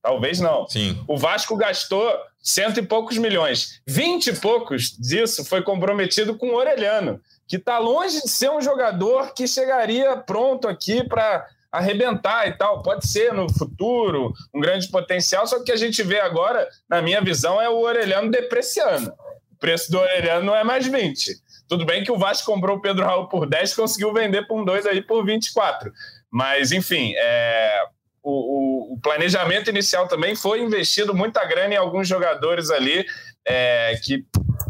Talvez 0.01 0.39
não. 0.39 0.69
Sim. 0.69 1.03
O 1.09 1.17
Vasco 1.17 1.57
gastou 1.57 2.09
cento 2.39 2.79
e 2.79 2.85
poucos 2.85 3.19
milhões. 3.19 3.81
Vinte 3.85 4.29
e 4.29 4.33
poucos 4.33 4.97
disso 4.97 5.45
foi 5.45 5.61
comprometido 5.61 6.37
com 6.37 6.51
o 6.51 6.55
Orelhano, 6.55 7.21
que 7.49 7.57
está 7.57 7.81
longe 7.81 8.23
de 8.23 8.29
ser 8.29 8.53
um 8.53 8.61
jogador 8.61 9.35
que 9.35 9.49
chegaria 9.49 10.17
pronto 10.19 10.69
aqui 10.69 11.03
para 11.03 11.45
arrebentar 11.75 12.47
e 12.47 12.53
tal. 12.53 12.83
Pode 12.83 13.07
ser 13.07 13.33
no 13.33 13.53
futuro, 13.53 14.33
um 14.55 14.61
grande 14.61 14.89
potencial, 14.89 15.47
só 15.47 15.63
que 15.63 15.73
a 15.73 15.77
gente 15.77 16.03
vê 16.03 16.21
agora, 16.21 16.69
na 16.89 17.03
minha 17.03 17.21
visão, 17.21 17.61
é 17.61 17.69
o 17.69 17.81
Orelhano 17.81 18.31
depreciando. 18.31 19.13
O 19.53 19.59
preço 19.59 19.91
do 19.91 19.99
Orelhano 19.99 20.47
não 20.47 20.57
é 20.57 20.63
mais 20.63 20.87
20. 20.87 21.37
Tudo 21.69 21.85
bem 21.85 22.05
que 22.05 22.13
o 22.13 22.19
Vasco 22.19 22.53
comprou 22.53 22.77
o 22.77 22.81
Pedro 22.81 23.05
Raul 23.05 23.29
por 23.29 23.47
10, 23.47 23.75
conseguiu 23.75 24.13
vender 24.13 24.47
por 24.47 24.61
um 24.61 24.65
2 24.65 24.87
aí 24.87 25.03
por 25.03 25.25
24. 25.25 25.91
Mas, 26.31 26.73
enfim, 26.73 27.13
é, 27.17 27.85
o, 28.23 28.95
o, 28.95 29.01
planejamento 29.01 29.71
inicial 29.71 30.07
também 30.07 30.35
foi 30.35 30.61
investido 30.61 31.15
muita 31.15 31.45
grana 31.45 31.75
em 31.75 31.77
alguns 31.77 32.07
jogadores 32.07 32.71
ali 32.71 33.05
é, 33.47 33.99
que 34.03 34.25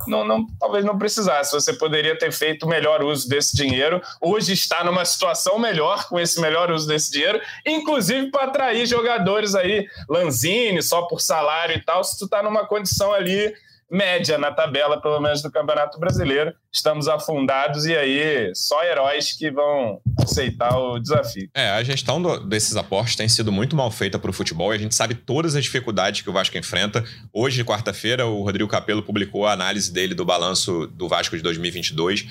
não, 0.06 0.24
não, 0.24 0.46
talvez 0.58 0.84
não 0.84 0.98
precisasse. 0.98 1.52
Você 1.52 1.72
poderia 1.72 2.18
ter 2.18 2.32
feito 2.32 2.66
melhor 2.66 3.02
uso 3.02 3.28
desse 3.28 3.56
dinheiro. 3.56 4.00
Hoje 4.20 4.52
está 4.52 4.84
numa 4.84 5.04
situação 5.04 5.58
melhor 5.58 6.08
com 6.08 6.18
esse 6.18 6.40
melhor 6.40 6.70
uso 6.70 6.86
desse 6.86 7.12
dinheiro, 7.12 7.40
inclusive 7.66 8.30
para 8.30 8.44
atrair 8.44 8.86
jogadores 8.86 9.54
aí, 9.54 9.86
Lanzini, 10.08 10.82
só 10.82 11.02
por 11.02 11.20
salário 11.20 11.76
e 11.76 11.84
tal. 11.84 12.02
Se 12.02 12.18
tu 12.18 12.24
está 12.24 12.42
numa 12.42 12.66
condição 12.66 13.12
ali 13.12 13.54
média 13.90 14.38
na 14.38 14.50
tabela, 14.50 15.00
pelo 15.00 15.20
menos 15.20 15.42
do 15.42 15.50
Campeonato 15.50 15.98
Brasileiro. 15.98 16.54
Estamos 16.74 17.06
afundados 17.06 17.86
e 17.86 17.96
aí 17.96 18.50
só 18.52 18.82
heróis 18.82 19.32
que 19.32 19.48
vão 19.48 20.00
aceitar 20.18 20.76
o 20.76 20.98
desafio. 20.98 21.48
É, 21.54 21.70
a 21.70 21.82
gestão 21.84 22.20
do, 22.20 22.40
desses 22.40 22.76
aportes 22.76 23.14
tem 23.14 23.28
sido 23.28 23.52
muito 23.52 23.76
mal 23.76 23.90
feita 23.92 24.18
para 24.18 24.28
o 24.28 24.32
futebol 24.32 24.72
e 24.72 24.76
a 24.76 24.80
gente 24.80 24.94
sabe 24.94 25.14
todas 25.14 25.54
as 25.54 25.62
dificuldades 25.62 26.22
que 26.22 26.28
o 26.28 26.32
Vasco 26.32 26.58
enfrenta. 26.58 27.04
Hoje, 27.32 27.62
quarta-feira, 27.62 28.26
o 28.26 28.42
Rodrigo 28.42 28.68
Capello 28.68 29.04
publicou 29.04 29.46
a 29.46 29.52
análise 29.52 29.92
dele 29.92 30.14
do 30.14 30.24
balanço 30.24 30.88
do 30.88 31.08
Vasco 31.08 31.36
de 31.36 31.42
2022. 31.44 32.26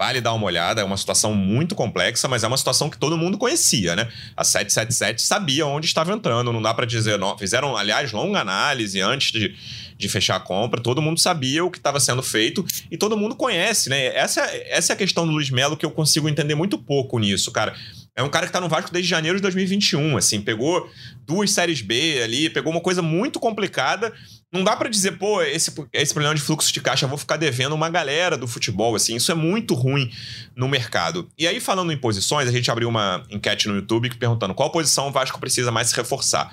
Vale 0.00 0.20
dar 0.20 0.32
uma 0.32 0.46
olhada, 0.46 0.80
é 0.80 0.84
uma 0.84 0.96
situação 0.96 1.34
muito 1.34 1.74
complexa, 1.74 2.28
mas 2.28 2.44
é 2.44 2.46
uma 2.46 2.56
situação 2.56 2.88
que 2.88 2.96
todo 2.96 3.18
mundo 3.18 3.36
conhecia, 3.36 3.96
né? 3.96 4.08
A 4.36 4.44
777 4.44 5.20
sabia 5.20 5.66
onde 5.66 5.88
estava 5.88 6.12
entrando, 6.12 6.52
não 6.52 6.62
dá 6.62 6.72
para 6.72 6.86
dizer. 6.86 7.18
Não. 7.18 7.36
Fizeram, 7.36 7.76
aliás, 7.76 8.12
longa 8.12 8.38
análise 8.38 9.00
antes 9.00 9.32
de, 9.32 9.56
de 9.96 10.08
fechar 10.08 10.36
a 10.36 10.40
compra, 10.40 10.80
todo 10.80 11.02
mundo 11.02 11.18
sabia 11.18 11.64
o 11.64 11.70
que 11.70 11.78
estava 11.78 11.98
sendo 11.98 12.22
feito 12.22 12.64
e 12.88 12.96
todo 12.96 13.16
mundo 13.16 13.34
conhece, 13.34 13.87
né? 13.88 14.06
Essa, 14.14 14.42
essa 14.66 14.92
é 14.92 14.94
a 14.94 14.96
questão 14.96 15.26
do 15.26 15.32
Luiz 15.32 15.50
Melo 15.50 15.76
que 15.76 15.84
eu 15.84 15.90
consigo 15.90 16.28
entender 16.28 16.54
muito 16.54 16.78
pouco 16.78 17.18
nisso, 17.18 17.50
cara. 17.50 17.74
É 18.14 18.22
um 18.22 18.28
cara 18.28 18.46
que 18.46 18.52
tá 18.52 18.60
no 18.60 18.68
Vasco 18.68 18.92
desde 18.92 19.08
janeiro 19.08 19.36
de 19.36 19.42
2021, 19.42 20.16
assim, 20.16 20.40
pegou 20.40 20.90
duas 21.24 21.52
séries 21.52 21.80
B 21.80 22.20
ali, 22.20 22.50
pegou 22.50 22.72
uma 22.72 22.80
coisa 22.80 23.00
muito 23.00 23.38
complicada. 23.38 24.12
Não 24.52 24.64
dá 24.64 24.74
para 24.74 24.88
dizer, 24.88 25.18
pô, 25.18 25.40
esse, 25.40 25.72
esse 25.92 26.12
problema 26.12 26.34
de 26.34 26.40
fluxo 26.40 26.72
de 26.72 26.80
caixa, 26.80 27.04
eu 27.04 27.08
vou 27.08 27.16
ficar 27.16 27.36
devendo 27.36 27.74
uma 27.74 27.88
galera 27.88 28.36
do 28.36 28.48
futebol, 28.48 28.96
assim, 28.96 29.14
isso 29.14 29.30
é 29.30 29.36
muito 29.36 29.72
ruim 29.74 30.10
no 30.56 30.66
mercado. 30.66 31.28
E 31.38 31.46
aí, 31.46 31.60
falando 31.60 31.92
em 31.92 31.96
posições, 31.96 32.48
a 32.48 32.52
gente 32.52 32.68
abriu 32.70 32.88
uma 32.88 33.22
enquete 33.30 33.68
no 33.68 33.76
YouTube 33.76 34.10
perguntando 34.16 34.52
qual 34.52 34.70
posição 34.70 35.06
o 35.06 35.12
Vasco 35.12 35.38
precisa 35.38 35.70
mais 35.70 35.90
se 35.90 35.94
reforçar. 35.94 36.52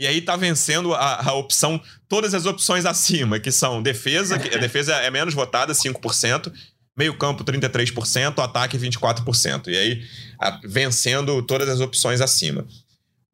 E 0.00 0.06
aí 0.06 0.22
tá 0.22 0.34
vencendo 0.34 0.94
a, 0.94 1.28
a, 1.28 1.34
opção, 1.34 1.78
todas 2.08 2.32
as 2.32 2.46
opções 2.46 2.86
acima, 2.86 3.38
que 3.38 3.52
são 3.52 3.82
defesa, 3.82 4.38
que 4.38 4.54
a 4.54 4.58
defesa 4.58 4.94
é 4.94 5.10
menos 5.10 5.34
votada, 5.34 5.74
5%, 5.74 6.50
meio 6.96 7.18
campo 7.18 7.44
33%, 7.44 8.42
ataque 8.42 8.78
24%. 8.78 9.66
E 9.66 9.76
aí 9.76 10.02
a, 10.40 10.58
vencendo 10.64 11.42
todas 11.42 11.68
as 11.68 11.80
opções 11.80 12.22
acima. 12.22 12.66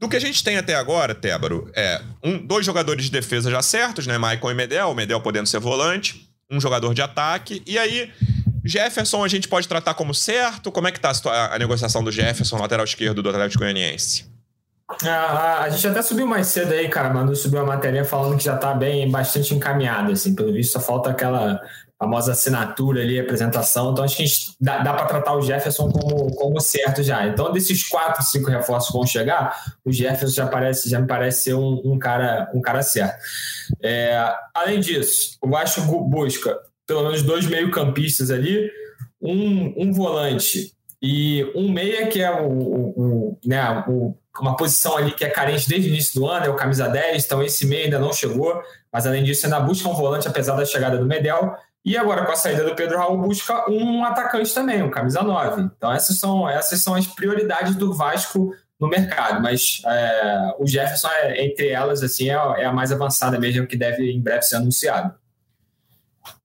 Do 0.01 0.09
que 0.09 0.17
a 0.17 0.21
gente 0.21 0.43
tem 0.43 0.57
até 0.57 0.75
agora, 0.75 1.15
Tébaro, 1.15 1.71
é 1.73 2.03
um, 2.21 2.45
dois 2.45 2.67
jogadores 2.67 3.05
de 3.05 3.13
defesa 3.13 3.49
já 3.49 3.63
certos, 3.63 4.05
né? 4.05 4.19
Maicon 4.19 4.51
e 4.51 4.55
Medel, 4.55 4.91
o 4.91 4.95
Medel 4.95 5.21
podendo 5.21 5.47
ser 5.47 5.61
volante, 5.61 6.29
um 6.51 6.61
jogador 6.61 6.93
de 6.93 7.01
ataque, 7.01 7.63
e 7.65 7.79
aí 7.79 8.11
Jefferson 8.65 9.23
a 9.23 9.29
gente 9.29 9.47
pode 9.47 9.69
tratar 9.69 9.95
como 9.95 10.13
certo? 10.13 10.73
Como 10.73 10.89
é 10.89 10.91
que 10.91 10.99
tá 10.99 11.13
a, 11.27 11.55
a 11.55 11.59
negociação 11.61 12.03
do 12.03 12.11
Jefferson, 12.11 12.59
lateral 12.59 12.85
esquerdo 12.85 13.23
do 13.23 13.31
Atlético 13.31 13.63
Goianiense? 13.63 14.36
A, 14.89 15.65
a, 15.65 15.71
gente 15.71 15.87
até 15.89 16.01
subiu 16.01 16.27
mais 16.27 16.47
cedo 16.47 16.73
aí, 16.73 16.89
cara. 16.89 17.13
Manu 17.13 17.35
subiu 17.35 17.61
uma 17.61 17.75
matéria 17.75 18.05
falando 18.05 18.37
que 18.37 18.45
já 18.45 18.55
está 18.55 18.73
bem, 18.73 19.11
bastante 19.11 19.55
encaminhado, 19.55 20.13
assim. 20.13 20.35
Pelo 20.35 20.53
visto, 20.53 20.73
só 20.73 20.81
falta 20.81 21.11
aquela 21.11 21.61
famosa 21.99 22.33
assinatura 22.33 23.01
ali, 23.03 23.19
apresentação. 23.19 23.91
Então, 23.91 24.05
acho 24.05 24.17
que 24.17 24.25
dá, 24.61 24.79
dá 24.79 24.93
para 24.93 25.07
tratar 25.07 25.35
o 25.35 25.43
Jefferson 25.43 25.91
como, 25.91 26.35
como 26.37 26.61
certo 26.61 27.03
já. 27.03 27.27
Então, 27.27 27.53
desses 27.53 27.89
quatro, 27.89 28.23
cinco 28.23 28.51
reforços 28.51 28.91
que 28.91 28.97
vão 28.97 29.07
chegar, 29.07 29.57
o 29.85 29.91
Jefferson 29.91 30.35
já, 30.35 30.47
parece, 30.47 30.89
já 30.89 31.01
me 31.01 31.07
parece 31.07 31.45
ser 31.45 31.55
um, 31.55 31.83
um 31.85 31.99
cara, 31.99 32.51
um 32.55 32.61
cara 32.61 32.83
certo. 32.83 33.17
É, 33.83 34.33
além 34.55 34.79
disso, 34.79 35.37
o 35.43 35.49
Vasco 35.49 35.81
busca 36.05 36.57
pelo 36.87 37.03
menos 37.03 37.23
dois 37.23 37.45
meio-campistas 37.47 38.31
ali, 38.31 38.71
um, 39.21 39.75
um 39.77 39.93
volante 39.93 40.76
e 41.01 41.45
um 41.55 41.71
meia, 41.71 42.07
que 42.07 42.23
é 42.23 42.31
o, 42.31 42.49
o, 42.49 42.95
o 42.97 43.39
né, 43.45 43.85
o 43.89 44.17
uma 44.41 44.57
posição 44.57 44.97
ali 44.97 45.13
que 45.13 45.25
é 45.25 45.31
carente 45.31 45.69
desde 45.69 45.89
o 45.89 45.93
início 45.93 46.21
do 46.21 46.27
ano, 46.29 46.47
é 46.47 46.49
o 46.49 46.57
camisa 46.57 46.89
10, 46.89 47.25
então 47.25 47.43
esse 47.43 47.67
meio 47.67 47.85
ainda 47.85 47.99
não 47.99 48.13
chegou, 48.13 48.63
mas 48.93 49.07
além 49.07 49.25
disso 49.25 49.47
ainda 49.47 49.61
busca 49.61 49.89
um 49.89 49.95
volante 49.95 50.29
apesar 50.29 50.57
da 50.57 50.65
chegada 50.65 50.99
do 50.99 51.07
Medel, 51.07 51.57
e 51.85 51.97
agora 51.97 52.25
com 52.25 52.33
a 52.33 52.37
saída 52.37 52.65
do 52.65 52.75
Pedro 52.75 52.99
Raul 52.99 53.19
busca 53.19 53.71
um 53.71 54.05
atacante 54.05 54.53
também, 54.53 54.83
um 54.83 54.91
camisa 54.91 55.23
9. 55.23 55.63
Então 55.63 55.93
essas 55.93 56.19
são, 56.19 56.49
essas 56.49 56.83
são 56.83 56.95
as 56.95 57.07
prioridades 57.07 57.77
do 57.77 57.95
Vasco 57.95 58.53
no 58.79 58.89
mercado, 58.89 59.41
mas 59.41 59.81
é, 59.87 60.55
o 60.59 60.67
Jefferson, 60.67 61.09
é, 61.09 61.45
entre 61.45 61.69
elas, 61.69 62.03
assim, 62.03 62.29
é, 62.29 62.35
é 62.35 62.65
a 62.67 62.73
mais 62.73 62.93
avançada 62.93 63.39
mesmo, 63.39 63.67
que 63.67 63.77
deve 63.77 64.11
em 64.11 64.21
breve 64.21 64.43
ser 64.43 64.57
anunciado. 64.57 65.15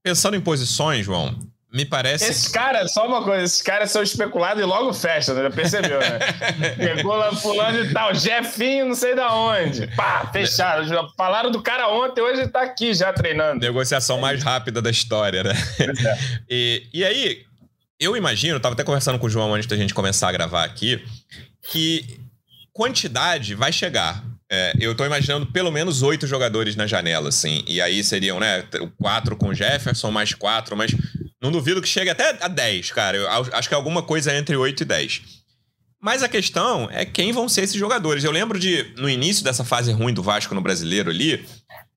Pensando 0.03 0.35
em 0.35 0.41
posições, 0.41 1.05
João, 1.05 1.35
me 1.71 1.86
parece. 1.86 2.25
Esses 2.25 2.49
caras, 2.49 2.91
só 2.91 3.07
uma 3.07 3.23
coisa, 3.23 3.45
esses 3.45 3.62
caras 3.62 3.91
são 3.91 4.03
especulados 4.03 4.62
e 4.62 4.65
logo 4.65 4.91
fecham, 4.93 5.34
né? 5.34 5.43
Já 5.43 5.51
percebeu, 5.51 5.99
né? 5.99 6.19
Pegou 6.77 7.15
lá 7.15 7.34
fulano 7.34 7.86
e 7.86 7.93
tal, 7.93 8.13
Jefinho, 8.13 8.88
não 8.88 8.95
sei 8.95 9.15
da 9.15 9.34
onde. 9.34 9.88
Pá, 9.95 10.29
fechado. 10.34 10.86
Já 10.86 11.07
falaram 11.15 11.49
do 11.49 11.62
cara 11.62 11.88
ontem, 11.88 12.21
hoje 12.21 12.47
tá 12.49 12.62
aqui 12.62 12.93
já 12.93 13.13
treinando. 13.13 13.62
Negociação 13.62 14.19
mais 14.19 14.43
rápida 14.43 14.81
da 14.81 14.91
história, 14.91 15.43
né? 15.43 15.53
É. 15.79 16.41
E, 16.53 16.88
e 16.93 17.05
aí, 17.05 17.45
eu 17.99 18.17
imagino, 18.17 18.60
tava 18.60 18.73
até 18.73 18.84
conversando 18.84 19.17
com 19.17 19.27
o 19.27 19.29
João 19.29 19.53
antes 19.53 19.67
da 19.67 19.77
gente 19.77 19.93
começar 19.93 20.27
a 20.27 20.31
gravar 20.31 20.65
aqui, 20.65 21.01
que 21.62 22.19
quantidade 22.73 23.55
vai 23.55 23.71
chegar. 23.71 24.21
É, 24.51 24.73
eu 24.81 24.93
tô 24.93 25.05
imaginando 25.05 25.45
pelo 25.45 25.71
menos 25.71 26.01
oito 26.01 26.27
jogadores 26.27 26.75
na 26.75 26.86
janela, 26.86 27.29
assim. 27.29 27.63
E 27.65 27.79
aí 27.79 28.03
seriam, 28.03 28.38
né, 28.38 28.65
quatro 28.97 29.38
com 29.38 29.53
Jefferson, 29.53 30.12
mais 30.12 30.34
quatro, 30.34 30.75
mas 30.75 30.91
não 31.41 31.51
duvido 31.51 31.82
que 31.82 31.88
chegue 31.88 32.10
até 32.10 32.38
a 32.41 32.47
10, 32.47 32.91
cara. 32.91 33.17
Eu 33.17 33.27
acho 33.30 33.67
que 33.67 33.73
é 33.73 33.77
alguma 33.77 34.04
coisa 34.04 34.36
entre 34.36 34.56
8 34.56 34.82
e 34.82 34.86
10. 34.86 35.21
Mas 35.99 36.23
a 36.23 36.30
questão 36.30 36.89
é 36.91 37.06
quem 37.06 37.32
vão 37.32 37.47
ser 37.47 37.62
esses 37.62 37.75
jogadores. 37.75 38.23
Eu 38.23 38.32
lembro 38.32 38.60
de, 38.60 38.93
no 38.97 39.10
início 39.10 39.43
dessa 39.43 39.63
fase 39.63 39.91
ruim 39.91 40.13
do 40.13 40.23
Vasco 40.23 40.56
no 40.56 40.62
brasileiro 40.62 41.10
ali, 41.10 41.45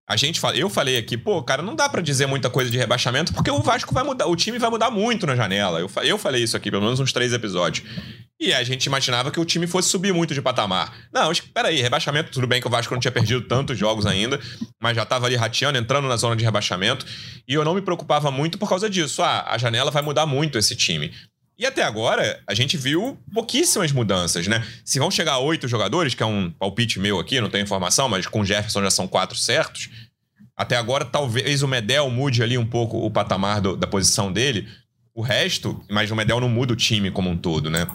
a 0.07 0.17
gente 0.17 0.39
eu 0.55 0.69
falei 0.69 0.99
aqui, 0.99 1.17
pô, 1.17 1.43
cara, 1.43 1.63
não 1.63 1.75
dá 1.75 1.89
para 1.89 2.03
dizer 2.03 2.27
muita 2.27 2.51
coisa 2.51 2.71
de 2.71 2.77
rebaixamento, 2.77 3.33
porque 3.33 3.51
o 3.51 3.61
Vasco 3.61 3.95
vai 3.95 4.05
mudar, 4.05 4.27
o 4.27 4.37
time 4.37 4.59
vai 4.59 4.69
mudar 4.69 4.91
muito 4.91 5.27
na 5.27 5.35
janela. 5.35 5.81
Eu, 5.81 5.91
eu 6.03 6.19
falei 6.19 6.43
isso 6.43 6.57
aqui, 6.57 6.71
pelo 6.71 6.83
menos 6.83 7.01
uns 7.01 7.13
três 7.13 7.33
episódios. 7.33 7.87
E 8.41 8.53
a 8.53 8.63
gente 8.65 8.87
imaginava 8.87 9.31
que 9.31 9.39
o 9.39 9.45
time 9.45 9.67
fosse 9.67 9.89
subir 9.89 10.13
muito 10.13 10.35
de 10.35 10.43
patamar. 10.43 10.93
Não, 11.13 11.31
espera 11.31 11.69
aí, 11.69 11.81
rebaixamento, 11.81 12.31
tudo 12.31 12.47
bem 12.47 12.61
que 12.61 12.67
o 12.67 12.71
Vasco 12.71 12.93
não 12.93 13.01
tinha 13.01 13.13
perdido 13.13 13.43
tantos 13.43 13.79
jogos 13.79 14.07
ainda, 14.07 14.41
mas 14.83 14.97
já 14.97 15.05
estava 15.05 15.27
ali 15.27 15.37
rateando, 15.37 15.79
entrando 15.79 16.09
na 16.09 16.17
zona 16.17 16.35
de 16.35 16.45
rebaixamento. 16.45 17.07
E 17.47 17.55
eu 17.55 17.65
não 17.65 17.75
me 17.75 17.81
preocupava 17.81 18.31
muito 18.31 18.59
por 18.59 18.69
causa 18.69 18.91
disso. 18.91 19.23
Ah, 19.23 19.45
a 19.49 19.57
janela 19.57 19.91
vai 19.91 20.03
mudar 20.03 20.27
muito 20.27 20.59
esse 20.59 20.75
time. 20.75 21.13
E 21.57 21.65
até 21.65 21.85
agora, 21.85 22.43
a 22.49 22.53
gente 22.53 22.77
viu 22.77 23.17
pouquíssimas 23.33 23.93
mudanças, 23.93 24.49
né? 24.49 24.67
Se 24.85 24.99
vão 24.99 25.11
chegar 25.11 25.35
a 25.35 25.39
oito 25.39 25.69
jogadores, 25.69 26.13
que 26.13 26.23
é 26.23 26.27
um 26.27 26.51
palpite 26.51 26.99
meu 26.99 27.21
aqui, 27.21 27.41
não 27.41 27.49
tenho 27.49 27.63
informação, 27.63 28.09
mas 28.09 28.27
com 28.27 28.41
o 28.41 28.45
Jefferson 28.45 28.83
já 28.83 28.91
são 28.91 29.07
quatro 29.07 29.39
certos. 29.39 29.89
Até 30.57 30.77
agora, 30.77 31.05
talvez 31.05 31.63
o 31.63 31.69
Medel 31.69 32.11
mude 32.11 32.43
ali 32.43 32.59
um 32.59 32.67
pouco 32.67 32.99
o 32.99 33.11
patamar 33.11 33.61
do, 33.61 33.77
da 33.77 33.87
posição 33.87 34.33
dele. 34.33 34.69
O 35.15 35.23
resto, 35.23 35.85
mas 35.89 36.11
o 36.11 36.17
Medel 36.17 36.41
não 36.41 36.49
muda 36.49 36.73
o 36.73 36.77
time 36.77 37.09
como 37.09 37.31
um 37.31 37.37
todo, 37.37 37.71
né? 37.71 37.87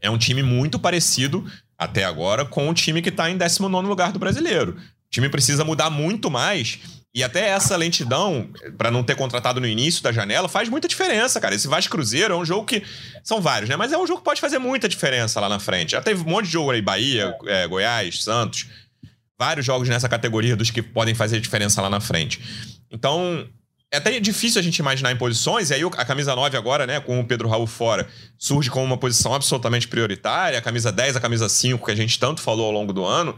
É 0.00 0.10
um 0.10 0.18
time 0.18 0.42
muito 0.42 0.78
parecido, 0.78 1.44
até 1.78 2.04
agora, 2.04 2.44
com 2.44 2.68
o 2.68 2.74
time 2.74 3.02
que 3.02 3.08
está 3.08 3.30
em 3.30 3.36
19 3.36 3.86
lugar 3.86 4.12
do 4.12 4.18
brasileiro. 4.18 4.76
O 5.06 5.10
time 5.10 5.28
precisa 5.28 5.64
mudar 5.64 5.90
muito 5.90 6.30
mais. 6.30 6.78
E 7.14 7.24
até 7.24 7.48
essa 7.48 7.74
lentidão, 7.76 8.50
para 8.76 8.90
não 8.90 9.02
ter 9.02 9.16
contratado 9.16 9.58
no 9.58 9.66
início 9.66 10.02
da 10.02 10.12
janela, 10.12 10.48
faz 10.48 10.68
muita 10.68 10.86
diferença, 10.86 11.40
cara. 11.40 11.54
Esse 11.54 11.66
Vasco 11.66 11.90
Cruzeiro 11.90 12.34
é 12.34 12.36
um 12.36 12.44
jogo 12.44 12.66
que. 12.66 12.82
São 13.24 13.40
vários, 13.40 13.70
né? 13.70 13.76
Mas 13.76 13.90
é 13.90 13.96
um 13.96 14.06
jogo 14.06 14.18
que 14.18 14.24
pode 14.24 14.40
fazer 14.40 14.58
muita 14.58 14.86
diferença 14.86 15.40
lá 15.40 15.48
na 15.48 15.58
frente. 15.58 15.92
Já 15.92 16.02
teve 16.02 16.22
um 16.22 16.28
monte 16.28 16.44
de 16.44 16.52
jogo 16.52 16.72
aí, 16.72 16.82
Bahia, 16.82 17.34
é, 17.46 17.66
Goiás, 17.66 18.22
Santos. 18.22 18.66
Vários 19.38 19.64
jogos 19.64 19.88
nessa 19.88 20.08
categoria 20.10 20.54
dos 20.56 20.70
que 20.70 20.82
podem 20.82 21.14
fazer 21.14 21.40
diferença 21.40 21.80
lá 21.80 21.88
na 21.88 22.00
frente. 22.00 22.38
Então, 22.90 23.48
é 23.92 23.98
até 23.98 24.18
difícil 24.18 24.58
a 24.58 24.62
gente 24.62 24.78
imaginar 24.78 25.12
em 25.12 25.16
posições, 25.16 25.70
e 25.70 25.74
aí 25.74 25.82
a 25.82 26.04
camisa 26.04 26.34
9 26.34 26.56
agora, 26.56 26.86
né, 26.86 27.00
com 27.00 27.20
o 27.20 27.24
Pedro 27.24 27.48
Raul 27.48 27.66
fora, 27.66 28.08
surge 28.36 28.68
como 28.68 28.84
uma 28.84 28.98
posição 28.98 29.32
absolutamente 29.32 29.86
prioritária, 29.86 30.58
a 30.58 30.62
camisa 30.62 30.90
10, 30.90 31.16
a 31.16 31.20
camisa 31.20 31.48
5, 31.48 31.84
que 31.84 31.92
a 31.92 31.96
gente 31.96 32.18
tanto 32.18 32.40
falou 32.40 32.66
ao 32.66 32.72
longo 32.72 32.92
do 32.92 33.04
ano, 33.04 33.36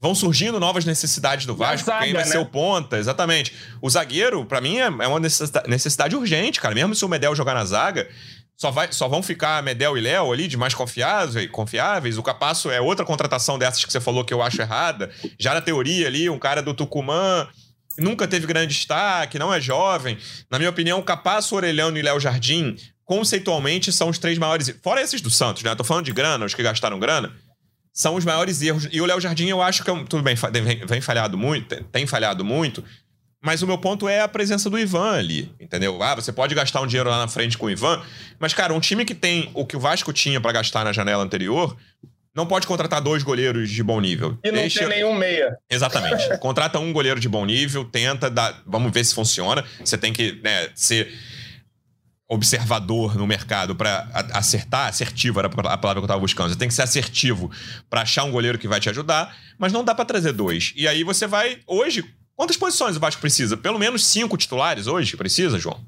vão 0.00 0.14
surgindo 0.14 0.60
novas 0.60 0.84
necessidades 0.84 1.46
do 1.46 1.56
Vasco, 1.56 1.86
zaga, 1.86 2.04
quem 2.04 2.12
vai 2.12 2.24
né? 2.24 2.30
ser 2.30 2.38
o 2.38 2.46
ponta, 2.46 2.96
exatamente. 2.96 3.52
O 3.82 3.90
zagueiro, 3.90 4.44
para 4.44 4.60
mim, 4.60 4.78
é, 4.78 4.84
é 4.84 5.06
uma 5.08 5.18
necessidade 5.18 6.14
urgente, 6.14 6.60
cara, 6.60 6.74
mesmo 6.74 6.94
se 6.94 7.04
o 7.04 7.08
Medel 7.08 7.34
jogar 7.34 7.54
na 7.54 7.64
zaga, 7.64 8.08
só, 8.56 8.70
vai, 8.70 8.92
só 8.92 9.08
vão 9.08 9.22
ficar 9.22 9.62
Medel 9.62 9.96
e 9.96 10.00
Léo 10.00 10.32
ali 10.32 10.48
de 10.48 10.56
mais 10.56 10.74
confiáveis, 10.74 11.48
confiáveis. 11.50 12.18
O 12.18 12.24
Capasso 12.24 12.68
é 12.70 12.80
outra 12.80 13.04
contratação 13.04 13.56
dessas 13.56 13.84
que 13.84 13.92
você 13.92 14.00
falou 14.00 14.24
que 14.24 14.34
eu 14.34 14.42
acho 14.42 14.60
errada. 14.60 15.10
Já 15.38 15.54
na 15.54 15.60
teoria 15.60 16.08
ali, 16.08 16.28
um 16.28 16.40
cara 16.40 16.60
do 16.60 16.74
Tucumã 16.74 17.46
nunca 17.98 18.26
teve 18.26 18.46
grande 18.46 18.74
destaque, 18.74 19.38
não 19.38 19.52
é 19.52 19.60
jovem. 19.60 20.16
Na 20.50 20.58
minha 20.58 20.70
opinião, 20.70 21.02
Capasso, 21.02 21.54
Orelhano 21.54 21.98
e 21.98 22.02
Léo 22.02 22.20
Jardim, 22.20 22.76
conceitualmente, 23.04 23.92
são 23.92 24.08
os 24.08 24.18
três 24.18 24.38
maiores. 24.38 24.74
Fora 24.82 25.00
esses 25.00 25.20
do 25.20 25.30
Santos, 25.30 25.62
né? 25.62 25.74
tô 25.74 25.84
falando 25.84 26.04
de 26.04 26.12
grana, 26.12 26.44
os 26.44 26.54
que 26.54 26.62
gastaram 26.62 26.98
grana. 26.98 27.32
São 27.92 28.14
os 28.14 28.24
maiores 28.24 28.62
erros. 28.62 28.88
E 28.92 29.00
o 29.00 29.06
Léo 29.06 29.20
Jardim, 29.20 29.48
eu 29.48 29.60
acho 29.60 29.82
que 29.82 29.90
é 29.90 29.92
um, 29.92 30.04
tudo 30.04 30.22
bem, 30.22 30.36
vem, 30.36 30.86
vem 30.86 31.00
falhado 31.00 31.36
muito, 31.36 31.82
tem 31.84 32.06
falhado 32.06 32.44
muito. 32.44 32.84
Mas 33.40 33.62
o 33.62 33.66
meu 33.66 33.78
ponto 33.78 34.08
é 34.08 34.20
a 34.20 34.28
presença 34.28 34.68
do 34.68 34.78
Ivan 34.78 35.12
ali, 35.12 35.54
entendeu? 35.60 36.02
Ah, 36.02 36.14
você 36.14 36.32
pode 36.32 36.54
gastar 36.54 36.80
um 36.80 36.86
dinheiro 36.86 37.08
lá 37.08 37.18
na 37.18 37.28
frente 37.28 37.56
com 37.56 37.66
o 37.66 37.70
Ivan, 37.70 38.02
mas, 38.38 38.52
cara, 38.52 38.74
um 38.74 38.80
time 38.80 39.04
que 39.04 39.14
tem 39.14 39.48
o 39.54 39.64
que 39.64 39.76
o 39.76 39.80
Vasco 39.80 40.12
tinha 40.12 40.40
para 40.40 40.50
gastar 40.52 40.84
na 40.84 40.92
janela 40.92 41.22
anterior, 41.22 41.76
não 42.34 42.46
pode 42.46 42.66
contratar 42.66 43.00
dois 43.00 43.22
goleiros 43.22 43.70
de 43.70 43.82
bom 43.82 44.00
nível. 44.00 44.38
E 44.44 44.50
não 44.50 44.60
Deixa... 44.60 44.80
tem 44.80 44.88
nenhum 44.88 45.14
meia. 45.14 45.56
Exatamente. 45.68 46.26
Contrata 46.38 46.78
um 46.78 46.92
goleiro 46.92 47.18
de 47.18 47.28
bom 47.28 47.44
nível, 47.44 47.84
tenta, 47.84 48.30
dar... 48.30 48.62
vamos 48.66 48.92
ver 48.92 49.04
se 49.04 49.14
funciona. 49.14 49.64
Você 49.84 49.98
tem 49.98 50.12
que 50.12 50.40
né, 50.42 50.70
ser 50.74 51.12
observador 52.28 53.16
no 53.16 53.26
mercado 53.26 53.74
para 53.74 54.06
acertar, 54.34 54.88
assertivo 54.88 55.38
era 55.38 55.48
a 55.48 55.78
palavra 55.78 55.94
que 55.94 55.98
eu 56.00 56.04
estava 56.04 56.20
buscando. 56.20 56.50
Você 56.50 56.58
tem 56.58 56.68
que 56.68 56.74
ser 56.74 56.82
assertivo 56.82 57.50
para 57.88 58.02
achar 58.02 58.24
um 58.24 58.30
goleiro 58.30 58.58
que 58.58 58.68
vai 58.68 58.78
te 58.78 58.90
ajudar, 58.90 59.34
mas 59.58 59.72
não 59.72 59.82
dá 59.82 59.94
para 59.94 60.04
trazer 60.04 60.32
dois. 60.32 60.74
E 60.76 60.86
aí 60.86 61.02
você 61.02 61.26
vai 61.26 61.58
hoje, 61.66 62.04
quantas 62.36 62.56
posições 62.56 62.96
o 62.96 63.00
Vasco 63.00 63.20
precisa? 63.20 63.56
Pelo 63.56 63.78
menos 63.78 64.04
cinco 64.04 64.36
titulares 64.36 64.86
hoje 64.86 65.16
precisa, 65.16 65.58
João? 65.58 65.80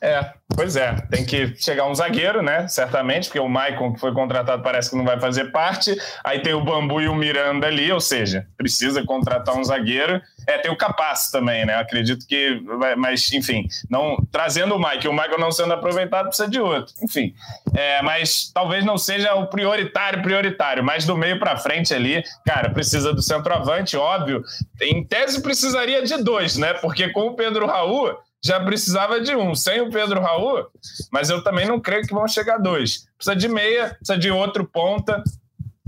É, 0.00 0.32
pois 0.54 0.76
é. 0.76 0.94
Tem 1.10 1.24
que 1.24 1.54
chegar 1.56 1.86
um 1.86 1.94
zagueiro, 1.94 2.42
né? 2.42 2.68
Certamente, 2.68 3.28
porque 3.28 3.40
o 3.40 3.48
Maicon, 3.48 3.92
que 3.92 4.00
foi 4.00 4.12
contratado, 4.12 4.62
parece 4.62 4.90
que 4.90 4.96
não 4.96 5.04
vai 5.04 5.18
fazer 5.18 5.50
parte. 5.50 5.96
Aí 6.22 6.40
tem 6.40 6.54
o 6.54 6.62
Bambu 6.62 7.00
e 7.00 7.08
o 7.08 7.14
Miranda 7.14 7.66
ali, 7.66 7.90
ou 7.90 8.00
seja, 8.00 8.46
precisa 8.56 9.02
contratar 9.04 9.56
um 9.56 9.64
zagueiro. 9.64 10.20
É, 10.46 10.58
tem 10.58 10.70
o 10.70 10.76
Capaz 10.76 11.30
também, 11.30 11.66
né? 11.66 11.74
Acredito 11.74 12.26
que. 12.26 12.62
Mas, 12.96 13.30
enfim, 13.32 13.66
não 13.90 14.16
trazendo 14.30 14.74
o 14.74 14.78
Mike, 14.78 15.08
o 15.08 15.12
Michael 15.12 15.38
não 15.38 15.50
sendo 15.50 15.74
aproveitado, 15.74 16.28
precisa 16.28 16.48
de 16.48 16.60
outro. 16.60 16.94
Enfim. 17.02 17.34
É, 17.74 18.00
mas 18.02 18.50
talvez 18.52 18.84
não 18.84 18.96
seja 18.96 19.34
o 19.34 19.48
prioritário, 19.48 20.22
prioritário. 20.22 20.82
Mas 20.84 21.04
do 21.04 21.16
meio 21.16 21.38
para 21.38 21.56
frente 21.56 21.92
ali, 21.92 22.22
cara, 22.46 22.70
precisa 22.70 23.12
do 23.12 23.22
centroavante, 23.22 23.96
óbvio. 23.96 24.42
Em 24.80 25.04
tese 25.04 25.42
precisaria 25.42 26.02
de 26.02 26.16
dois, 26.22 26.56
né? 26.56 26.72
Porque 26.74 27.08
com 27.08 27.26
o 27.26 27.34
Pedro 27.34 27.66
Raul 27.66 28.16
já 28.42 28.60
precisava 28.60 29.20
de 29.20 29.34
um. 29.34 29.54
Sem 29.54 29.80
o 29.80 29.90
Pedro 29.90 30.20
Raul, 30.20 30.66
mas 31.10 31.30
eu 31.30 31.42
também 31.42 31.66
não 31.66 31.80
creio 31.80 32.06
que 32.06 32.14
vão 32.14 32.26
chegar 32.28 32.58
dois. 32.58 33.06
Precisa 33.16 33.36
de 33.36 33.48
meia, 33.48 33.94
precisa 33.94 34.18
de 34.18 34.30
outro 34.30 34.64
ponta. 34.64 35.22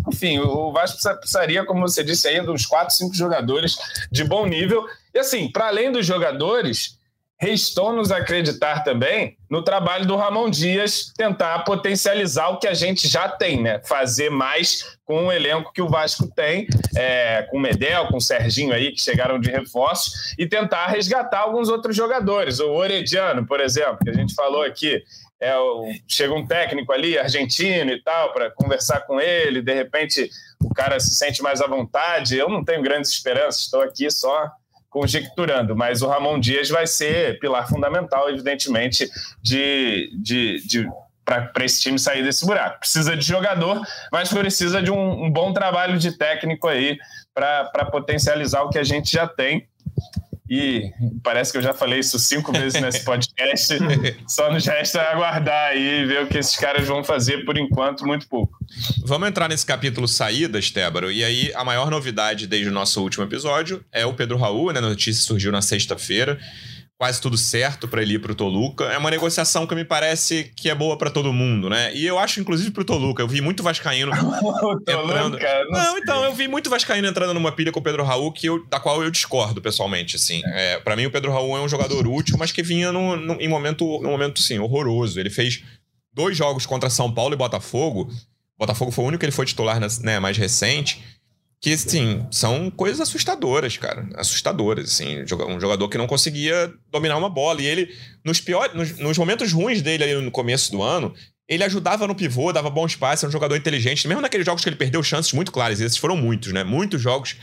Enfim, 0.09 0.38
o 0.38 0.72
Vasco 0.72 0.98
precisaria, 1.18 1.64
como 1.64 1.82
você 1.82 2.03
disse 2.03 2.26
aí, 2.26 2.40
de 2.40 2.51
uns 2.51 2.66
quatro, 2.66 2.94
cinco 2.94 3.14
jogadores 3.14 3.76
de 4.11 4.24
bom 4.24 4.46
nível. 4.46 4.86
E 5.14 5.18
assim, 5.18 5.51
para 5.51 5.68
além 5.68 5.92
dos 5.92 6.07
jogadores, 6.07 6.98
restou-nos 7.41 8.12
acreditar 8.12 8.84
também 8.84 9.36
no 9.49 9.62
trabalho 9.62 10.07
do 10.07 10.14
Ramon 10.14 10.51
Dias, 10.51 11.11
tentar 11.16 11.61
potencializar 11.61 12.51
o 12.51 12.59
que 12.59 12.68
a 12.68 12.74
gente 12.74 13.09
já 13.09 13.28
tem, 13.28 13.62
né? 13.62 13.80
Fazer 13.82 14.30
mais 14.30 14.99
com 15.07 15.26
o 15.26 15.32
elenco 15.32 15.72
que 15.72 15.80
o 15.80 15.88
Vasco 15.88 16.30
tem, 16.36 16.68
é, 16.95 17.43
com 17.51 17.57
o 17.57 17.61
Medel, 17.61 18.09
com 18.09 18.18
o 18.18 18.20
Serginho 18.20 18.74
aí, 18.74 18.93
que 18.93 19.01
chegaram 19.01 19.41
de 19.41 19.51
reforços, 19.51 20.34
e 20.38 20.47
tentar 20.47 20.86
resgatar 20.88 21.41
alguns 21.41 21.70
outros 21.70 21.97
jogadores. 21.97 22.61
O 22.61 22.72
Orediano, 22.72 23.47
por 23.47 23.61
exemplo, 23.61 23.99
que 24.05 24.11
a 24.11 24.14
gente 24.14 24.34
falou 24.34 24.62
aqui, 24.62 25.03
é, 25.41 25.55
chega 26.07 26.34
um 26.34 26.47
técnico 26.47 26.93
ali, 26.93 27.18
argentino 27.18 27.91
e 27.91 28.03
tal, 28.03 28.34
para 28.34 28.51
conversar 28.51 29.01
com 29.07 29.18
ele, 29.18 29.62
de 29.62 29.72
repente 29.72 30.28
o 30.62 30.74
cara 30.74 31.01
se 31.01 31.14
sente 31.14 31.43
mais 31.43 31.62
à 31.62 31.66
vontade. 31.66 32.36
Eu 32.36 32.51
não 32.51 32.62
tenho 32.62 32.82
grandes 32.82 33.11
esperanças, 33.11 33.62
estou 33.62 33.80
aqui 33.80 34.11
só 34.11 34.51
conjecturando, 34.91 35.76
mas 35.76 36.03
o 36.03 36.09
Ramon 36.09 36.38
Dias 36.38 36.68
vai 36.68 36.86
ser 36.86 37.38
pilar 37.38 37.68
fundamental, 37.68 38.28
evidentemente, 38.28 39.09
de, 39.41 40.11
de, 40.20 40.66
de 40.66 40.88
para 41.24 41.64
esse 41.64 41.80
time 41.80 41.99
sair 41.99 42.24
desse 42.24 42.45
buraco. 42.45 42.80
Precisa 42.80 43.16
de 43.16 43.24
jogador, 43.24 43.80
mas 44.11 44.32
precisa 44.32 44.82
de 44.82 44.91
um, 44.91 45.26
um 45.26 45.30
bom 45.30 45.53
trabalho 45.53 45.97
de 45.97 46.18
técnico 46.18 46.66
aí 46.66 46.99
para 47.32 47.84
potencializar 47.91 48.62
o 48.62 48.70
que 48.70 48.78
a 48.78 48.84
gente 48.84 49.12
já 49.12 49.28
tem. 49.28 49.68
E 50.51 50.90
parece 51.22 51.53
que 51.53 51.59
eu 51.59 51.62
já 51.62 51.72
falei 51.72 52.01
isso 52.01 52.18
cinco 52.18 52.51
vezes 52.51 52.80
nesse 52.82 53.05
podcast. 53.05 53.78
Só 54.26 54.53
nos 54.53 54.66
resta 54.66 55.01
aguardar 55.01 55.68
aí 55.68 56.03
e 56.03 56.07
ver 56.07 56.24
o 56.24 56.26
que 56.26 56.38
esses 56.38 56.57
caras 56.57 56.88
vão 56.88 57.05
fazer 57.05 57.44
por 57.44 57.57
enquanto, 57.57 58.05
muito 58.05 58.26
pouco. 58.26 58.59
Vamos 59.05 59.28
entrar 59.28 59.48
nesse 59.48 59.64
capítulo 59.64 60.09
saídas, 60.09 60.72
Tébaro. 60.72 61.12
E 61.12 61.22
aí, 61.22 61.53
a 61.55 61.64
maior 61.64 61.88
novidade 61.88 62.48
desde 62.48 62.68
o 62.68 62.72
nosso 62.72 63.01
último 63.01 63.22
episódio 63.22 63.84
é 63.92 64.05
o 64.05 64.12
Pedro 64.12 64.36
Raul, 64.36 64.72
né? 64.72 64.80
A 64.80 64.82
notícia 64.82 65.22
surgiu 65.22 65.53
na 65.53 65.62
sexta-feira 65.62 66.36
quase 67.01 67.18
tudo 67.18 67.38
certo 67.38 67.88
para 67.88 68.03
ele 68.03 68.16
ir 68.16 68.18
pro 68.18 68.34
Toluca. 68.34 68.84
É 68.84 68.98
uma 68.98 69.11
negociação 69.11 69.66
que 69.66 69.74
me 69.74 69.86
parece 69.86 70.53
que 70.55 70.68
é 70.68 70.74
boa 70.74 70.98
para 70.98 71.09
todo 71.09 71.32
mundo, 71.32 71.70
né? 71.70 71.94
E 71.94 72.05
eu 72.05 72.18
acho, 72.18 72.38
inclusive, 72.40 72.70
pro 72.72 72.84
Toluca. 72.84 73.22
Eu 73.22 73.26
vi 73.26 73.40
muito 73.40 73.62
Vascaíno 73.62 74.12
entrando. 74.86 75.38
Não, 75.70 75.96
então, 75.96 76.22
eu 76.24 76.34
vi 76.34 76.46
muito 76.46 76.68
Vascaíno 76.68 77.09
entrando 77.09 77.32
numa 77.32 77.53
pilha 77.53 77.72
com 77.72 77.80
o 77.80 77.82
Pedro 77.82 78.05
Raul, 78.05 78.30
que 78.30 78.46
eu, 78.46 78.66
da 78.66 78.78
qual 78.78 79.03
eu 79.03 79.11
discordo 79.11 79.62
pessoalmente, 79.62 80.16
assim. 80.16 80.42
É, 80.44 80.78
para 80.80 80.94
mim, 80.94 81.07
o 81.07 81.11
Pedro 81.11 81.32
Raul 81.32 81.57
é 81.57 81.62
um 81.62 81.68
jogador 81.70 82.07
útil, 82.07 82.36
mas 82.38 82.53
que 82.53 82.62
vinha 82.62 82.92
no, 82.92 83.16
no, 83.16 83.40
em 83.40 83.48
momento, 83.48 83.86
num 84.03 84.11
momento, 84.11 84.38
sim, 84.42 84.59
horroroso. 84.59 85.18
Ele 85.18 85.30
fez 85.30 85.62
dois 86.12 86.36
jogos 86.36 86.66
contra 86.66 86.90
São 86.90 87.11
Paulo 87.11 87.32
e 87.32 87.36
Botafogo. 87.38 88.12
Botafogo 88.59 88.90
foi 88.90 89.07
o 89.07 89.09
único 89.09 89.20
que 89.20 89.24
ele 89.24 89.32
foi 89.32 89.46
titular 89.46 89.80
né, 90.03 90.20
mais 90.20 90.36
recente 90.36 91.03
que, 91.61 91.74
assim, 91.74 92.26
são 92.30 92.70
coisas 92.70 93.00
assustadoras, 93.00 93.76
cara. 93.76 94.08
Assustadoras, 94.14 94.92
assim. 94.92 95.22
Um 95.46 95.61
jogador 95.61 95.88
que 95.88 95.98
não 95.98 96.06
conseguia 96.06 96.72
dominar 96.90 97.18
uma 97.18 97.28
bola. 97.28 97.61
E 97.61 97.66
ele, 97.66 97.94
nos 98.24 98.40
piores, 98.40 98.74
nos, 98.74 98.98
nos 98.98 99.18
momentos 99.18 99.52
ruins 99.52 99.82
dele 99.82 100.04
ali 100.04 100.14
no 100.14 100.30
começo 100.30 100.72
do 100.72 100.82
ano, 100.82 101.14
ele 101.46 101.62
ajudava 101.64 102.06
no 102.06 102.14
pivô, 102.14 102.52
dava 102.52 102.70
bom 102.70 102.86
espaço, 102.86 103.26
era 103.26 103.28
um 103.28 103.32
jogador 103.32 103.56
inteligente. 103.56 104.08
Mesmo 104.08 104.22
naqueles 104.22 104.46
jogos 104.46 104.62
que 104.62 104.68
ele 104.68 104.76
perdeu 104.76 105.02
chances 105.02 105.32
muito 105.32 105.52
claras, 105.52 105.80
esses 105.80 105.98
foram 105.98 106.16
muitos, 106.16 106.52
né? 106.52 106.64
Muitos 106.64 107.02
jogos 107.02 107.36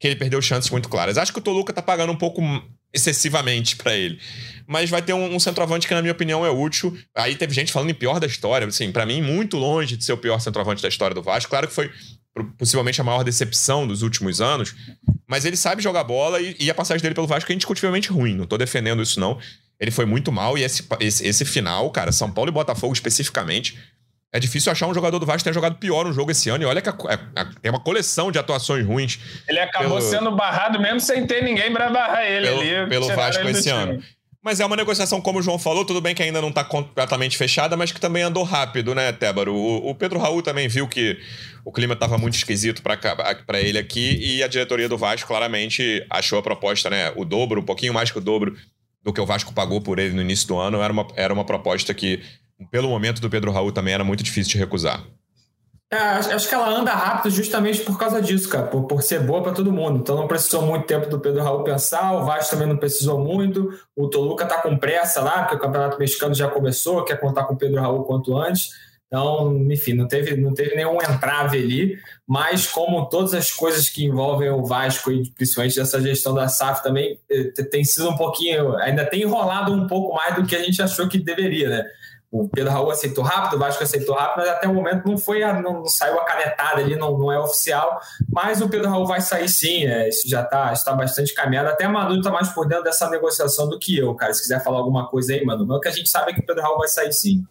que 0.00 0.06
ele 0.08 0.16
perdeu 0.16 0.40
chances 0.42 0.70
muito 0.70 0.88
claras. 0.88 1.16
Acho 1.18 1.32
que 1.32 1.38
o 1.38 1.42
Toluca 1.42 1.72
tá 1.72 1.82
pagando 1.82 2.10
um 2.10 2.16
pouco 2.16 2.42
excessivamente 2.92 3.76
para 3.76 3.94
ele. 3.94 4.18
Mas 4.66 4.90
vai 4.90 5.02
ter 5.02 5.12
um, 5.12 5.34
um, 5.34 5.38
centroavante 5.38 5.86
que, 5.86 5.94
na 5.94 6.00
minha 6.00 6.12
opinião, 6.12 6.44
é 6.44 6.50
útil. 6.50 6.96
Aí 7.14 7.36
teve 7.36 7.54
gente 7.54 7.70
falando 7.70 7.90
em 7.90 7.94
pior 7.94 8.18
da 8.18 8.26
história. 8.26 8.66
Assim, 8.66 8.90
para 8.90 9.06
mim, 9.06 9.20
muito 9.20 9.56
longe 9.56 9.96
de 9.96 10.04
ser 10.04 10.12
o 10.14 10.16
pior 10.16 10.40
centroavante 10.40 10.82
da 10.82 10.88
história 10.88 11.14
do 11.14 11.22
Vasco. 11.22 11.50
Claro 11.50 11.68
que 11.68 11.74
foi 11.74 11.90
possivelmente 12.58 13.00
a 13.00 13.04
maior 13.04 13.22
decepção 13.22 13.86
dos 13.86 14.02
últimos 14.02 14.40
anos. 14.40 14.74
Mas 15.26 15.44
ele 15.44 15.56
sabe 15.56 15.82
jogar 15.82 16.04
bola 16.04 16.40
e, 16.40 16.56
e 16.58 16.70
a 16.70 16.74
passagem 16.74 17.02
dele 17.02 17.14
pelo 17.14 17.26
Vasco 17.26 17.50
é 17.50 17.54
indiscutivelmente 17.54 18.10
ruim. 18.10 18.34
Não 18.34 18.46
tô 18.46 18.58
defendendo 18.58 19.02
isso, 19.02 19.20
não. 19.20 19.38
Ele 19.78 19.90
foi 19.90 20.04
muito 20.04 20.30
mal 20.30 20.58
e 20.58 20.62
esse, 20.62 20.86
esse, 21.00 21.26
esse 21.26 21.44
final, 21.44 21.90
cara, 21.90 22.12
São 22.12 22.30
Paulo 22.30 22.50
e 22.50 22.52
Botafogo 22.52 22.92
especificamente, 22.92 23.78
é 24.32 24.38
difícil 24.38 24.70
achar 24.70 24.86
um 24.86 24.94
jogador 24.94 25.18
do 25.18 25.26
Vasco 25.26 25.38
que 25.38 25.44
tenha 25.44 25.54
jogado 25.54 25.76
pior 25.76 26.04
no 26.04 26.12
jogo 26.12 26.30
esse 26.30 26.48
ano. 26.48 26.62
E 26.62 26.66
olha 26.66 26.80
que 26.80 26.88
a, 26.88 26.92
a, 26.92 27.40
a, 27.40 27.44
tem 27.60 27.70
uma 27.70 27.80
coleção 27.80 28.30
de 28.30 28.38
atuações 28.38 28.86
ruins. 28.86 29.18
Ele 29.48 29.58
acabou 29.58 29.98
pelo, 29.98 30.02
sendo 30.02 30.30
barrado 30.36 30.78
mesmo 30.80 31.00
sem 31.00 31.26
ter 31.26 31.42
ninguém 31.42 31.72
para 31.72 31.90
barrar 31.90 32.24
ele 32.24 32.46
pelo, 32.46 32.60
ali. 32.60 32.88
Pelo 32.88 33.08
Vasco 33.08 33.48
esse 33.48 33.68
ano. 33.68 34.00
Mas 34.42 34.58
é 34.58 34.64
uma 34.64 34.76
negociação, 34.76 35.20
como 35.20 35.38
o 35.38 35.42
João 35.42 35.58
falou, 35.58 35.84
tudo 35.84 36.00
bem 36.00 36.14
que 36.14 36.22
ainda 36.22 36.40
não 36.40 36.48
está 36.48 36.64
completamente 36.64 37.36
fechada, 37.36 37.76
mas 37.76 37.92
que 37.92 38.00
também 38.00 38.22
andou 38.22 38.42
rápido, 38.42 38.94
né, 38.94 39.12
Tébaro? 39.12 39.54
O, 39.54 39.90
o 39.90 39.94
Pedro 39.94 40.18
Raul 40.18 40.40
também 40.40 40.66
viu 40.66 40.88
que 40.88 41.18
o 41.62 41.70
clima 41.70 41.92
estava 41.92 42.16
muito 42.16 42.36
esquisito 42.36 42.82
para 42.82 43.60
ele 43.60 43.78
aqui 43.78 44.16
e 44.18 44.42
a 44.42 44.48
diretoria 44.48 44.88
do 44.88 44.96
Vasco 44.96 45.28
claramente 45.28 46.04
achou 46.08 46.38
a 46.38 46.42
proposta, 46.42 46.88
né, 46.88 47.12
o 47.16 47.24
dobro, 47.26 47.60
um 47.60 47.64
pouquinho 47.64 47.92
mais 47.92 48.10
que 48.10 48.16
o 48.16 48.20
dobro 48.20 48.56
do 49.02 49.12
que 49.12 49.20
o 49.20 49.26
Vasco 49.26 49.52
pagou 49.52 49.80
por 49.82 49.98
ele 49.98 50.14
no 50.14 50.22
início 50.22 50.48
do 50.48 50.58
ano. 50.58 50.80
Era 50.80 50.92
uma, 50.92 51.06
era 51.16 51.34
uma 51.34 51.44
proposta 51.44 51.92
que, 51.92 52.22
pelo 52.70 52.88
momento 52.88 53.20
do 53.20 53.28
Pedro 53.28 53.52
Raul, 53.52 53.72
também 53.72 53.92
era 53.92 54.04
muito 54.04 54.22
difícil 54.22 54.52
de 54.52 54.58
recusar. 54.58 55.04
É, 55.92 55.96
acho 55.96 56.48
que 56.48 56.54
ela 56.54 56.68
anda 56.68 56.92
rápido 56.92 57.32
justamente 57.32 57.80
por 57.80 57.98
causa 57.98 58.22
disso, 58.22 58.48
cara, 58.48 58.68
por, 58.68 58.84
por 58.84 59.02
ser 59.02 59.20
boa 59.20 59.42
para 59.42 59.52
todo 59.52 59.72
mundo. 59.72 59.98
Então 59.98 60.16
não 60.16 60.28
precisou 60.28 60.62
muito 60.62 60.86
tempo 60.86 61.08
do 61.08 61.18
Pedro 61.18 61.42
Raul 61.42 61.64
pensar, 61.64 62.12
o 62.12 62.24
Vasco 62.24 62.52
também 62.52 62.68
não 62.68 62.76
precisou 62.76 63.18
muito, 63.18 63.76
o 63.96 64.06
Toluca 64.08 64.46
tá 64.46 64.58
com 64.62 64.78
pressa 64.78 65.20
lá, 65.20 65.42
porque 65.42 65.56
o 65.56 65.58
Campeonato 65.58 65.98
Mexicano 65.98 66.32
já 66.32 66.48
começou, 66.48 67.04
quer 67.04 67.18
contar 67.18 67.42
com 67.42 67.54
o 67.54 67.56
Pedro 67.56 67.80
Raul 67.80 68.04
quanto 68.04 68.38
antes. 68.38 68.70
Então, 69.08 69.52
enfim, 69.68 69.94
não 69.94 70.06
teve, 70.06 70.36
não 70.36 70.54
teve 70.54 70.76
nenhum 70.76 70.96
entrave 71.02 71.58
ali, 71.58 71.98
mas 72.24 72.68
como 72.68 73.08
todas 73.08 73.34
as 73.34 73.50
coisas 73.50 73.88
que 73.88 74.04
envolvem 74.04 74.48
o 74.48 74.64
Vasco 74.64 75.10
e 75.10 75.28
principalmente 75.32 75.80
essa 75.80 76.00
gestão 76.00 76.32
da 76.32 76.46
SAF 76.46 76.84
também 76.84 77.18
eh, 77.28 77.50
tem 77.64 77.82
sido 77.82 78.08
um 78.08 78.16
pouquinho, 78.16 78.76
ainda 78.76 79.04
tem 79.04 79.22
enrolado 79.22 79.72
um 79.72 79.88
pouco 79.88 80.14
mais 80.14 80.36
do 80.36 80.46
que 80.46 80.54
a 80.54 80.62
gente 80.62 80.80
achou 80.80 81.08
que 81.08 81.18
deveria, 81.18 81.68
né? 81.68 81.84
O 82.30 82.48
Pedro 82.48 82.70
Raul 82.70 82.90
aceitou 82.90 83.24
rápido, 83.24 83.56
o 83.56 83.58
Vasco 83.58 83.82
aceitou 83.82 84.14
rápido, 84.14 84.38
mas 84.38 84.48
até 84.48 84.68
o 84.68 84.74
momento 84.74 85.04
não 85.04 85.18
foi, 85.18 85.40
não, 85.40 85.80
não 85.80 85.86
saiu 85.86 86.18
a 86.20 86.24
canetada 86.24 86.80
ali, 86.80 86.94
não, 86.94 87.18
não 87.18 87.32
é 87.32 87.38
oficial. 87.40 88.00
Mas 88.32 88.60
o 88.60 88.68
Pedro 88.68 88.88
Raul 88.88 89.04
vai 89.04 89.20
sair 89.20 89.48
sim, 89.48 89.84
é, 89.84 90.08
isso 90.08 90.28
já 90.28 90.42
está 90.42 90.72
está 90.72 90.92
bastante 90.92 91.34
caminhado. 91.34 91.68
Até 91.68 91.86
a 91.86 91.88
Manu 91.88 92.18
está 92.18 92.30
mais 92.30 92.48
por 92.50 92.68
dentro 92.68 92.84
dessa 92.84 93.10
negociação 93.10 93.68
do 93.68 93.78
que 93.78 93.98
eu, 93.98 94.14
cara. 94.14 94.32
Se 94.32 94.42
quiser 94.42 94.62
falar 94.62 94.78
alguma 94.78 95.08
coisa 95.08 95.32
aí, 95.32 95.44
Manu, 95.44 95.66
mas 95.66 95.78
o 95.78 95.80
que 95.80 95.88
a 95.88 95.92
gente 95.92 96.08
sabe 96.08 96.30
é 96.30 96.34
que 96.34 96.40
o 96.40 96.46
Pedro 96.46 96.62
Raul 96.62 96.78
vai 96.78 96.88
sair 96.88 97.12
sim. 97.12 97.44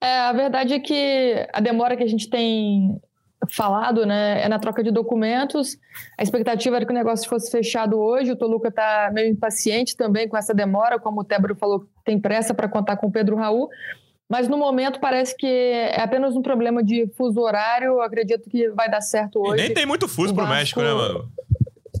É, 0.00 0.18
a 0.18 0.32
verdade 0.32 0.74
é 0.74 0.80
que 0.80 1.48
a 1.52 1.60
demora 1.60 1.96
que 1.96 2.02
a 2.02 2.08
gente 2.08 2.28
tem 2.28 3.00
falado, 3.50 4.04
né, 4.04 4.42
é 4.42 4.48
na 4.48 4.58
troca 4.58 4.82
de 4.82 4.90
documentos. 4.90 5.78
A 6.18 6.22
expectativa 6.22 6.76
era 6.76 6.84
que 6.84 6.90
o 6.90 6.94
negócio 6.94 7.28
fosse 7.28 7.50
fechado 7.50 7.98
hoje. 7.98 8.32
O 8.32 8.36
Toluca 8.36 8.68
está 8.68 9.10
meio 9.12 9.30
impaciente 9.30 9.96
também 9.96 10.28
com 10.28 10.36
essa 10.36 10.52
demora, 10.52 10.98
como 10.98 11.20
o 11.20 11.24
Tébaro 11.24 11.54
falou, 11.54 11.86
tem 12.04 12.20
pressa 12.20 12.54
para 12.54 12.68
contar 12.68 12.96
com 12.96 13.06
o 13.06 13.12
Pedro 13.12 13.36
Raul. 13.36 13.68
Mas 14.28 14.48
no 14.48 14.56
momento 14.56 15.00
parece 15.00 15.36
que 15.36 15.46
é 15.46 16.00
apenas 16.00 16.34
um 16.34 16.42
problema 16.42 16.82
de 16.82 17.06
fuso 17.16 17.40
horário. 17.40 17.86
Eu 17.86 18.02
acredito 18.02 18.48
que 18.48 18.68
vai 18.70 18.90
dar 18.90 19.00
certo 19.00 19.40
hoje. 19.40 19.62
E 19.62 19.66
nem 19.66 19.74
tem 19.74 19.86
muito 19.86 20.08
fuso 20.08 20.34
para 20.34 20.44
o 20.44 20.48
México, 20.48 20.80
né, 20.80 20.92
mano? 20.92 21.30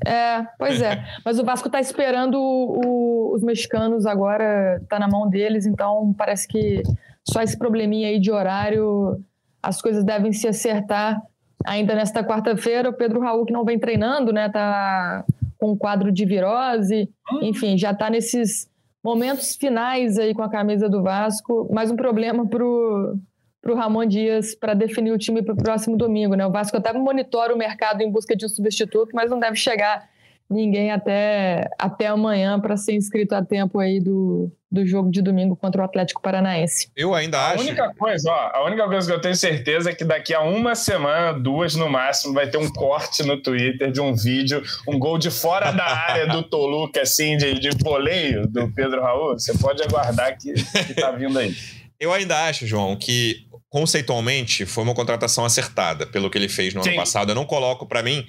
É, 0.06 0.46
pois 0.58 0.80
é. 0.80 1.04
Mas 1.24 1.38
o 1.38 1.44
Vasco 1.44 1.68
está 1.68 1.80
esperando 1.80 2.38
o, 2.38 2.80
o, 2.84 3.34
os 3.34 3.42
mexicanos 3.42 4.06
agora, 4.06 4.78
está 4.82 4.98
na 4.98 5.08
mão 5.08 5.28
deles, 5.28 5.66
então 5.66 6.14
parece 6.16 6.48
que 6.48 6.82
só 7.22 7.42
esse 7.42 7.56
probleminha 7.58 8.08
aí 8.08 8.18
de 8.18 8.30
horário, 8.30 9.22
as 9.62 9.80
coisas 9.80 10.04
devem 10.04 10.32
se 10.32 10.46
acertar 10.46 11.20
ainda 11.64 11.94
nesta 11.94 12.22
quarta-feira. 12.22 12.90
O 12.90 12.94
Pedro 12.94 13.20
Raul, 13.20 13.46
que 13.46 13.52
não 13.52 13.64
vem 13.64 13.78
treinando, 13.78 14.32
né? 14.32 14.48
Tá 14.48 15.24
com 15.58 15.72
um 15.72 15.76
quadro 15.76 16.12
de 16.12 16.24
virose, 16.26 17.08
enfim, 17.40 17.78
já 17.78 17.92
está 17.92 18.10
nesses 18.10 18.68
momentos 19.04 19.54
finais 19.54 20.18
aí 20.18 20.32
com 20.32 20.42
a 20.42 20.50
camisa 20.50 20.88
do 20.88 21.02
Vasco. 21.02 21.68
Mais 21.70 21.90
um 21.90 21.96
problema 21.96 22.48
pro 22.48 23.18
para 23.60 23.72
o 23.72 23.76
Ramon 23.76 24.04
Dias 24.04 24.54
para 24.54 24.74
definir 24.74 25.10
o 25.10 25.16
time 25.16 25.42
para 25.42 25.54
o 25.54 25.56
próximo 25.56 25.96
domingo. 25.96 26.34
Né? 26.34 26.46
O 26.46 26.50
Vasco 26.50 26.76
até 26.76 26.92
monitora 26.92 27.54
o 27.54 27.56
mercado 27.56 28.02
em 28.02 28.10
busca 28.10 28.36
de 28.36 28.44
um 28.44 28.48
substituto, 28.48 29.10
mas 29.14 29.30
não 29.30 29.40
deve 29.40 29.56
chegar 29.56 30.06
ninguém 30.50 30.90
até, 30.90 31.68
até 31.78 32.06
amanhã 32.06 32.60
para 32.60 32.76
ser 32.76 32.94
inscrito 32.94 33.34
a 33.34 33.44
tempo 33.44 33.78
aí 33.78 34.00
do, 34.00 34.52
do 34.70 34.86
jogo 34.86 35.10
de 35.10 35.22
domingo 35.22 35.56
contra 35.56 35.82
o 35.82 35.84
Atlético 35.84 36.20
Paranaense. 36.20 36.88
Eu 36.96 37.14
ainda 37.14 37.38
a 37.38 37.52
acho. 37.52 37.62
Única 37.62 37.94
coisa, 37.94 38.30
ó, 38.30 38.50
a 38.58 38.64
única 38.66 38.86
coisa 38.86 39.06
que 39.06 39.16
eu 39.16 39.20
tenho 39.20 39.36
certeza 39.36 39.90
é 39.90 39.94
que 39.94 40.04
daqui 40.04 40.34
a 40.34 40.42
uma 40.42 40.74
semana, 40.74 41.32
duas 41.32 41.74
no 41.74 41.88
máximo, 41.88 42.34
vai 42.34 42.48
ter 42.48 42.58
um 42.58 42.70
corte 42.70 43.22
no 43.22 43.40
Twitter 43.40 43.90
de 43.90 44.00
um 44.00 44.14
vídeo, 44.14 44.62
um 44.86 44.98
gol 44.98 45.18
de 45.18 45.30
fora 45.30 45.70
da 45.70 45.84
área 45.84 46.26
do 46.26 46.42
Toluca, 46.42 47.02
assim, 47.02 47.36
de, 47.36 47.58
de 47.58 47.70
voleio 47.82 48.46
do 48.46 48.72
Pedro 48.72 49.00
Raul. 49.00 49.34
Você 49.34 49.56
pode 49.58 49.82
aguardar 49.82 50.36
que, 50.38 50.52
que 50.52 50.94
tá 50.94 51.10
vindo 51.12 51.38
aí. 51.38 51.54
Eu 51.98 52.12
ainda 52.12 52.46
acho, 52.46 52.66
João, 52.66 52.96
que 52.96 53.46
conceitualmente 53.70 54.66
foi 54.66 54.84
uma 54.84 54.94
contratação 54.94 55.44
acertada 55.44 56.06
pelo 56.06 56.30
que 56.30 56.38
ele 56.38 56.48
fez 56.48 56.74
no 56.74 56.82
Sim. 56.82 56.90
ano 56.90 56.98
passado. 56.98 57.30
Eu 57.30 57.34
não 57.34 57.44
coloco 57.44 57.86
para 57.86 58.02
mim 58.02 58.24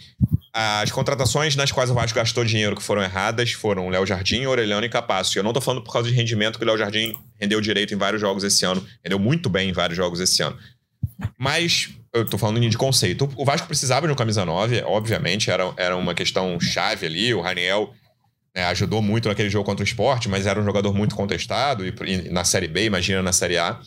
as 0.57 0.89
contratações 0.89 1.53
nas 1.57 1.69
quais 1.69 1.91
o 1.91 1.93
Vasco 1.93 2.15
gastou 2.15 2.45
dinheiro 2.45 2.77
que 2.77 2.81
foram 2.81 3.03
erradas 3.03 3.51
foram 3.51 3.89
Léo 3.89 4.05
Jardim, 4.05 4.45
Orelhano 4.45 4.85
e 4.85 4.89
Capácio. 4.89 5.37
Eu 5.37 5.43
não 5.43 5.51
tô 5.51 5.59
falando 5.59 5.83
por 5.83 5.91
causa 5.91 6.07
de 6.07 6.15
rendimento 6.15 6.57
que 6.57 6.63
o 6.63 6.67
Léo 6.67 6.77
Jardim 6.77 7.13
rendeu 7.37 7.59
direito 7.59 7.93
em 7.93 7.97
vários 7.97 8.21
jogos 8.21 8.41
esse 8.41 8.63
ano, 8.65 8.85
rendeu 9.03 9.19
muito 9.19 9.49
bem 9.49 9.69
em 9.69 9.73
vários 9.73 9.97
jogos 9.97 10.21
esse 10.21 10.41
ano. 10.41 10.57
Mas 11.37 11.89
eu 12.13 12.25
tô 12.25 12.37
falando 12.37 12.61
de 12.61 12.77
conceito. 12.77 13.29
O 13.35 13.43
Vasco 13.43 13.67
precisava 13.67 14.07
de 14.07 14.13
um 14.13 14.15
camisa 14.15 14.45
9, 14.45 14.81
obviamente, 14.83 15.51
era, 15.51 15.73
era 15.75 15.97
uma 15.97 16.15
questão 16.15 16.57
chave 16.57 17.05
ali. 17.05 17.33
O 17.33 17.41
Raniel 17.41 17.93
né, 18.55 18.63
ajudou 18.67 19.01
muito 19.01 19.27
naquele 19.27 19.49
jogo 19.49 19.65
contra 19.65 19.83
o 19.83 19.87
esporte, 19.87 20.29
mas 20.29 20.47
era 20.47 20.57
um 20.57 20.63
jogador 20.63 20.93
muito 20.93 21.15
contestado, 21.15 21.85
e, 21.85 21.93
e 22.07 22.29
na 22.29 22.45
Série 22.45 22.69
B, 22.69 22.85
imagina 22.85 23.21
na 23.21 23.33
Série 23.33 23.57
A. 23.57 23.77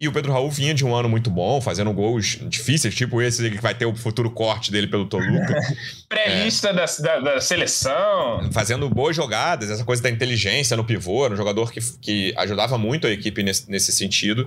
E 0.00 0.06
o 0.06 0.12
Pedro 0.12 0.32
Raul 0.32 0.48
vinha 0.48 0.72
de 0.72 0.84
um 0.84 0.94
ano 0.94 1.08
muito 1.08 1.28
bom, 1.28 1.60
fazendo 1.60 1.92
gols 1.92 2.38
difíceis, 2.48 2.94
tipo 2.94 3.20
esse 3.20 3.50
que 3.50 3.60
vai 3.60 3.74
ter 3.74 3.84
o 3.84 3.96
futuro 3.96 4.30
corte 4.30 4.70
dele 4.70 4.86
pelo 4.86 5.06
Toluca. 5.06 5.60
Pré-lista 6.08 6.68
é, 6.68 6.72
da, 6.72 6.84
da, 6.84 7.18
da, 7.18 7.40
seleção. 7.40 8.48
Fazendo 8.52 8.88
boas 8.88 9.16
jogadas, 9.16 9.72
essa 9.72 9.84
coisa 9.84 10.00
da 10.00 10.08
inteligência 10.08 10.76
no 10.76 10.84
pivô, 10.84 11.24
era 11.24 11.34
um 11.34 11.36
jogador 11.36 11.72
que, 11.72 11.80
que 12.00 12.32
ajudava 12.36 12.78
muito 12.78 13.08
a 13.08 13.10
equipe 13.10 13.42
nesse, 13.42 13.68
nesse 13.68 13.90
sentido, 13.90 14.46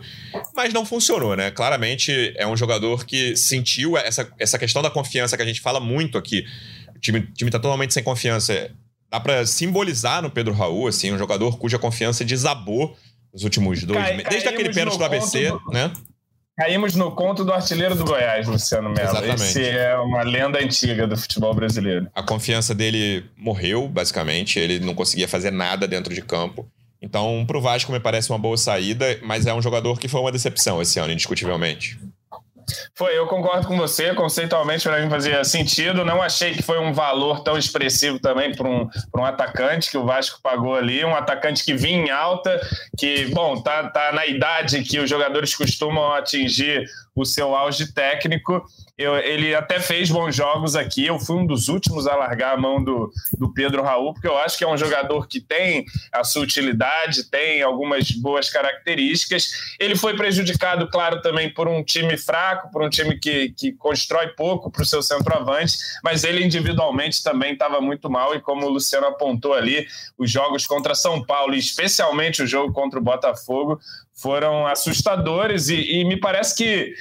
mas 0.55 0.73
não 0.73 0.85
funcionou, 0.85 1.35
né? 1.35 1.51
Claramente 1.51 2.33
é 2.37 2.47
um 2.47 2.55
jogador 2.55 3.05
que 3.05 3.35
sentiu 3.35 3.97
essa, 3.97 4.31
essa 4.39 4.57
questão 4.57 4.81
da 4.81 4.89
confiança 4.89 5.35
que 5.35 5.43
a 5.43 5.45
gente 5.45 5.59
fala 5.59 5.81
muito 5.81 6.17
aqui. 6.17 6.45
O 6.95 6.99
time, 6.99 7.19
o 7.19 7.33
time 7.33 7.51
tá 7.51 7.59
totalmente 7.59 7.93
sem 7.93 8.03
confiança. 8.03 8.71
Dá 9.09 9.19
para 9.19 9.45
simbolizar 9.45 10.21
no 10.21 10.31
Pedro 10.31 10.53
Raul, 10.53 10.87
assim, 10.87 11.11
um 11.11 11.17
jogador 11.17 11.57
cuja 11.57 11.77
confiança 11.77 12.23
desabou 12.23 12.95
nos 13.33 13.43
últimos 13.43 13.83
dois 13.83 13.99
Cai, 13.99 14.23
Desde 14.23 14.49
aquele 14.49 14.73
pênalti 14.73 14.97
do 14.97 15.05
ABC, 15.05 15.49
do, 15.49 15.61
né? 15.71 15.91
Caímos 16.57 16.95
no 16.95 17.11
conto 17.11 17.43
do 17.43 17.51
artilheiro 17.51 17.95
do 17.95 18.03
Goiás, 18.03 18.47
Luciano 18.47 18.89
Melo. 18.89 19.09
Exatamente. 19.09 19.41
Esse 19.41 19.67
é 19.67 19.95
uma 19.97 20.21
lenda 20.21 20.59
antiga 20.59 21.07
do 21.07 21.17
futebol 21.17 21.53
brasileiro. 21.53 22.07
A 22.13 22.21
confiança 22.21 22.75
dele 22.75 23.25
morreu, 23.37 23.87
basicamente. 23.87 24.59
Ele 24.59 24.79
não 24.79 24.93
conseguia 24.93 25.27
fazer 25.27 25.49
nada 25.49 25.87
dentro 25.87 26.13
de 26.13 26.21
campo. 26.21 26.69
Então, 27.01 27.43
pro 27.47 27.59
Vasco 27.59 27.91
me 27.91 27.99
parece 27.99 28.29
uma 28.29 28.37
boa 28.37 28.57
saída, 28.57 29.17
mas 29.23 29.47
é 29.47 29.53
um 29.53 29.61
jogador 29.61 29.99
que 29.99 30.07
foi 30.07 30.21
uma 30.21 30.31
decepção 30.31 30.81
esse 30.81 30.99
ano, 30.99 31.11
indiscutivelmente. 31.11 31.99
Foi, 32.95 33.17
eu 33.17 33.27
concordo 33.27 33.67
com 33.67 33.77
você. 33.77 34.13
Conceitualmente, 34.13 34.83
para 34.83 35.01
mim 35.01 35.09
fazia 35.09 35.43
sentido. 35.43 36.05
Não 36.05 36.21
achei 36.21 36.53
que 36.53 36.61
foi 36.61 36.79
um 36.79 36.93
valor 36.93 37.43
tão 37.43 37.57
expressivo 37.57 38.19
também 38.19 38.55
para 38.55 38.67
um, 38.67 38.89
um 39.15 39.25
atacante 39.25 39.89
que 39.89 39.97
o 39.97 40.05
Vasco 40.05 40.39
pagou 40.41 40.75
ali. 40.75 41.03
Um 41.03 41.15
atacante 41.15 41.63
que 41.63 41.73
vinha 41.73 42.05
em 42.05 42.09
alta, 42.09 42.59
que, 42.97 43.25
bom, 43.27 43.61
tá, 43.61 43.89
tá 43.89 44.11
na 44.11 44.25
idade 44.25 44.83
que 44.83 44.99
os 44.99 45.09
jogadores 45.09 45.55
costumam 45.55 46.13
atingir 46.13 46.85
o 47.15 47.25
seu 47.25 47.55
auge 47.55 47.91
técnico. 47.93 48.63
Eu, 49.01 49.17
ele 49.17 49.55
até 49.55 49.79
fez 49.79 50.09
bons 50.11 50.35
jogos 50.35 50.75
aqui. 50.75 51.05
Eu 51.05 51.19
fui 51.19 51.35
um 51.35 51.45
dos 51.45 51.67
últimos 51.67 52.05
a 52.05 52.15
largar 52.15 52.53
a 52.53 52.57
mão 52.57 52.83
do, 52.83 53.11
do 53.37 53.51
Pedro 53.51 53.81
Raul, 53.81 54.13
porque 54.13 54.27
eu 54.27 54.37
acho 54.37 54.57
que 54.57 54.63
é 54.63 54.67
um 54.67 54.77
jogador 54.77 55.27
que 55.27 55.41
tem 55.41 55.85
a 56.11 56.23
sua 56.23 56.43
utilidade, 56.43 57.29
tem 57.29 57.61
algumas 57.61 58.11
boas 58.11 58.49
características. 58.49 59.75
Ele 59.79 59.95
foi 59.95 60.15
prejudicado, 60.15 60.87
claro, 60.87 61.21
também 61.21 61.51
por 61.51 61.67
um 61.67 61.83
time 61.83 62.15
fraco, 62.15 62.71
por 62.71 62.83
um 62.83 62.89
time 62.89 63.19
que, 63.19 63.49
que 63.57 63.71
constrói 63.71 64.27
pouco 64.29 64.69
para 64.69 64.83
o 64.83 64.85
seu 64.85 65.01
centroavante, 65.01 65.77
mas 66.03 66.23
ele 66.23 66.45
individualmente 66.45 67.23
também 67.23 67.53
estava 67.53 67.81
muito 67.81 68.09
mal. 68.09 68.35
E 68.35 68.39
como 68.39 68.67
o 68.67 68.69
Luciano 68.69 69.07
apontou 69.07 69.53
ali, 69.53 69.87
os 70.17 70.29
jogos 70.29 70.65
contra 70.67 70.93
São 70.93 71.23
Paulo, 71.23 71.55
especialmente 71.55 72.43
o 72.43 72.47
jogo 72.47 72.71
contra 72.71 72.99
o 72.99 73.03
Botafogo, 73.03 73.79
foram 74.21 74.67
assustadores 74.67 75.69
e, 75.69 75.99
e, 75.99 76.05
me 76.05 76.15
parece 76.15 76.55
que 76.55 76.93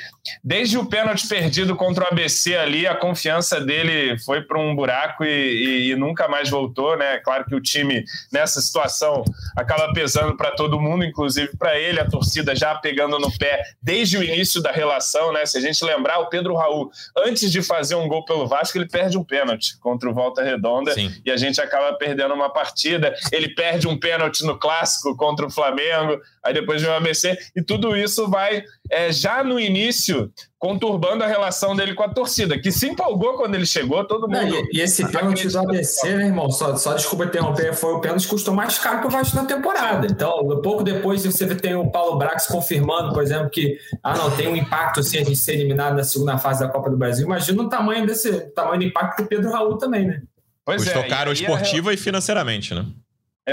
desde 0.43 0.79
o 0.79 0.87
pênalti 0.87 1.27
perdido 1.27 1.75
contra 1.77 2.05
o 2.05 2.09
ABC 2.09 2.57
ali, 2.57 2.87
a 2.87 2.95
confiança 2.95 3.61
dele 3.61 4.19
foi 4.19 4.43
para 4.43 4.59
um 4.59 4.75
buraco 4.75 5.25
e, 5.25 5.29
e, 5.29 5.91
e, 5.91 5.97
nunca 5.97 6.29
mais 6.29 6.49
voltou, 6.49 6.97
né? 6.97 7.19
Claro 7.19 7.45
que 7.45 7.55
o 7.55 7.61
time 7.61 8.05
nessa 8.33 8.61
situação 8.61 9.25
acaba 9.57 9.93
pesando 9.93 10.37
para 10.37 10.51
todo 10.53 10.81
mundo, 10.81 11.05
inclusive 11.05 11.57
para 11.57 11.79
ele, 11.79 12.01
a 12.01 12.09
torcida 12.09 12.55
já 12.55 12.75
pegando 12.75 13.19
no 13.19 13.31
pé 13.39 13.63
desde 13.83 14.19
o 14.19 14.23
início 14.23 14.61
da 14.63 14.71
relação, 14.71 15.33
né? 15.33 15.45
Se 15.47 15.59
a 15.59 15.61
gente 15.61 15.85
lembrar, 15.85 16.19
o 16.19 16.29
Pedro 16.29 16.55
Raul, 16.55 16.91
antes 17.19 17.51
de 17.51 17.63
fazer 17.63 17.95
um 17.95 18.09
gol 18.09 18.25
pelo 18.25 18.47
Vasco, 18.47 18.77
ele 18.77 18.89
perde 18.89 19.17
um 19.17 19.25
pênalti 19.25 19.79
contra 19.79 20.09
o 20.09 20.15
Volta 20.15 20.43
Redonda 20.43 20.93
Sim. 20.93 21.13
e 21.25 21.31
a 21.31 21.37
gente 21.37 21.61
acaba 21.61 21.97
perdendo 21.97 22.35
uma 22.35 22.51
partida. 22.51 23.15
Ele 23.33 23.49
perde 23.55 23.89
um 23.89 23.99
pênalti 23.99 24.45
no 24.45 24.59
clássico 24.59 25.17
contra 25.17 25.47
o 25.47 25.51
Flamengo, 25.51 26.21
aí 26.43 26.53
depois 26.53 26.83
vem 26.83 26.91
o 26.91 26.95
ABC, 26.95 27.39
e 27.57 27.63
tudo 27.63 27.97
isso 27.97 28.29
vai 28.29 28.63
é, 28.91 29.13
já 29.13 29.43
no 29.45 29.59
início 29.59 30.31
conturbando 30.59 31.25
a 31.25 31.27
relação 31.27 31.75
dele 31.75 31.95
com 31.95 32.03
a 32.03 32.09
torcida, 32.09 32.59
que 32.59 32.71
se 32.71 32.87
empolgou 32.89 33.35
quando 33.35 33.55
ele 33.55 33.65
chegou, 33.65 34.05
todo 34.05 34.29
mundo. 34.29 34.51
Não, 34.51 34.67
e, 34.73 34.81
esse 34.81 35.11
pênalti 35.11 35.49
do 35.49 35.59
ABC, 35.59 36.15
né, 36.15 36.27
irmão? 36.27 36.51
Só, 36.51 36.77
só 36.77 36.93
desculpa 36.93 37.25
interromper, 37.25 37.73
foi 37.73 37.95
o 37.95 38.01
pênalti 38.01 38.25
que 38.25 38.29
custou 38.29 38.53
mais 38.53 38.79
caro 38.79 39.01
que 39.01 39.07
o 39.07 39.11
Vasco 39.11 39.37
na 39.37 39.47
temporada. 39.47 40.07
Então, 40.11 40.61
pouco 40.61 40.83
depois 40.83 41.25
você 41.25 41.55
tem 41.55 41.75
o 41.75 41.91
Paulo 41.91 42.19
Brax 42.19 42.47
confirmando, 42.47 43.15
por 43.15 43.23
exemplo, 43.23 43.49
que 43.49 43.79
ah, 44.03 44.17
não, 44.19 44.31
tem 44.31 44.49
um 44.49 44.57
impacto 44.57 45.01
assim, 45.01 45.19
a 45.19 45.25
gente 45.25 45.37
ser 45.37 45.55
eliminado 45.55 45.97
na 45.97 46.05
segunda 46.05 46.37
fase 46.37 46.61
da 46.61 46.69
Copa 46.69 46.91
do 46.91 46.97
Brasil. 46.97 47.25
Imagina 47.25 47.63
o 47.63 47.69
tamanho 47.69 48.07
desse 48.07 48.41
tamanho 48.51 48.81
do 48.81 48.85
impacto 48.85 49.23
do 49.23 49.29
Pedro 49.29 49.51
Raul 49.51 49.79
também, 49.79 50.07
né? 50.07 50.21
Pois 50.63 50.85
Custou 50.85 51.03
é, 51.03 51.09
caro 51.09 51.33
esportiva 51.33 51.91
e, 51.93 51.95
e 51.95 51.99
financeiramente, 51.99 52.75
né? 52.75 52.85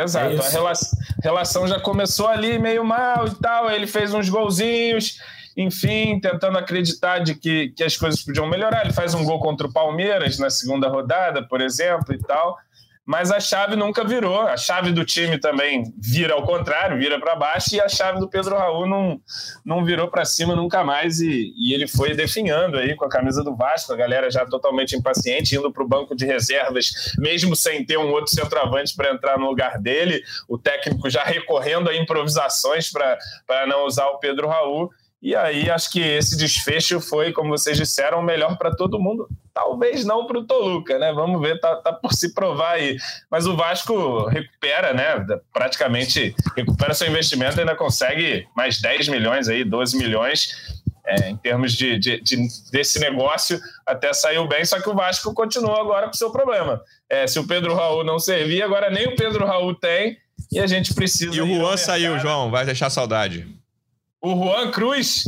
Exato. 0.04 0.36
É 0.36 0.40
a 0.40 0.50
relação, 0.50 1.00
relação 1.24 1.68
já 1.68 1.80
começou 1.80 2.28
ali 2.28 2.60
meio 2.60 2.84
mal 2.84 3.28
e 3.28 3.36
tal. 3.36 3.70
Ele 3.70 3.88
fez 3.88 4.14
uns 4.14 4.30
golzinhos, 4.30 5.20
enfim, 5.56 6.20
tentando 6.20 6.58
acreditar 6.58 7.20
de 7.20 7.36
que, 7.36 7.70
que 7.70 7.84
as 7.84 7.98
coisas 7.98 8.24
podiam 8.24 8.48
melhorar. 8.48 8.84
Ele 8.84 8.94
faz 8.94 9.14
um 9.14 9.24
gol 9.24 9.40
contra 9.40 9.68
o 9.68 9.74
Palmeiras 9.74 10.40
na 10.40 10.50
segunda 10.50 10.88
rodada, 10.88 11.42
por 11.42 11.62
exemplo, 11.62 12.14
e 12.14 12.20
tal 12.20 12.58
mas 13.08 13.32
a 13.32 13.40
chave 13.40 13.78
nunca 13.78 14.04
virou. 14.04 14.42
A 14.42 14.58
chave 14.58 14.92
do 14.92 15.06
time 15.06 15.40
também 15.40 15.94
vira 15.98 16.34
ao 16.34 16.46
contrário, 16.46 17.00
vira 17.00 17.18
para 17.18 17.38
baixo, 17.38 17.74
e 17.74 17.80
a 17.80 17.88
chave 17.88 18.20
do 18.20 18.28
Pedro 18.28 18.58
Raul 18.58 18.86
não, 18.86 19.22
não 19.64 19.86
virou 19.86 20.10
para 20.10 20.26
cima 20.26 20.54
nunca 20.54 20.84
mais. 20.84 21.22
E, 21.22 21.54
e, 21.56 21.74
ele 21.74 21.88
foi 21.88 22.14
definhando 22.14 22.78
aí 22.78 22.96
com 22.98 23.06
a 23.06 23.10
camisa 23.10 23.42
do 23.46 23.56
Vasco, 23.56 23.94
a 23.94 23.96
galera 23.96 24.30
já 24.30 24.46
totalmente 24.46 24.94
impaciente, 24.94 25.56
indo 25.56 25.72
para 25.72 25.84
o 25.84 25.88
banco 25.88 26.14
de 26.14 26.26
reservas, 26.26 26.92
mesmo 27.18 27.56
sem 27.56 27.86
ter 27.86 27.98
um 27.98 28.12
outro 28.12 28.34
centroavante 28.34 28.94
para 28.94 29.14
entrar 29.14 29.40
no 29.40 29.48
lugar 29.48 29.80
dele, 29.80 30.22
o 30.50 30.58
técnico 30.58 31.10
já 31.10 31.24
recorrendo 31.24 31.90
a 31.90 31.96
improvisações 31.96 32.92
para 32.92 33.66
não 33.66 33.86
usar 33.86 34.08
o 34.08 34.20
Pedro 34.20 34.50
Raul. 34.50 34.90
E 35.22 35.36
aí 35.36 35.70
acho 35.70 35.92
que 35.92 36.00
esse 36.00 36.38
desfecho 36.38 37.02
foi, 37.02 37.34
como 37.34 37.50
vocês 37.50 37.76
disseram, 37.76 38.22
melhor 38.22 38.58
para 38.58 38.76
todo 38.76 39.00
mundo. 39.00 39.28
Talvez 39.52 40.06
não 40.06 40.28
para 40.28 40.38
o 40.38 40.46
Toluca, 40.46 41.00
né? 41.00 41.12
Vamos 41.12 41.42
ver, 41.42 41.60
tá, 41.60 41.76
tá, 41.78 41.92
por 41.92 42.14
se 42.14 42.34
provar 42.34 42.74
aí. 42.74 42.98
Mas 43.30 43.48
o 43.48 43.56
Vasco 43.56 44.28
recupera, 44.28 44.94
né? 44.94 45.26
Praticamente 45.52 46.36
recupera 46.56 46.94
seu 46.94 47.08
investimento 47.08 47.58
e 47.58 47.62
ainda 47.62 47.76
consegue 47.76 48.48
mais 48.56 48.80
10 48.80 49.08
milhões 49.08 49.50
aí, 49.50 49.64
12 49.64 49.98
milhões. 49.98 50.78
É, 51.10 51.30
em 51.30 51.38
termos 51.38 51.72
de, 51.72 51.98
de, 51.98 52.20
de, 52.20 52.38
desse 52.70 53.00
negócio, 53.00 53.58
até 53.86 54.12
saiu 54.12 54.46
bem, 54.46 54.66
só 54.66 54.78
que 54.82 54.90
o 54.90 54.94
Vasco 54.94 55.34
continua 55.34 55.80
agora 55.80 56.08
com 56.08 56.14
seu 56.14 56.30
problema. 56.32 56.82
É, 57.10 57.26
se 57.26 57.40
o 57.40 57.48
Pedro 57.48 57.74
Raul 57.74 58.04
não 58.04 58.20
servir, 58.20 58.62
agora 58.62 58.90
nem 58.90 59.08
o 59.08 59.16
Pedro 59.16 59.46
Raul 59.46 59.74
tem, 59.74 60.18
e 60.52 60.60
a 60.60 60.68
gente 60.68 60.94
precisa. 60.94 61.34
E 61.34 61.42
o 61.42 61.48
Juan 61.48 61.78
saiu, 61.78 62.20
João, 62.20 62.52
vai 62.52 62.66
deixar 62.66 62.90
saudade. 62.90 63.48
O 64.22 64.36
Juan 64.36 64.72
Cruz 64.72 65.24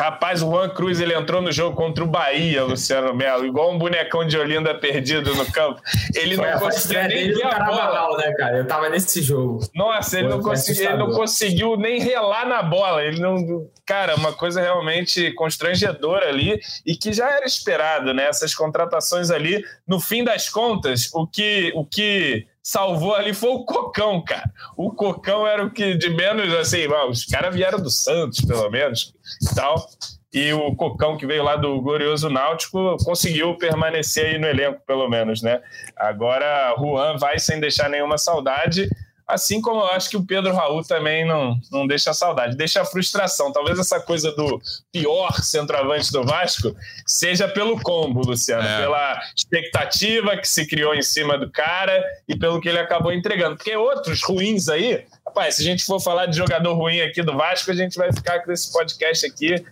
Rapaz, 0.00 0.42
o 0.42 0.50
Juan 0.50 0.70
Cruz 0.70 1.00
ele 1.00 1.14
entrou 1.14 1.42
no 1.42 1.50
jogo 1.52 1.76
contra 1.76 2.02
o 2.02 2.06
Bahia, 2.06 2.64
Luciano 2.64 3.12
Melo, 3.14 3.44
igual 3.44 3.70
um 3.70 3.76
bonecão 3.76 4.26
de 4.26 4.38
Olinda 4.38 4.74
perdido 4.74 5.34
no 5.34 5.44
campo. 5.52 5.80
Ele 6.14 6.36
Foi 6.36 6.50
não 6.50 6.58
conseguiu 6.58 7.02
nem 7.02 7.32
ver 7.32 7.46
a 7.46 7.64
bola. 7.64 8.16
né, 8.16 8.32
cara? 8.32 8.58
Eu 8.58 8.66
tava 8.66 8.88
nesse 8.88 9.20
jogo. 9.20 9.58
Nossa, 9.74 10.18
ele, 10.18 10.28
Foi, 10.28 10.36
não, 10.38 10.42
consegui, 10.42 10.82
ele 10.82 10.96
não 10.96 11.10
conseguiu 11.10 11.76
nem 11.76 12.00
relar 12.00 12.46
na 12.46 12.62
bola. 12.62 13.02
Ele 13.02 13.20
não, 13.20 13.68
cara, 13.84 14.14
uma 14.14 14.32
coisa 14.32 14.60
realmente 14.62 15.32
constrangedora 15.32 16.28
ali 16.28 16.58
e 16.86 16.96
que 16.96 17.12
já 17.12 17.28
era 17.28 17.44
esperado, 17.44 18.14
né? 18.14 18.26
Essas 18.26 18.54
contratações 18.54 19.30
ali, 19.30 19.62
no 19.86 20.00
fim 20.00 20.24
das 20.24 20.48
contas, 20.48 21.10
o 21.12 21.26
que, 21.26 21.72
o 21.74 21.84
que 21.84 22.46
salvou 22.62 23.14
ali 23.14 23.32
foi 23.32 23.50
o 23.50 23.64
Cocão, 23.64 24.22
cara. 24.22 24.50
O 24.76 24.92
Cocão 24.92 25.46
era 25.46 25.64
o 25.64 25.70
que 25.70 25.94
de 25.94 26.10
menos 26.10 26.52
assim, 26.54 26.86
ah, 26.86 27.06
os 27.06 27.24
caras 27.24 27.54
vieram 27.54 27.80
do 27.80 27.90
Santos, 27.90 28.40
pelo 28.40 28.68
menos, 28.70 29.14
e 29.42 29.54
tal. 29.54 29.86
E 30.32 30.52
o 30.52 30.76
Cocão, 30.76 31.16
que 31.16 31.26
veio 31.26 31.42
lá 31.42 31.56
do 31.56 31.80
glorioso 31.80 32.30
Náutico, 32.30 32.96
conseguiu 33.04 33.56
permanecer 33.56 34.26
aí 34.26 34.38
no 34.38 34.46
elenco, 34.46 34.80
pelo 34.86 35.08
menos, 35.08 35.42
né? 35.42 35.60
Agora, 35.96 36.72
Juan 36.78 37.16
vai 37.18 37.38
sem 37.40 37.58
deixar 37.58 37.88
nenhuma 37.88 38.16
saudade. 38.16 38.88
Assim 39.32 39.60
como 39.60 39.80
eu 39.80 39.86
acho 39.88 40.10
que 40.10 40.16
o 40.16 40.24
Pedro 40.24 40.52
Raul 40.54 40.82
também 40.82 41.24
não, 41.26 41.58
não 41.70 41.86
deixa 41.86 42.12
saudade, 42.12 42.56
deixa 42.56 42.84
frustração. 42.84 43.52
Talvez 43.52 43.78
essa 43.78 44.00
coisa 44.00 44.32
do 44.32 44.60
pior 44.92 45.32
centroavante 45.42 46.12
do 46.12 46.24
Vasco 46.24 46.74
seja 47.06 47.48
pelo 47.48 47.80
combo, 47.80 48.20
Luciano, 48.26 48.66
É. 48.66 48.80
pela 48.80 49.20
expectativa 49.36 50.36
que 50.36 50.48
se 50.48 50.66
criou 50.66 50.94
em 50.94 51.02
cima 51.02 51.38
do 51.38 51.50
cara 51.50 52.04
e 52.28 52.36
pelo 52.36 52.60
que 52.60 52.68
ele 52.68 52.78
acabou 52.78 53.12
entregando. 53.12 53.56
Porque 53.56 53.76
outros 53.76 54.22
ruins 54.22 54.68
aí, 54.68 55.04
rapaz, 55.26 55.56
se 55.56 55.62
a 55.62 55.64
gente 55.64 55.84
for 55.84 56.00
falar 56.00 56.26
de 56.26 56.36
jogador 56.36 56.74
ruim 56.74 57.00
aqui 57.00 57.22
do 57.22 57.36
Vasco, 57.36 57.70
a 57.70 57.74
gente 57.74 57.96
vai 57.96 58.12
ficar 58.12 58.40
com 58.40 58.52
esse 58.52 58.72
podcast 58.72 59.26
aqui 59.26 59.64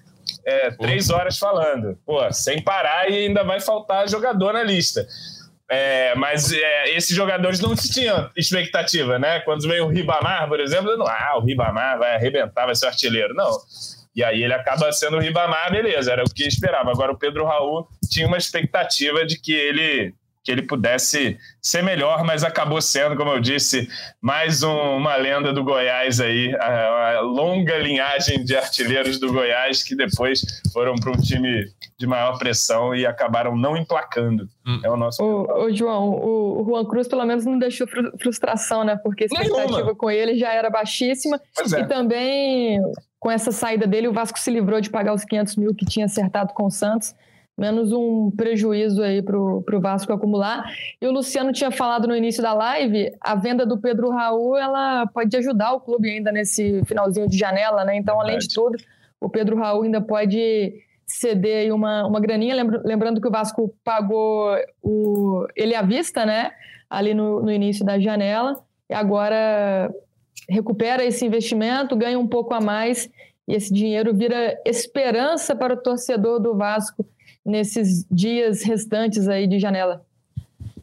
é, 0.45 0.71
três 0.73 1.11
horas 1.11 1.39
falando. 1.39 1.99
Pô, 2.05 2.21
sem 2.33 2.63
parar 2.63 3.11
e 3.11 3.27
ainda 3.27 3.43
vai 3.45 3.61
faltar 3.61 4.09
jogador 4.09 4.53
na 4.53 4.63
lista. 4.63 5.07
É, 5.71 6.15
mas 6.15 6.51
é, 6.51 6.97
esses 6.97 7.15
jogadores 7.15 7.61
não 7.61 7.75
tinham 7.75 8.31
expectativa, 8.35 9.19
né? 9.19 9.41
Quando 9.41 9.69
veio 9.69 9.85
o 9.85 9.89
Ribamar, 9.89 10.49
por 10.49 10.61
exemplo, 10.61 10.97
não, 10.97 11.07
ah, 11.07 11.35
o 11.37 11.45
Ribamar 11.45 11.99
vai 11.99 12.15
arrebentar, 12.15 12.65
vai 12.65 12.75
ser 12.75 12.87
artilheiro. 12.87 13.35
Não. 13.35 13.51
E 14.17 14.25
aí 14.25 14.43
ele 14.43 14.55
acaba 14.55 14.91
sendo 14.91 15.19
o 15.19 15.21
Ribamar, 15.21 15.71
beleza, 15.71 16.11
era 16.11 16.25
o 16.25 16.35
que 16.35 16.45
esperava. 16.45 16.91
Agora 16.91 17.13
o 17.13 17.19
Pedro 17.19 17.45
Raul 17.45 17.87
tinha 18.11 18.27
uma 18.27 18.39
expectativa 18.39 19.27
de 19.27 19.39
que 19.39 19.53
ele 19.53 20.15
que 20.49 20.53
ele 20.53 20.63
pudesse 20.63 21.37
ser 21.61 21.83
melhor, 21.83 22.25
mas 22.25 22.43
acabou 22.43 22.81
sendo, 22.81 23.15
como 23.17 23.31
eu 23.33 23.39
disse, 23.39 23.87
mais 24.19 24.63
um- 24.63 24.97
uma 24.97 25.15
lenda 25.17 25.53
do 25.53 25.63
Goiás 25.63 26.21
aí, 26.23 26.57
a, 26.59 27.17
a 27.19 27.21
longa 27.21 27.77
linhagem 27.77 28.43
de 28.43 28.57
artilheiros 28.57 29.21
do 29.21 29.31
Goiás 29.31 29.83
que 29.83 29.95
depois 29.95 30.41
foram 30.73 30.95
para 30.95 31.11
um 31.11 31.17
time 31.21 31.67
de 31.99 32.07
maior 32.07 32.39
pressão 32.39 32.95
e 32.95 33.05
acabaram 33.05 33.55
não 33.55 33.77
emplacando. 33.77 34.49
Hum. 34.67 34.81
É 34.83 34.89
o 34.91 34.97
nosso 34.97 35.23
Ô, 35.23 35.65
ô, 35.65 35.71
João, 35.75 36.09
o, 36.13 36.63
o 36.63 36.65
Juan 36.65 36.87
Cruz 36.87 37.07
pelo 37.07 37.27
menos 37.27 37.45
não 37.45 37.59
deixou 37.59 37.87
fru- 37.87 38.13
frustração, 38.19 38.85
né? 38.85 38.97
Porque 39.03 39.25
a 39.25 39.27
expectativa 39.27 39.67
Nenhuma. 39.67 39.95
com 39.95 40.11
ele 40.11 40.39
já 40.39 40.51
era 40.55 40.71
baixíssima. 40.71 41.39
Pois 41.55 41.75
é. 41.75 41.81
E 41.81 41.87
também, 41.87 42.81
com 43.21 43.31
essa 43.31 43.53
saída 43.53 43.87
dele, 43.87 44.09
o 44.09 44.13
Vasco 44.15 44.39
se 44.39 44.51
livrou 44.51 44.81
de 44.81 44.89
pagar 44.89 45.13
os 45.13 45.25
500 45.27 45.57
mil 45.57 45.75
que 45.75 45.85
tinha 45.85 46.07
acertado 46.07 46.55
com 46.55 46.65
o 46.65 46.71
Santos. 46.71 47.15
Menos 47.59 47.91
um 47.93 48.31
prejuízo 48.31 49.03
aí 49.03 49.21
pro, 49.21 49.63
pro 49.63 49.81
Vasco 49.81 50.13
acumular. 50.13 50.63
E 51.03 51.07
o 51.09 51.11
Luciano 51.11 51.51
tinha 51.51 51.73
falado 51.73 52.07
no 52.07 52.15
início 52.15 52.41
da 52.41 52.55
live, 52.55 53.11
a 53.21 53.35
venda 53.35 53.67
do 53.67 53.77
Pedro 53.77 54.11
Raul, 54.11 54.57
ela 54.57 55.09
pode 55.09 55.37
ajudar 55.37 55.73
o 55.73 55.81
clube 55.81 56.09
ainda 56.09 56.31
nesse 56.31 56.85
finalzinho 56.85 57.29
de 57.29 57.37
janela, 57.37 57.85
né? 57.85 57.97
Então, 57.97 58.21
além 58.21 58.39
de 58.39 58.49
tudo, 58.55 58.79
o 59.21 59.29
Pedro 59.29 59.57
Raul 59.57 59.83
ainda 59.83 60.01
pode 60.01 60.73
ceder 61.05 61.63
aí 61.63 61.73
uma, 61.73 62.07
uma 62.07 62.21
graninha. 62.21 62.55
Lembra- 62.55 62.81
lembrando 62.85 63.21
que 63.21 63.27
o 63.27 63.31
Vasco 63.31 63.75
pagou 63.83 64.55
o, 64.81 65.45
ele 65.57 65.75
à 65.75 65.83
vista, 65.83 66.25
né? 66.25 66.53
Ali 66.89 67.13
no, 67.13 67.43
no 67.43 67.51
início 67.51 67.85
da 67.85 67.99
janela. 67.99 68.63
E 68.89 68.95
agora 68.95 69.93
recupera 70.49 71.05
esse 71.05 71.27
investimento, 71.27 71.97
ganha 71.97 72.21
um 72.21 72.27
pouco 72.29 72.55
a 72.55 72.61
mais. 72.61 73.11
E 73.49 73.55
esse 73.55 73.75
dinheiro 73.75 74.15
vira 74.15 74.57
esperança 74.65 75.57
para 75.57 75.75
o 75.75 75.77
torcedor 75.77 76.39
do 76.39 76.55
Vasco 76.55 77.05
nesses 77.49 78.05
dias 78.11 78.63
restantes 78.63 79.27
aí 79.27 79.47
de 79.47 79.59
janela. 79.59 80.05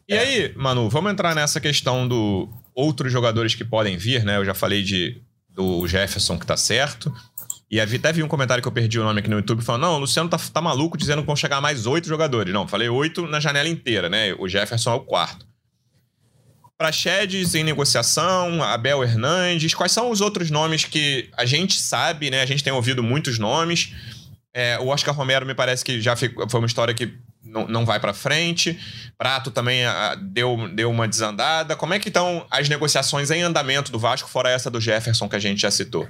E 0.08 0.14
aí, 0.14 0.52
Manu, 0.56 0.88
vamos 0.88 1.12
entrar 1.12 1.34
nessa 1.34 1.60
questão 1.60 2.06
do 2.06 2.48
outros 2.74 3.10
jogadores 3.12 3.54
que 3.54 3.64
podem 3.64 3.96
vir, 3.96 4.24
né? 4.24 4.36
Eu 4.36 4.44
já 4.44 4.54
falei 4.54 4.82
de 4.82 5.20
do 5.48 5.86
Jefferson 5.88 6.38
que 6.38 6.46
tá 6.46 6.56
certo. 6.56 7.12
E 7.70 7.80
até 7.80 8.12
vi 8.12 8.22
um 8.22 8.28
comentário 8.28 8.62
que 8.62 8.68
eu 8.68 8.72
perdi 8.72 9.00
o 9.00 9.04
nome 9.04 9.20
aqui 9.20 9.30
no 9.30 9.36
YouTube 9.36 9.62
falando: 9.62 9.82
não, 9.82 9.94
o 9.94 9.98
Luciano 9.98 10.28
tá, 10.28 10.38
tá 10.38 10.60
maluco 10.60 10.98
dizendo 10.98 11.22
que 11.22 11.26
vão 11.26 11.34
chegar 11.34 11.60
mais 11.60 11.86
oito 11.86 12.06
jogadores. 12.06 12.52
Não, 12.52 12.68
falei 12.68 12.88
oito 12.88 13.26
na 13.26 13.40
janela 13.40 13.68
inteira, 13.68 14.08
né? 14.08 14.34
O 14.38 14.48
Jefferson 14.48 14.90
é 14.90 14.94
o 14.94 15.00
quarto. 15.00 15.46
Praxedes 16.78 17.54
em 17.54 17.64
negociação, 17.64 18.62
Abel 18.62 19.02
Hernandes. 19.02 19.74
Quais 19.74 19.92
são 19.92 20.10
os 20.10 20.20
outros 20.20 20.50
nomes 20.50 20.84
que 20.84 21.30
a 21.36 21.46
gente 21.46 21.80
sabe, 21.80 22.30
né? 22.30 22.42
A 22.42 22.46
gente 22.46 22.62
tem 22.62 22.72
ouvido 22.72 23.02
muitos 23.02 23.38
nomes. 23.38 23.94
É, 24.58 24.78
o 24.78 24.86
Oscar 24.86 25.14
Romero 25.14 25.44
me 25.44 25.54
parece 25.54 25.84
que 25.84 26.00
já 26.00 26.16
ficou- 26.16 26.48
foi 26.48 26.60
uma 26.60 26.66
história 26.66 26.94
que 26.94 27.12
não, 27.44 27.68
não 27.68 27.84
vai 27.84 28.00
pra 28.00 28.14
frente. 28.14 28.78
Prato 29.18 29.50
também 29.50 29.84
ah, 29.84 30.16
deu, 30.18 30.66
deu 30.74 30.90
uma 30.90 31.06
desandada. 31.06 31.76
Como 31.76 31.92
é 31.92 31.98
que 31.98 32.08
estão 32.08 32.46
as 32.50 32.66
negociações 32.66 33.30
em 33.30 33.42
andamento 33.42 33.92
do 33.92 33.98
Vasco, 33.98 34.30
fora 34.30 34.48
essa 34.48 34.70
do 34.70 34.80
Jefferson 34.80 35.28
que 35.28 35.36
a 35.36 35.38
gente 35.38 35.60
já 35.60 35.70
citou? 35.70 36.08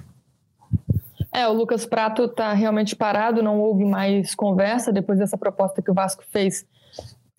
É, 1.35 1.49
o 1.49 1.53
Lucas 1.53 1.85
Prato 1.85 2.27
está 2.27 2.53
realmente 2.53 2.95
parado, 2.95 3.43
não 3.43 3.59
houve 3.59 3.85
mais 3.85 4.33
conversa 4.33 4.93
depois 4.93 5.19
dessa 5.19 5.37
proposta 5.37 5.83
que 5.83 5.91
o 5.91 5.95
Vasco 5.95 6.23
fez. 6.33 6.65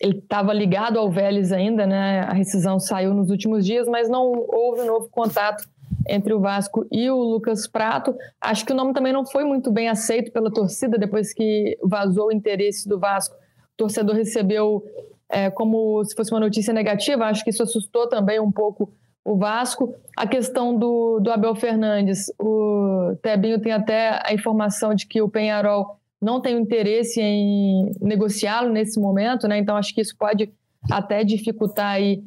Ele 0.02 0.18
estava 0.18 0.54
ligado 0.54 1.00
ao 1.00 1.10
Vélez 1.10 1.54
ainda, 1.54 1.88
né? 1.88 2.20
A 2.28 2.34
rescisão 2.34 2.82
saiu 2.82 3.14
nos 3.14 3.30
últimos 3.32 3.66
dias, 3.66 3.88
mas 3.88 4.10
não 4.10 4.26
houve 4.50 4.84
novo 4.84 5.08
contato 5.10 5.68
entre 6.08 6.34
o 6.34 6.40
Vasco 6.40 6.86
e 6.92 7.10
o 7.10 7.18
Lucas 7.18 7.68
Prato. 7.68 8.16
Acho 8.40 8.66
que 8.66 8.74
o 8.74 8.76
nome 8.76 8.94
também 8.94 9.14
não 9.14 9.26
foi 9.26 9.44
muito 9.44 9.72
bem 9.72 9.90
aceito 9.90 10.32
pela 10.32 10.52
torcida 10.52 10.98
depois 10.98 11.34
que 11.34 11.78
vazou 11.84 12.28
o 12.28 12.32
interesse 12.32 12.88
do 12.88 13.00
Vasco. 13.00 13.36
O 13.36 13.78
torcedor 13.78 14.16
recebeu 14.16 14.84
é, 15.30 15.50
como 15.50 16.04
se 16.06 16.16
fosse 16.16 16.32
uma 16.32 16.40
notícia 16.40 16.74
negativa. 16.74 17.26
Acho 17.26 17.44
que 17.44 17.50
isso 17.50 17.64
assustou 17.64 18.08
também 18.08 18.40
um 18.40 18.52
pouco 18.52 18.92
o 19.24 19.36
Vasco. 19.36 19.94
A 20.16 20.26
questão 20.26 20.78
do, 20.78 21.20
do 21.20 21.32
Abel 21.32 21.54
Fernandes, 21.56 22.32
o 22.40 23.16
Tebinho 23.22 23.60
tem 23.60 23.74
até 23.74 24.22
a 24.26 24.34
informação 24.34 24.96
de 24.96 25.06
que 25.06 25.22
o 25.22 25.30
Penharol 25.30 25.98
não 26.22 26.42
tem 26.42 26.58
interesse 26.58 27.22
em 27.22 27.92
negociá-lo 28.02 28.72
nesse 28.72 29.00
momento, 29.00 29.48
né? 29.48 29.58
Então 29.58 29.76
acho 29.76 29.94
que 29.94 30.02
isso 30.02 30.16
pode 30.18 30.50
até 30.90 31.24
dificultar 31.24 31.96
aí 31.96 32.24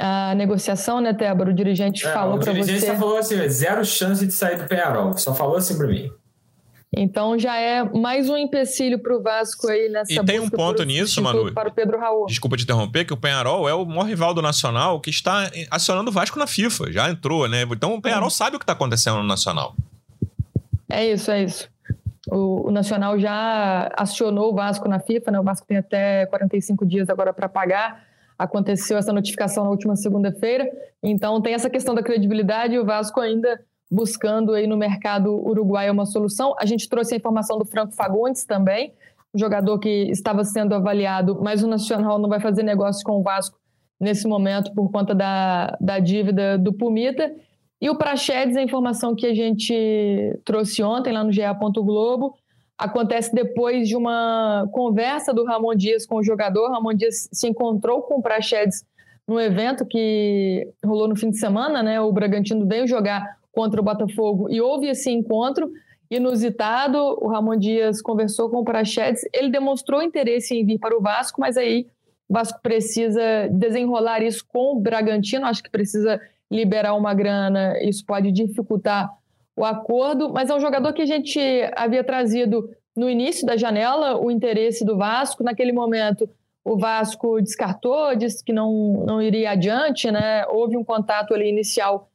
a 0.00 0.34
negociação, 0.34 1.00
né, 1.00 1.12
Tébora? 1.14 1.50
O 1.50 1.54
dirigente 1.54 2.06
É, 2.06 2.12
falou 2.12 2.36
o 2.36 2.40
para 2.40 2.52
dirigente 2.52 2.80
você. 2.80 2.86
só 2.86 2.94
falou 2.96 3.16
assim: 3.18 3.48
zero 3.48 3.84
chance 3.84 4.26
de 4.26 4.32
sair 4.32 4.56
do 4.58 4.64
Penharol. 4.66 5.12
Só 5.16 5.34
falou 5.34 5.56
assim 5.56 5.76
pra 5.76 5.86
mim. 5.86 6.10
Então 6.96 7.36
já 7.36 7.56
é 7.56 7.82
mais 7.82 8.28
um 8.28 8.36
empecilho 8.36 9.00
para 9.00 9.16
o 9.16 9.20
Vasco 9.20 9.66
aí 9.68 9.88
nessa 9.88 10.12
E 10.12 10.24
tem 10.24 10.38
um 10.38 10.48
ponto 10.48 10.82
nisso, 10.84 11.20
Manu. 11.20 11.52
Para 11.52 11.68
o 11.68 11.72
Pedro 11.72 11.98
Raul. 11.98 12.26
Desculpa 12.26 12.56
te 12.56 12.62
interromper, 12.62 13.04
que 13.04 13.12
o 13.12 13.16
Penharol 13.16 13.68
é 13.68 13.74
o 13.74 13.84
maior 13.84 14.04
rival 14.04 14.32
do 14.32 14.40
Nacional 14.40 15.00
que 15.00 15.10
está 15.10 15.50
acionando 15.72 16.10
o 16.10 16.12
Vasco 16.14 16.38
na 16.38 16.46
FIFA. 16.46 16.92
Já 16.92 17.10
entrou, 17.10 17.48
né? 17.48 17.62
Então 17.62 17.94
o 17.94 18.00
Penharol 18.00 18.30
sabe 18.30 18.54
o 18.54 18.58
que 18.60 18.62
está 18.62 18.74
acontecendo 18.74 19.16
no 19.16 19.24
Nacional. 19.24 19.74
É 20.88 21.04
isso, 21.10 21.32
é 21.32 21.42
isso. 21.42 21.68
O, 22.28 22.68
o 22.68 22.70
Nacional 22.70 23.18
já 23.18 23.90
acionou 23.96 24.52
o 24.52 24.54
Vasco 24.54 24.88
na 24.88 25.00
FIFA, 25.00 25.32
né? 25.32 25.40
O 25.40 25.42
Vasco 25.44 25.66
tem 25.66 25.78
até 25.78 26.26
45 26.26 26.86
dias 26.86 27.10
agora 27.10 27.32
para 27.32 27.48
pagar. 27.48 28.04
Aconteceu 28.38 28.98
essa 28.98 29.12
notificação 29.12 29.64
na 29.64 29.70
última 29.70 29.96
segunda-feira. 29.96 30.68
Então 31.02 31.40
tem 31.40 31.54
essa 31.54 31.70
questão 31.70 31.94
da 31.94 32.02
credibilidade 32.02 32.74
e 32.74 32.78
o 32.78 32.84
Vasco 32.84 33.20
ainda 33.20 33.60
buscando 33.90 34.52
aí 34.52 34.66
no 34.66 34.76
mercado 34.76 35.32
uruguaio 35.46 35.92
uma 35.92 36.06
solução. 36.06 36.54
A 36.58 36.66
gente 36.66 36.88
trouxe 36.88 37.14
a 37.14 37.16
informação 37.16 37.58
do 37.58 37.64
Franco 37.64 37.94
Fagundes 37.94 38.44
também, 38.44 38.92
jogador 39.34 39.78
que 39.78 40.10
estava 40.10 40.44
sendo 40.44 40.74
avaliado, 40.74 41.40
mas 41.42 41.62
o 41.62 41.68
Nacional 41.68 42.18
não 42.18 42.28
vai 42.28 42.40
fazer 42.40 42.62
negócio 42.62 43.04
com 43.04 43.18
o 43.18 43.22
Vasco 43.22 43.56
nesse 44.00 44.26
momento 44.26 44.74
por 44.74 44.90
conta 44.90 45.14
da, 45.14 45.76
da 45.80 45.98
dívida 45.98 46.58
do 46.58 46.72
Pumita. 46.72 47.32
E 47.80 47.90
o 47.90 47.96
Praxedes, 47.96 48.56
a 48.56 48.62
informação 48.62 49.14
que 49.14 49.26
a 49.26 49.34
gente 49.34 50.40
trouxe 50.44 50.82
ontem 50.82 51.12
lá 51.12 51.22
no 51.22 51.30
GA. 51.30 51.52
Globo, 51.52 52.34
acontece 52.78 53.34
depois 53.34 53.88
de 53.88 53.96
uma 53.96 54.68
conversa 54.72 55.32
do 55.32 55.44
Ramon 55.44 55.74
Dias 55.74 56.06
com 56.06 56.16
o 56.16 56.22
jogador. 56.22 56.70
Ramon 56.70 56.94
Dias 56.94 57.28
se 57.32 57.48
encontrou 57.48 58.02
com 58.02 58.16
o 58.16 58.22
Praxedes 58.22 58.84
num 59.26 59.40
evento 59.40 59.86
que 59.86 60.68
rolou 60.84 61.08
no 61.08 61.16
fim 61.16 61.30
de 61.30 61.38
semana, 61.38 61.82
né? 61.82 62.00
O 62.00 62.12
Bragantino 62.12 62.66
veio 62.66 62.86
jogar 62.86 63.38
contra 63.52 63.80
o 63.80 63.84
Botafogo 63.84 64.50
e 64.50 64.60
houve 64.60 64.88
esse 64.88 65.10
encontro 65.10 65.70
inusitado. 66.10 66.98
O 67.20 67.28
Ramon 67.28 67.56
Dias 67.56 68.02
conversou 68.02 68.50
com 68.50 68.58
o 68.58 68.64
Praxedes, 68.64 69.22
ele 69.32 69.50
demonstrou 69.50 70.02
interesse 70.02 70.54
em 70.54 70.64
vir 70.64 70.78
para 70.78 70.96
o 70.96 71.00
Vasco, 71.00 71.40
mas 71.40 71.56
aí 71.56 71.86
o 72.28 72.34
Vasco 72.34 72.60
precisa 72.62 73.48
desenrolar 73.50 74.22
isso 74.22 74.44
com 74.46 74.76
o 74.76 74.80
Bragantino, 74.80 75.46
acho 75.46 75.62
que 75.62 75.70
precisa 75.70 76.20
liberar 76.50 76.94
uma 76.94 77.14
grana, 77.14 77.78
isso 77.82 78.04
pode 78.04 78.30
dificultar 78.30 79.10
o 79.56 79.64
acordo, 79.64 80.32
mas 80.32 80.50
é 80.50 80.54
um 80.54 80.60
jogador 80.60 80.92
que 80.92 81.02
a 81.02 81.06
gente 81.06 81.40
havia 81.76 82.02
trazido 82.02 82.68
no 82.96 83.08
início 83.08 83.46
da 83.46 83.56
janela 83.56 84.18
o 84.18 84.30
interesse 84.30 84.84
do 84.84 84.96
Vasco. 84.96 85.44
Naquele 85.44 85.72
momento, 85.72 86.28
o 86.64 86.76
Vasco 86.76 87.40
descartou, 87.40 88.16
disse 88.16 88.42
que 88.42 88.52
não, 88.52 89.04
não 89.06 89.22
iria 89.22 89.50
adiante, 89.50 90.10
né? 90.10 90.46
Houve 90.46 90.76
um 90.76 90.84
contato 90.84 91.34
ali 91.34 91.48
inicial 91.48 92.08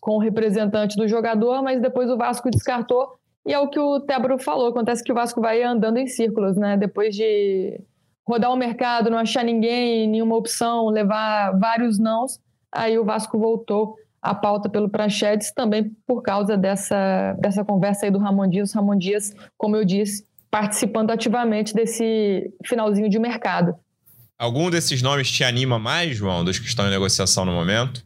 com 0.00 0.12
o 0.12 0.18
representante 0.20 0.96
do 0.96 1.08
jogador, 1.08 1.62
mas 1.62 1.80
depois 1.80 2.10
o 2.10 2.16
Vasco 2.16 2.50
descartou. 2.50 3.14
E 3.44 3.52
é 3.52 3.58
o 3.58 3.68
que 3.68 3.78
o 3.78 4.00
Tébaro 4.00 4.38
falou, 4.38 4.68
acontece 4.68 5.04
que 5.04 5.12
o 5.12 5.14
Vasco 5.14 5.40
vai 5.40 5.62
andando 5.62 5.98
em 5.98 6.06
círculos, 6.06 6.56
né? 6.56 6.76
Depois 6.76 7.14
de 7.14 7.80
rodar 8.26 8.52
o 8.52 8.56
mercado, 8.56 9.08
não 9.08 9.18
achar 9.18 9.44
ninguém, 9.44 10.08
nenhuma 10.08 10.36
opção, 10.36 10.88
levar 10.88 11.56
vários 11.58 11.98
nãos, 11.98 12.40
aí 12.72 12.98
o 12.98 13.04
Vasco 13.04 13.38
voltou 13.38 13.94
à 14.26 14.34
pauta 14.34 14.68
pelo 14.68 14.88
Prachedes 14.88 15.52
também 15.52 15.92
por 16.06 16.22
causa 16.22 16.56
dessa, 16.56 17.34
dessa 17.40 17.64
conversa 17.64 18.06
aí 18.06 18.10
do 18.10 18.18
Ramon 18.18 18.48
Dias. 18.48 18.72
Ramon 18.72 18.96
Dias, 18.96 19.34
como 19.56 19.76
eu 19.76 19.84
disse, 19.84 20.24
participando 20.50 21.10
ativamente 21.10 21.74
desse 21.74 22.52
finalzinho 22.64 23.08
de 23.08 23.18
mercado. 23.18 23.74
Algum 24.38 24.70
desses 24.70 25.00
nomes 25.00 25.30
te 25.30 25.42
anima 25.42 25.78
mais, 25.78 26.16
João, 26.16 26.44
dos 26.44 26.58
que 26.58 26.66
estão 26.66 26.86
em 26.86 26.90
negociação 26.90 27.44
no 27.44 27.52
momento? 27.52 28.05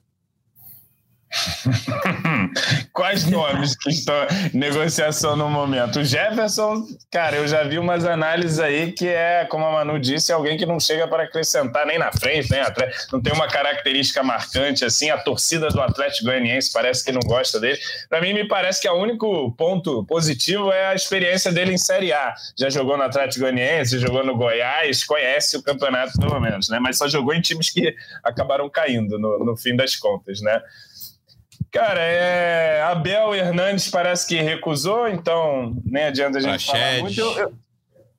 Quais 2.93 3.25
nomes 3.27 3.77
que 3.77 3.91
estão 3.91 4.15
em 4.53 4.57
negociação 4.59 5.37
no 5.37 5.49
momento? 5.49 6.01
O 6.01 6.05
Jefferson, 6.05 6.87
cara, 7.11 7.37
eu 7.37 7.47
já 7.47 7.63
vi 7.63 7.79
umas 7.79 8.05
análises 8.05 8.59
aí 8.59 8.93
que 8.93 9.07
é, 9.07 9.45
como 9.45 9.65
a 9.65 9.73
Manu 9.73 9.99
disse, 9.99 10.33
alguém 10.33 10.59
que 10.59 10.67
não 10.67 10.81
chega 10.81 11.07
para 11.07 11.25
acrescentar 11.25 11.87
nem 11.87 11.99
na 11.99 12.11
frente, 12.11 12.51
nem 12.51 12.61
atrás, 12.61 13.07
não 13.13 13.21
tem 13.21 13.33
uma 13.33 13.47
característica 13.47 14.23
marcante 14.23 14.85
assim. 14.85 15.11
A 15.11 15.19
torcida 15.19 15.69
do 15.69 15.81
Atlético 15.81 16.25
Goianiense 16.27 16.73
parece 16.73 17.05
que 17.05 17.13
não 17.13 17.21
gosta 17.21 17.61
dele. 17.61 17.79
Para 18.09 18.21
mim, 18.21 18.33
me 18.33 18.47
parece 18.49 18.81
que 18.81 18.89
o 18.89 18.95
único 18.95 19.53
ponto 19.53 20.05
positivo 20.05 20.73
é 20.73 20.89
a 20.89 20.95
experiência 20.95 21.53
dele 21.53 21.73
em 21.73 21.79
Série 21.79 22.13
A. 22.13 22.35
Já 22.59 22.69
jogou 22.71 22.97
no 22.97 23.05
Atlético 23.05 23.43
Goianiense, 23.43 23.99
jogou 23.99 24.25
no 24.25 24.37
Goiás, 24.37 25.05
conhece 25.05 25.57
o 25.57 25.63
campeonato 25.63 26.19
pelo 26.19 26.41
menos, 26.41 26.69
né? 26.69 26.81
Mas 26.81 26.99
só 26.99 27.07
jogou 27.07 27.33
em 27.33 27.41
times 27.41 27.71
que 27.71 27.95
acabaram 28.25 28.69
caindo 28.69 29.19
no, 29.19 29.45
no 29.45 29.57
fim 29.57 29.77
das 29.77 29.95
contas, 29.95 30.41
né? 30.41 30.61
Cara, 31.73 32.01
é... 32.01 32.83
Abel 32.83 33.35
Hernandes 33.35 33.89
parece 33.89 34.27
que 34.27 34.41
recusou, 34.41 35.09
então 35.09 35.77
nem 35.85 36.05
adianta 36.05 36.39
a 36.39 36.41
gente 36.41 36.67
Praxedes. 36.67 36.67
falar 36.67 37.01
muito. 37.01 37.21
Eu, 37.21 37.39
eu... 37.39 37.55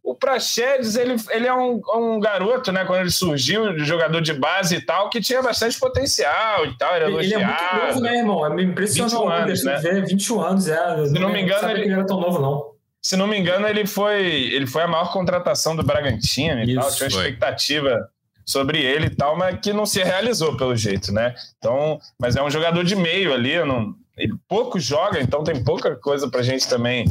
O 0.03 0.15
Praxedes, 0.15 0.95
ele, 0.95 1.15
ele 1.29 1.45
é 1.45 1.53
um, 1.53 1.79
um, 1.95 2.19
garoto, 2.19 2.71
né? 2.71 2.83
Quando 2.85 3.01
ele 3.01 3.11
surgiu, 3.11 3.77
jogador 3.79 4.19
de 4.19 4.33
base 4.33 4.75
e 4.75 4.81
tal, 4.81 5.09
que 5.09 5.21
tinha 5.21 5.43
bastante 5.43 5.79
potencial 5.79 6.65
e 6.65 6.75
tal. 6.75 6.95
Era 6.95 7.07
ele, 7.07 7.17
ele 7.17 7.33
é 7.35 7.45
muito 7.45 7.85
novo, 7.85 8.01
né, 8.01 8.17
irmão? 8.17 8.59
É 8.59 8.63
impressionante. 8.63 9.13
21 9.13 9.29
anos, 9.29 9.63
né? 9.63 9.77
Ver, 9.77 10.05
21 10.05 10.41
anos, 10.41 10.67
é. 10.67 11.05
Se 11.05 11.13
não, 11.13 11.31
me 11.31 11.41
engano, 11.41 11.69
ele... 11.69 11.81
ele 11.83 11.93
era 11.93 12.05
tão 12.05 12.19
novo, 12.19 12.39
não. 12.39 12.71
Se 12.99 13.15
não 13.15 13.27
me 13.27 13.37
engano, 13.37 13.67
ele 13.67 13.85
foi, 13.85 14.23
ele 14.25 14.65
foi 14.65 14.83
a 14.83 14.87
maior 14.87 15.11
contratação 15.11 15.75
do 15.75 15.83
Bragantino 15.83 16.61
e 16.61 16.71
Isso, 16.71 16.79
tal. 16.79 16.91
Tinha 16.91 17.09
uma 17.09 17.21
expectativa 17.21 18.09
sobre 18.51 18.81
ele 18.81 19.07
e 19.07 19.15
tal, 19.15 19.37
mas 19.37 19.59
que 19.59 19.71
não 19.71 19.85
se 19.85 20.03
realizou 20.03 20.57
pelo 20.57 20.75
jeito, 20.75 21.11
né? 21.11 21.33
Então, 21.57 21.99
mas 22.19 22.35
é 22.35 22.43
um 22.43 22.49
jogador 22.49 22.83
de 22.83 22.95
meio 22.95 23.33
ali, 23.33 23.63
não, 23.63 23.95
ele 24.17 24.33
pouco 24.47 24.79
joga, 24.79 25.21
então 25.21 25.43
tem 25.43 25.63
pouca 25.63 25.95
coisa 25.95 26.29
para 26.29 26.41
a 26.41 26.43
gente 26.43 26.67
também 26.67 27.05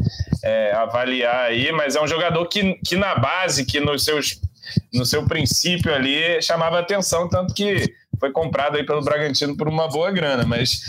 é, 0.44 0.72
avaliar 0.72 1.46
aí, 1.46 1.72
mas 1.72 1.96
é 1.96 2.00
um 2.00 2.06
jogador 2.06 2.46
que, 2.46 2.74
que 2.84 2.94
na 2.94 3.14
base, 3.14 3.64
que 3.64 3.80
nos 3.80 4.04
seus, 4.04 4.40
no 4.92 5.04
seu 5.04 5.24
princípio 5.26 5.94
ali 5.94 6.40
chamava 6.42 6.78
atenção, 6.78 7.28
tanto 7.28 7.54
que 7.54 7.92
foi 8.18 8.30
comprado 8.30 8.76
aí 8.76 8.84
pelo 8.84 9.02
Bragantino 9.02 9.56
por 9.56 9.66
uma 9.66 9.88
boa 9.88 10.10
grana, 10.10 10.44
mas 10.44 10.82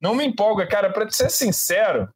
não 0.00 0.14
me 0.14 0.24
empolga, 0.24 0.66
cara, 0.66 0.90
para 0.90 1.08
ser 1.10 1.30
sincero, 1.30 2.08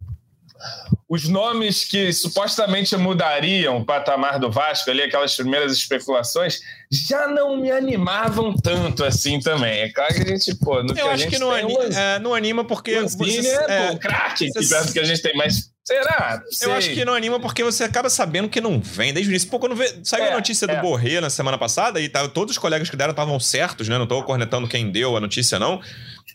os 1.08 1.28
nomes 1.28 1.84
que 1.84 2.12
supostamente 2.12 2.96
mudariam 2.96 3.78
o 3.78 3.84
patamar 3.84 4.40
do 4.40 4.50
Vasco, 4.50 4.90
ali, 4.90 5.02
aquelas 5.02 5.36
primeiras 5.36 5.72
especulações, 5.72 6.60
já 6.90 7.28
não 7.28 7.56
me 7.56 7.70
animavam 7.70 8.52
tanto 8.54 9.04
assim 9.04 9.38
também. 9.38 9.82
É 9.82 9.92
claro 9.92 10.14
que 10.14 10.22
a 10.22 10.26
gente, 10.26 10.54
pô, 10.56 10.82
no 10.82 10.90
Eu 10.90 10.94
que 10.94 11.00
acho 11.00 11.22
gente 11.22 11.30
que 11.34 11.38
não, 11.38 11.50
ani 11.50 11.74
é, 11.94 12.18
não 12.18 12.34
anima 12.34 12.64
porque. 12.64 13.00
Você, 13.02 13.48
é, 13.68 13.92
é 13.92 13.96
craque, 13.96 14.50
que 14.50 14.68
perto 14.68 14.92
que 14.92 14.98
a 14.98 15.04
gente 15.04 15.22
tem, 15.22 15.36
mas. 15.36 15.70
Será? 15.84 16.42
Eu 16.62 16.72
acho 16.72 16.90
que 16.90 17.04
não 17.04 17.14
anima 17.14 17.38
porque 17.38 17.62
você 17.62 17.84
acaba 17.84 18.10
sabendo 18.10 18.48
que 18.48 18.60
não 18.60 18.80
vem 18.80 19.14
desde 19.14 19.30
o 19.30 19.32
início. 19.32 19.48
Pô, 19.48 19.60
quando 19.60 19.76
vê, 19.76 20.00
saiu 20.02 20.24
é, 20.24 20.32
a 20.32 20.34
notícia 20.34 20.66
do 20.66 20.72
é. 20.72 20.80
Borré 20.80 21.20
na 21.20 21.30
semana 21.30 21.56
passada 21.56 22.00
e 22.00 22.08
tá, 22.08 22.26
todos 22.26 22.56
os 22.56 22.58
colegas 22.58 22.90
que 22.90 22.96
deram 22.96 23.12
estavam 23.12 23.38
certos, 23.38 23.88
né? 23.88 23.96
Não 23.96 24.06
tô 24.06 24.20
cornetando 24.24 24.66
quem 24.66 24.90
deu 24.90 25.16
a 25.16 25.20
notícia, 25.20 25.60
não. 25.60 25.80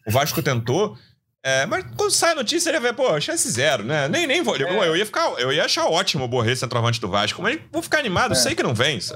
O 0.07 0.11
Vasco 0.11 0.41
tentou. 0.41 0.97
É, 1.43 1.65
mas 1.65 1.83
quando 1.97 2.11
sai 2.11 2.33
a 2.33 2.35
notícia, 2.35 2.69
ele 2.69 2.79
vai 2.79 2.93
pô, 2.93 3.19
chance 3.19 3.49
zero, 3.49 3.83
né? 3.83 4.07
Nem, 4.07 4.27
nem 4.27 4.43
vou. 4.43 4.55
É. 4.55 4.61
Eu, 4.61 4.95
ia 4.95 5.05
ficar, 5.05 5.27
eu 5.39 5.51
ia 5.51 5.65
achar 5.65 5.87
ótimo 5.87 6.25
o 6.25 6.27
Borré 6.27 6.55
centroavante 6.55 7.01
do 7.01 7.09
Vasco, 7.09 7.41
mas 7.41 7.59
vou 7.71 7.81
ficar 7.81 7.97
animado, 7.99 8.33
é. 8.33 8.35
sei 8.35 8.53
que 8.53 8.61
não 8.61 8.75
vence. 8.75 9.15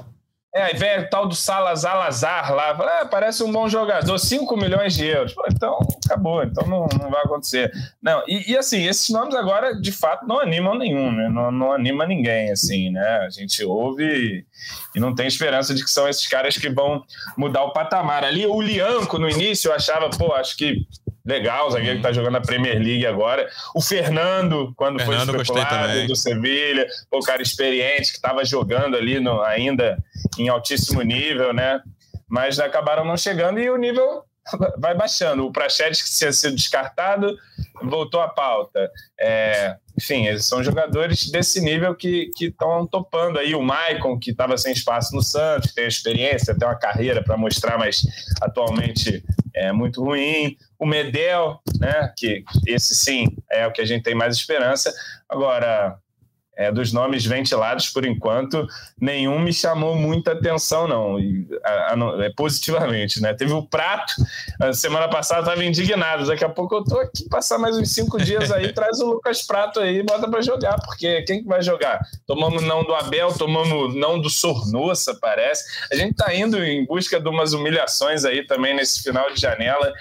É, 0.56 0.64
aí 0.64 0.74
vem 0.74 1.00
o 1.00 1.10
tal 1.10 1.28
do 1.28 1.36
Salazar 1.36 1.98
Lazar 1.98 2.56
lá, 2.56 2.74
fala, 2.74 3.02
ah, 3.02 3.06
parece 3.06 3.44
um 3.44 3.52
bom 3.52 3.68
jogador, 3.68 4.18
5 4.18 4.56
milhões 4.56 4.96
de 4.96 5.06
euros. 5.06 5.34
Pô, 5.34 5.44
então, 5.52 5.78
acabou, 6.06 6.42
então 6.44 6.66
não, 6.66 6.88
não 6.98 7.12
vai 7.12 7.24
acontecer. 7.24 7.70
Não, 8.02 8.24
e, 8.26 8.54
e, 8.54 8.58
assim, 8.58 8.88
esses 8.88 9.10
nomes 9.10 9.36
agora, 9.36 9.76
de 9.76 9.92
fato, 9.92 10.26
não 10.26 10.40
animam 10.40 10.78
nenhum, 10.78 11.12
né? 11.12 11.28
Não, 11.28 11.52
não 11.52 11.74
anima 11.74 12.08
ninguém, 12.08 12.52
assim, 12.52 12.90
né? 12.90 13.18
A 13.26 13.30
gente 13.30 13.66
ouve 13.66 14.06
e, 14.06 14.46
e, 14.96 15.00
não 15.02 15.14
tem 15.14 15.28
esperança 15.28 15.76
de 15.76 15.84
que 15.84 15.92
são 15.92 16.08
esses 16.08 16.26
caras 16.26 16.58
que 16.58 16.70
vão 16.70 17.04
mudar 17.38 17.66
o 17.66 17.74
patamar. 17.74 18.24
Ali, 18.24 18.48
o 18.48 18.62
Lianco, 18.62 19.20
no 19.20 19.30
início, 19.30 19.68
eu 19.68 19.76
achava, 19.76 20.10
pô, 20.10 20.34
acho 20.36 20.56
que 20.56 20.88
legal, 21.26 21.68
o 21.68 21.72
zagueiro 21.72 21.98
que 21.98 22.04
tá 22.04 22.12
jogando 22.12 22.34
na 22.34 22.42
Premier 22.42 22.78
League 22.78 23.06
agora. 23.06 23.50
O 23.74 23.82
Fernando, 23.82 24.74
quando 24.76 25.00
Fernando, 25.00 25.32
foi 25.32 25.42
especulado 25.42 26.08
do 26.08 26.16
Sevilha, 26.16 26.86
o 27.12 27.20
cara 27.22 27.42
experiente 27.42 28.12
que 28.12 28.18
estava 28.18 28.46
jogando 28.46 28.96
ali 28.96 29.20
no, 29.20 29.42
ainda 29.42 29.98
em 30.38 30.48
altíssimo 30.48 31.02
nível, 31.02 31.54
né? 31.54 31.82
Mas 32.28 32.60
acabaram 32.60 33.04
não 33.04 33.18
chegando 33.18 33.60
e 33.60 33.70
o 33.70 33.78
nível 33.78 34.24
vai 34.78 34.96
baixando. 34.96 35.46
O 35.46 35.52
Prachedes, 35.52 36.02
que 36.02 36.18
tinha 36.18 36.32
sido 36.32 36.56
descartado, 36.56 37.36
voltou 37.84 38.22
à 38.22 38.28
pauta. 38.28 38.92
É, 39.20 39.76
enfim, 39.98 40.38
são 40.40 40.64
jogadores 40.64 41.30
desse 41.32 41.62
nível 41.62 41.96
que 41.96 42.30
estão 42.40 42.86
topando 42.86 43.40
aí. 43.40 43.56
O 43.56 43.62
Maicon, 43.62 44.20
que 44.20 44.32
estava 44.32 44.58
sem 44.58 44.74
espaço 44.74 45.16
no 45.16 45.22
Santos, 45.22 45.74
tem 45.74 45.88
experiência, 45.88 46.58
tem 46.58 46.68
uma 46.68 46.76
carreira 46.78 47.24
para 47.24 47.38
mostrar, 47.38 47.78
mas 47.78 48.04
atualmente 48.42 49.24
é 49.54 49.72
muito 49.72 50.04
ruim. 50.04 50.58
O 50.78 50.86
Medel, 50.86 51.60
né, 51.80 52.12
que 52.16 52.44
esse 52.68 52.94
sim 52.94 53.26
é 53.50 53.66
o 53.66 53.72
que 53.72 53.82
a 53.82 53.86
gente 53.86 54.04
tem 54.04 54.16
mais 54.16 54.36
esperança. 54.36 54.94
Agora, 55.30 55.98
é, 56.56 56.72
dos 56.72 56.92
nomes 56.94 57.26
ventilados 57.26 57.90
por 57.90 58.06
enquanto, 58.06 58.68
nenhum 59.00 59.40
me 59.40 59.54
chamou 59.54 59.96
muita 59.96 60.32
atenção, 60.34 60.88
não, 60.88 61.20
e, 61.20 61.48
a, 61.64 61.94
a, 61.94 62.26
é, 62.26 62.30
positivamente, 62.36 63.22
né? 63.22 63.34
Teve 63.34 63.54
o 63.54 63.64
Prato, 63.64 64.14
semana 64.74 65.08
passada 65.08 65.42
estava 65.42 65.64
indignado, 65.64 66.26
daqui 66.26 66.44
a 66.44 66.50
pouco 66.50 66.76
eu 66.76 66.84
tô 66.84 67.00
aqui, 67.00 67.28
passar 67.30 67.58
mais 67.58 67.78
uns 67.78 67.92
cinco 67.94 68.18
dias 68.18 68.52
aí, 68.52 68.72
traz 68.74 69.00
o 69.00 69.08
Lucas 69.08 69.42
Prato 69.42 69.80
aí 69.80 69.98
e 69.98 70.04
bota 70.04 70.30
para 70.30 70.42
jogar, 70.42 70.80
porque 70.82 71.24
quem 71.24 71.42
que 71.42 71.48
vai 71.48 71.62
jogar? 71.62 72.00
Tomamos 72.26 72.64
não 72.64 72.84
do 72.84 72.94
Abel, 72.94 73.34
tomamos 73.34 73.96
não 73.96 74.20
do 74.20 74.30
Sornossa, 74.30 75.18
parece. 75.20 75.64
A 75.92 75.96
gente 75.96 76.12
está 76.12 76.34
indo 76.34 76.64
em 76.64 76.86
busca 76.86 77.20
de 77.20 77.28
umas 77.28 77.54
humilhações 77.54 78.26
aí 78.26 78.46
também 78.46 78.76
nesse 78.76 79.02
final 79.02 79.32
de 79.32 79.40
janela, 79.40 79.92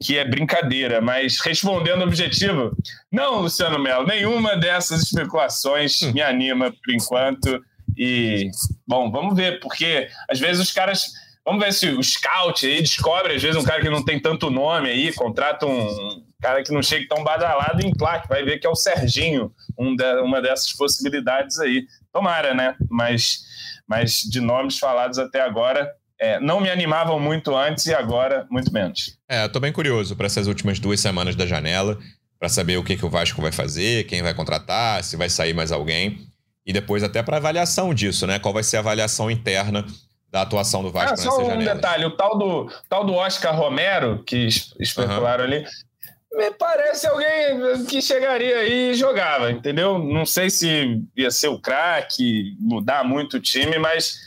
que 0.00 0.16
é 0.16 0.24
brincadeira, 0.24 1.00
mas 1.00 1.40
respondendo 1.40 2.02
o 2.02 2.04
objetivo, 2.04 2.76
não, 3.10 3.40
Luciano 3.40 3.78
Melo, 3.78 4.06
nenhuma 4.06 4.56
dessas 4.56 5.02
especulações 5.02 6.02
hum. 6.02 6.12
me 6.12 6.22
anima 6.22 6.70
por 6.70 6.94
enquanto. 6.94 7.60
E, 7.96 8.50
bom, 8.86 9.10
vamos 9.10 9.34
ver, 9.34 9.58
porque 9.60 10.08
às 10.30 10.38
vezes 10.38 10.62
os 10.62 10.72
caras. 10.72 11.06
Vamos 11.44 11.64
ver 11.64 11.72
se 11.72 11.88
o 11.88 12.02
scout 12.02 12.66
aí 12.66 12.82
descobre, 12.82 13.34
às 13.34 13.42
vezes, 13.42 13.56
um 13.56 13.64
cara 13.64 13.80
que 13.80 13.88
não 13.88 14.04
tem 14.04 14.20
tanto 14.20 14.50
nome 14.50 14.90
aí, 14.90 15.10
contrata 15.14 15.64
um 15.64 16.22
cara 16.42 16.62
que 16.62 16.70
não 16.70 16.82
chega 16.82 17.08
tão 17.08 17.24
badalado 17.24 17.80
em 17.84 17.90
plaque, 17.90 18.28
vai 18.28 18.44
ver 18.44 18.58
que 18.58 18.66
é 18.66 18.70
o 18.70 18.74
Serginho, 18.74 19.50
um 19.78 19.96
de, 19.96 20.20
uma 20.20 20.42
dessas 20.42 20.72
possibilidades 20.74 21.58
aí. 21.58 21.86
Tomara, 22.12 22.52
né? 22.52 22.76
Mas, 22.90 23.40
mas 23.86 24.20
de 24.22 24.42
nomes 24.42 24.78
falados 24.78 25.18
até 25.18 25.40
agora, 25.40 25.90
é, 26.20 26.40
não 26.40 26.60
me 26.60 26.70
animavam 26.70 27.18
muito 27.20 27.56
antes 27.56 27.86
e 27.86 27.94
agora 27.94 28.46
muito 28.50 28.72
menos. 28.72 29.18
É, 29.28 29.44
eu 29.44 29.48
tô 29.48 29.60
bem 29.60 29.72
curioso 29.72 30.16
para 30.16 30.26
essas 30.26 30.46
últimas 30.46 30.78
duas 30.78 31.00
semanas 31.00 31.36
da 31.36 31.46
janela, 31.46 31.98
para 32.38 32.48
saber 32.48 32.76
o 32.76 32.84
que, 32.84 32.96
que 32.96 33.04
o 33.04 33.10
Vasco 33.10 33.40
vai 33.40 33.52
fazer, 33.52 34.04
quem 34.04 34.22
vai 34.22 34.34
contratar, 34.34 35.02
se 35.02 35.16
vai 35.16 35.28
sair 35.28 35.54
mais 35.54 35.72
alguém. 35.72 36.26
E 36.66 36.72
depois 36.72 37.02
até 37.02 37.22
para 37.22 37.38
avaliação 37.38 37.94
disso, 37.94 38.26
né? 38.26 38.38
Qual 38.38 38.52
vai 38.52 38.62
ser 38.62 38.76
a 38.76 38.80
avaliação 38.80 39.30
interna 39.30 39.84
da 40.30 40.42
atuação 40.42 40.82
do 40.82 40.90
Vasco 40.90 41.08
ah, 41.08 41.10
nessa 41.12 41.30
janela. 41.30 41.50
Só 41.50 41.56
um 41.56 41.74
detalhe, 41.74 42.04
o 42.04 42.10
tal 42.10 42.38
do, 42.38 42.70
tal 42.88 43.04
do 43.04 43.14
Oscar 43.14 43.56
Romero, 43.56 44.22
que 44.24 44.46
especularam 44.78 45.44
uhum. 45.44 45.50
ali, 45.50 45.66
me 46.32 46.50
parece 46.50 47.06
alguém 47.06 47.84
que 47.88 48.02
chegaria 48.02 48.58
aí 48.58 48.90
e 48.90 48.94
jogava, 48.94 49.50
entendeu? 49.50 49.98
Não 49.98 50.26
sei 50.26 50.50
se 50.50 51.02
ia 51.16 51.30
ser 51.30 51.48
o 51.48 51.58
craque, 51.58 52.54
mudar 52.60 53.02
muito 53.02 53.38
o 53.38 53.40
time, 53.40 53.78
mas 53.78 54.18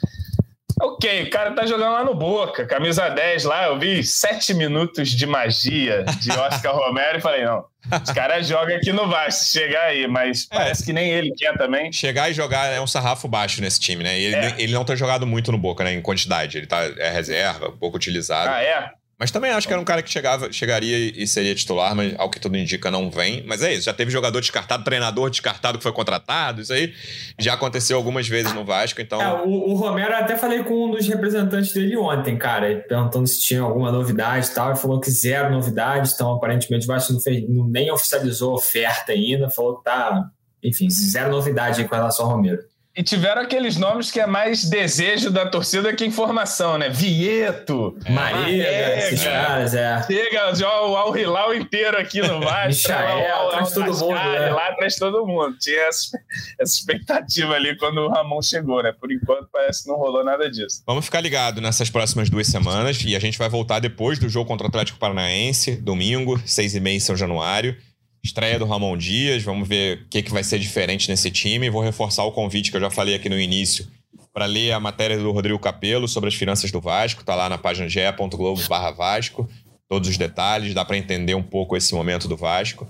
Ok, 0.82 1.24
o 1.24 1.30
cara 1.30 1.52
tá 1.52 1.66
jogando 1.66 1.94
lá 1.94 2.04
no 2.04 2.16
Boca, 2.16 2.66
camisa 2.66 3.08
10 3.08 3.44
lá, 3.44 3.66
eu 3.68 3.78
vi 3.78 4.04
sete 4.04 4.52
minutos 4.54 5.10
de 5.10 5.28
magia 5.28 6.04
de 6.20 6.32
Oscar 6.36 6.76
Romero 6.76 7.20
e 7.20 7.22
falei, 7.22 7.46
não, 7.46 7.66
Os 8.04 8.12
caras 8.12 8.48
jogam 8.48 8.76
aqui 8.76 8.92
no 8.92 9.08
Vasco, 9.08 9.46
chegar 9.46 9.84
aí, 9.86 10.08
mas 10.08 10.48
é. 10.52 10.56
parece 10.56 10.84
que 10.84 10.94
nem 10.94 11.12
ele 11.12 11.34
quer 11.36 11.58
também. 11.58 11.92
Chegar 11.92 12.30
e 12.30 12.34
jogar 12.34 12.68
é 12.68 12.80
um 12.80 12.88
sarrafo 12.88 13.28
baixo 13.28 13.62
nesse 13.62 13.80
time, 13.80 14.04
né? 14.04 14.20
Ele, 14.20 14.36
é. 14.36 14.56
ele 14.58 14.74
não 14.74 14.84
tem 14.84 14.96
jogado 14.96 15.26
muito 15.26 15.52
no 15.52 15.58
Boca, 15.58 15.84
né? 15.84 15.94
Em 15.94 16.02
quantidade. 16.02 16.58
Ele 16.58 16.68
tá, 16.68 16.82
é 16.98 17.10
reserva, 17.10 17.72
pouco 17.72 17.98
utilizado. 17.98 18.50
Ah, 18.50 18.62
é? 18.62 18.92
Mas 19.22 19.30
também 19.30 19.52
acho 19.52 19.68
que 19.68 19.74
era 19.74 19.80
um 19.80 19.86
cara 19.86 20.02
que 20.02 20.10
chegava, 20.10 20.52
chegaria 20.52 20.98
e 20.98 21.28
seria 21.28 21.54
titular, 21.54 21.96
mas 21.96 22.16
ao 22.18 22.28
que 22.28 22.40
tudo 22.40 22.58
indica 22.58 22.90
não 22.90 23.08
vem. 23.08 23.44
Mas 23.46 23.62
é 23.62 23.72
isso, 23.72 23.86
já 23.86 23.94
teve 23.94 24.10
jogador 24.10 24.42
descartado, 24.42 24.84
treinador 24.84 25.30
descartado 25.30 25.78
que 25.78 25.84
foi 25.84 25.94
contratado, 25.94 26.60
isso 26.60 26.74
aí 26.74 26.92
já 27.38 27.54
aconteceu 27.54 27.98
algumas 27.98 28.28
vezes 28.28 28.52
no 28.52 28.66
Vasco, 28.66 29.00
então... 29.00 29.22
É, 29.22 29.44
o, 29.44 29.48
o, 29.48 29.74
Romero, 29.76 30.16
até 30.16 30.36
falei 30.36 30.64
com 30.64 30.88
um 30.88 30.90
dos 30.90 31.08
representantes 31.08 31.72
dele 31.72 31.96
ontem, 31.98 32.36
cara, 32.36 32.84
perguntando 32.90 33.28
se 33.28 33.40
tinha 33.40 33.62
alguma 33.62 33.92
novidade 33.92 34.48
e 34.48 34.56
tal, 34.56 34.70
ele 34.70 34.80
falou 34.80 35.00
que 35.00 35.12
zero 35.12 35.52
novidade, 35.52 36.12
então 36.16 36.34
aparentemente 36.34 36.86
o 36.86 36.88
Vasco 36.88 37.14
não 37.14 37.20
fez, 37.20 37.46
nem 37.48 37.92
oficializou 37.92 38.54
a 38.54 38.56
oferta 38.56 39.12
ainda, 39.12 39.52
falou 39.52 39.78
que 39.78 39.84
tá, 39.84 40.32
enfim, 40.64 40.90
zero 40.90 41.30
novidade 41.30 41.84
com 41.84 41.94
relação 41.94 42.26
ao 42.26 42.32
Romero. 42.32 42.71
E 42.94 43.02
tiveram 43.02 43.42
aqueles 43.42 43.78
nomes 43.78 44.12
que 44.12 44.20
é 44.20 44.28
mais 44.28 44.66
desejo 44.66 45.32
da 45.32 45.46
torcida 45.46 45.94
que 45.94 46.06
informação, 46.06 46.78
né? 46.78 46.90
Vieto, 46.90 47.98
Maria, 48.10 48.98
esses 48.98 49.24
caras, 49.24 49.74
é. 49.74 50.04
Chega 50.04 50.54
já 50.54 50.82
o 50.82 50.98
Al 50.98 51.16
Hilal 51.16 51.56
inteiro 51.56 51.98
aqui 51.98 52.20
no 52.20 52.42
Vasco. 52.42 52.92
Michael, 52.92 53.50
traz 53.50 53.72
todo 53.72 53.98
mundo. 53.98 54.14
Né? 54.14 54.50
Lá 54.50 54.76
traz 54.76 54.96
todo 54.98 55.26
mundo. 55.26 55.58
Tinha 55.58 55.88
essa, 55.88 56.20
essa, 56.60 56.76
expectativa 56.76 57.54
ali 57.54 57.78
quando 57.78 58.00
o 58.02 58.10
Ramon 58.10 58.42
chegou, 58.42 58.84
né? 58.84 58.92
Por 58.92 59.10
enquanto 59.10 59.48
parece 59.50 59.84
que 59.84 59.90
não 59.90 59.96
rolou 59.96 60.26
nada 60.26 60.52
disso. 60.52 60.84
Vamos 60.86 61.06
ficar 61.06 61.22
ligado 61.22 61.62
nessas 61.62 61.90
próximas 61.90 62.30
duas 62.30 62.48
semanas 62.48 63.02
e 63.06 63.16
a 63.16 63.20
gente 63.20 63.38
vai 63.38 63.48
voltar 63.48 63.80
depois 63.80 64.20
do 64.20 64.28
jogo 64.28 64.50
contra 64.50 64.68
o 64.68 64.70
Atlético 64.70 65.00
Paranaense, 65.00 65.78
domingo, 65.78 66.38
seis 66.46 66.76
e 66.76 66.80
meia 66.82 66.98
em 66.98 67.00
São 67.00 67.16
Januário. 67.16 67.78
Estreia 68.24 68.60
do 68.60 68.66
Ramon 68.66 68.96
Dias, 68.96 69.42
vamos 69.42 69.68
ver 69.68 70.04
o 70.04 70.10
que, 70.10 70.22
que 70.22 70.32
vai 70.32 70.44
ser 70.44 70.60
diferente 70.60 71.10
nesse 71.10 71.32
time. 71.32 71.70
Vou 71.72 71.82
reforçar 71.82 72.24
o 72.24 72.32
convite 72.32 72.70
que 72.70 72.78
eu 72.78 72.82
já 72.82 72.90
falei 72.90 73.16
aqui 73.16 73.28
no 73.28 73.40
início 73.40 73.88
para 74.34 74.46
ler 74.46 74.72
a 74.72 74.80
matéria 74.80 75.18
do 75.18 75.32
Rodrigo 75.32 75.60
Capello 75.60 76.08
sobre 76.08 76.30
as 76.30 76.36
finanças 76.36 76.72
do 76.72 76.80
Vasco. 76.80 77.22
Está 77.22 77.36
lá 77.36 77.50
na 77.50 77.58
página 77.58 77.90
ge.globo 77.90 78.62
Vasco. 78.96 79.50
Todos 79.90 80.08
os 80.08 80.18
detalhes, 80.18 80.74
dá 80.74 80.86
para 80.86 80.98
entender 80.98 81.34
um 81.34 81.44
pouco 81.44 81.76
esse 81.76 81.94
momento 81.94 82.28
do 82.28 82.38
Vasco. 82.38 82.88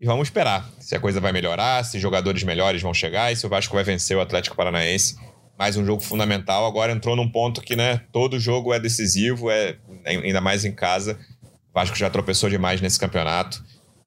E 0.00 0.06
vamos 0.06 0.28
esperar 0.28 0.70
se 0.78 0.94
a 0.94 1.00
coisa 1.00 1.18
vai 1.18 1.32
melhorar, 1.32 1.82
se 1.84 1.98
jogadores 1.98 2.42
melhores 2.42 2.82
vão 2.82 2.92
chegar 2.92 3.32
e 3.32 3.36
se 3.36 3.46
o 3.46 3.48
Vasco 3.48 3.74
vai 3.74 3.82
vencer 3.82 4.16
o 4.16 4.20
Atlético 4.20 4.54
Paranaense. 4.54 5.16
Mais 5.58 5.76
um 5.76 5.84
jogo 5.84 6.02
fundamental. 6.02 6.66
Agora 6.66 6.92
entrou 6.92 7.16
num 7.16 7.28
ponto 7.28 7.62
que 7.62 7.74
né, 7.74 8.02
todo 8.12 8.38
jogo 8.38 8.74
é 8.74 8.78
decisivo, 8.78 9.50
é 9.50 9.76
ainda 10.04 10.40
mais 10.40 10.64
em 10.64 10.72
casa. 10.72 11.18
O 11.42 11.74
Vasco 11.74 11.96
já 11.96 12.10
tropeçou 12.10 12.50
demais 12.50 12.80
nesse 12.80 12.98
campeonato. 12.98 13.64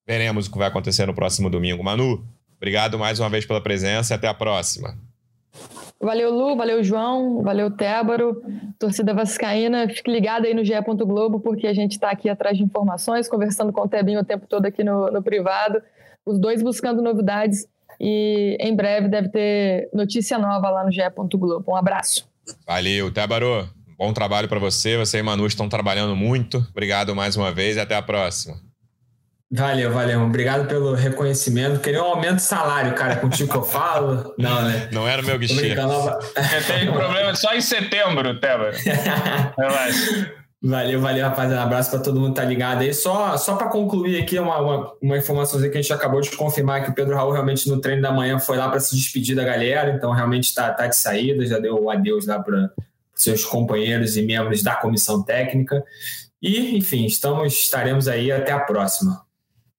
Veremos 0.08 0.48
o 0.48 0.52
que 0.52 0.58
vai 0.58 0.70
acontecer 0.70 1.06
no 1.06 1.14
próximo 1.14 1.50
domingo. 1.50 1.84
Manu, 1.84 2.24
obrigado 2.56 2.98
mais 2.98 3.20
uma 3.20 3.30
vez 3.30 3.46
pela 3.46 3.62
presença 3.62 4.14
e 4.14 4.16
até 4.16 4.28
a 4.28 4.34
próxima. 4.34 4.98
Valeu, 6.00 6.32
Lu, 6.32 6.56
valeu, 6.56 6.84
João, 6.84 7.42
valeu, 7.42 7.72
Tébaro, 7.72 8.42
torcida 8.80 9.14
vascaína. 9.14 9.90
Fique 9.90 10.12
ligado 10.12 10.46
aí 10.46 10.54
no 10.54 10.64
GE. 10.64 10.74
Globo, 11.00 11.40
porque 11.40 11.66
a 11.68 11.74
gente 11.74 11.94
está 11.94 12.12
aqui 12.12 12.30
atrás 12.30 12.56
de 12.56 12.64
informações, 12.64 13.28
conversando 13.28 13.74
com 13.74 13.82
o 13.82 13.88
Tebinho 13.88 14.22
o 14.22 14.24
tempo 14.24 14.46
todo 14.48 14.66
aqui 14.66 14.84
no, 14.84 15.12
no 15.12 15.24
privado, 15.24 15.82
os 16.26 16.40
dois 16.40 16.62
buscando 16.62 17.02
novidades 17.02 17.68
e 18.00 18.56
em 18.60 18.76
breve 18.76 19.08
deve 19.08 19.30
ter 19.30 19.90
notícia 19.92 20.38
nova 20.38 20.70
lá 20.70 20.86
no 20.86 20.92
GE. 20.92 21.02
Globo. 21.34 21.66
Um 21.68 21.76
abraço. 21.76 22.30
Valeu, 22.66 23.12
Tébaro. 23.12 23.68
Bom 23.98 24.14
trabalho 24.14 24.48
para 24.48 24.60
você. 24.60 24.96
Você 24.98 25.18
e 25.18 25.24
Manu 25.24 25.48
estão 25.48 25.68
trabalhando 25.68 26.16
muito. 26.16 26.66
Obrigado 26.70 27.16
mais 27.16 27.36
uma 27.36 27.52
vez 27.52 27.76
e 27.76 27.80
até 27.80 27.96
a 27.96 28.02
próxima. 28.02 28.67
Valeu, 29.50 29.94
valeu. 29.94 30.22
Obrigado 30.24 30.68
pelo 30.68 30.94
reconhecimento. 30.94 31.80
Queria 31.80 32.04
um 32.04 32.08
aumento 32.08 32.36
de 32.36 32.42
salário, 32.42 32.94
cara, 32.96 33.16
contigo 33.16 33.50
que 33.50 33.58
eu 33.58 33.64
falo. 33.64 34.34
Não, 34.38 34.62
né? 34.64 34.90
Não 34.92 35.08
era 35.08 35.22
meu 35.22 35.40
guichê. 35.40 35.74
Você 35.74 36.74
tem 36.74 36.92
problema 36.92 37.34
só 37.34 37.54
em 37.54 37.62
setembro, 37.62 38.38
Teba. 38.40 38.72
Relaxa. 39.58 40.34
Valeu, 40.62 41.00
valeu, 41.00 41.24
rapaziada. 41.24 41.62
Um 41.62 41.66
abraço 41.66 41.92
para 41.92 42.00
todo 42.00 42.20
mundo 42.20 42.34
que 42.34 42.42
tá 42.42 42.46
ligado 42.46 42.82
aí. 42.82 42.94
Só, 42.94 43.38
só 43.38 43.56
para 43.56 43.70
concluir 43.70 44.22
aqui, 44.22 44.38
uma, 44.38 44.60
uma, 44.60 44.94
uma 45.02 45.18
informação 45.18 45.62
que 45.62 45.68
a 45.68 45.82
gente 45.82 45.94
acabou 45.94 46.20
de 46.20 46.36
confirmar 46.36 46.84
que 46.84 46.90
o 46.90 46.94
Pedro 46.94 47.16
Raul 47.16 47.32
realmente 47.32 47.70
no 47.70 47.80
treino 47.80 48.02
da 48.02 48.12
manhã 48.12 48.40
foi 48.40 48.58
lá 48.58 48.68
para 48.68 48.80
se 48.80 48.96
despedir 48.96 49.36
da 49.36 49.44
galera, 49.44 49.92
então 49.92 50.12
realmente 50.12 50.46
está 50.46 50.74
tá 50.74 50.88
de 50.88 50.96
saída, 50.96 51.46
já 51.46 51.60
deu 51.60 51.82
o 51.82 51.90
adeus 51.90 52.26
lá 52.26 52.40
para 52.40 52.72
seus 53.14 53.46
companheiros 53.46 54.18
e 54.18 54.24
membros 54.24 54.64
da 54.64 54.76
comissão 54.76 55.24
técnica. 55.24 55.84
E, 56.42 56.76
enfim, 56.76 57.06
estamos, 57.06 57.54
estaremos 57.54 58.08
aí 58.08 58.32
até 58.32 58.52
a 58.52 58.60
próxima. 58.60 59.27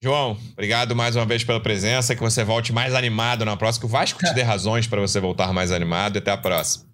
João, 0.00 0.38
obrigado 0.52 0.94
mais 0.94 1.16
uma 1.16 1.26
vez 1.26 1.42
pela 1.42 1.60
presença. 1.60 2.14
Que 2.14 2.20
você 2.20 2.44
volte 2.44 2.72
mais 2.72 2.94
animado 2.94 3.44
na 3.44 3.56
próxima. 3.56 3.80
Que 3.80 3.86
o 3.86 3.88
Vasco 3.88 4.20
te 4.20 4.32
dê 4.32 4.42
razões 4.42 4.86
para 4.86 5.00
você 5.00 5.18
voltar 5.18 5.52
mais 5.52 5.72
animado. 5.72 6.16
E 6.16 6.18
até 6.18 6.30
a 6.30 6.36
próxima. 6.36 6.86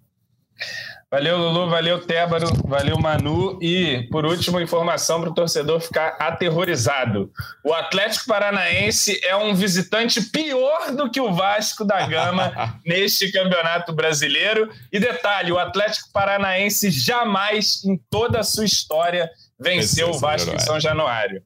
Valeu, 1.11 1.37
Lulu. 1.37 1.69
Valeu, 1.69 2.01
Tébaro. 2.01 2.47
Valeu, 2.67 2.97
Manu. 2.97 3.59
E, 3.61 4.07
por 4.11 4.25
último, 4.25 4.59
informação 4.59 5.21
para 5.21 5.29
o 5.29 5.33
torcedor 5.33 5.79
ficar 5.79 6.17
aterrorizado. 6.19 7.31
O 7.63 7.73
Atlético 7.73 8.25
Paranaense 8.25 9.19
é 9.23 9.35
um 9.35 9.53
visitante 9.53 10.19
pior 10.19 10.91
do 10.91 11.09
que 11.09 11.21
o 11.21 11.31
Vasco 11.31 11.85
da 11.85 12.07
Gama 12.07 12.51
neste 12.83 13.31
campeonato 13.31 13.93
brasileiro. 13.93 14.69
E 14.91 14.99
detalhe: 14.99 15.51
o 15.51 15.59
Atlético 15.59 16.09
Paranaense 16.11 16.89
jamais, 16.89 17.85
em 17.85 17.97
toda 18.09 18.39
a 18.39 18.43
sua 18.43 18.65
história, 18.65 19.29
venceu 19.59 20.09
o 20.09 20.19
Vasco 20.19 20.53
em 20.53 20.59
São 20.59 20.79
Januário. 20.79 21.41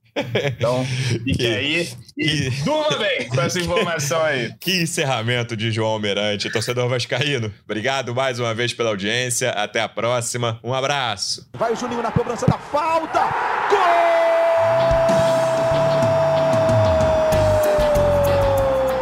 Então, 0.46 0.86
fique 1.24 1.46
aí 1.46 1.90
e 2.18 2.50
durma 2.64 2.98
bem 2.98 3.28
com 3.28 3.40
essa 3.42 3.60
informação 3.60 4.22
aí. 4.22 4.54
Que 4.60 4.82
encerramento 4.82 5.56
de 5.56 5.72
João 5.72 5.92
Almirante, 5.92 6.52
torcedor 6.52 6.90
vascaíno. 6.90 7.54
Obrigado 7.64 8.14
mais 8.14 8.40
uma 8.40 8.54
vez 8.54 8.74
pela 8.74 8.90
audiência. 8.90 9.52
Até 9.52 9.82
a 9.82 9.88
próxima. 9.88 10.60
Um 10.64 10.74
abraço. 10.74 11.50
Vai 11.56 11.72
o 11.74 11.76
Juninho 11.76 12.02
na 12.02 12.12
cobrança 12.12 12.46
da 12.46 12.58
falta. 12.58 13.20
Gol! 13.70 13.80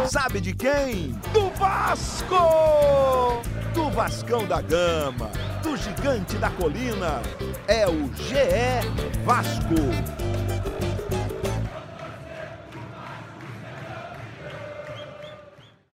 Sabe 0.08 0.40
de 0.40 0.54
quem? 0.54 1.12
Do 1.32 1.50
Vasco! 1.50 3.42
Do 3.74 3.90
Vascão 3.90 4.46
da 4.46 4.60
Gama 4.60 5.47
do 5.62 5.76
gigante 5.76 6.36
da 6.36 6.50
colina. 6.50 7.20
É 7.66 7.86
o 7.86 8.10
GE 8.14 9.24
Vasco. 9.24 10.27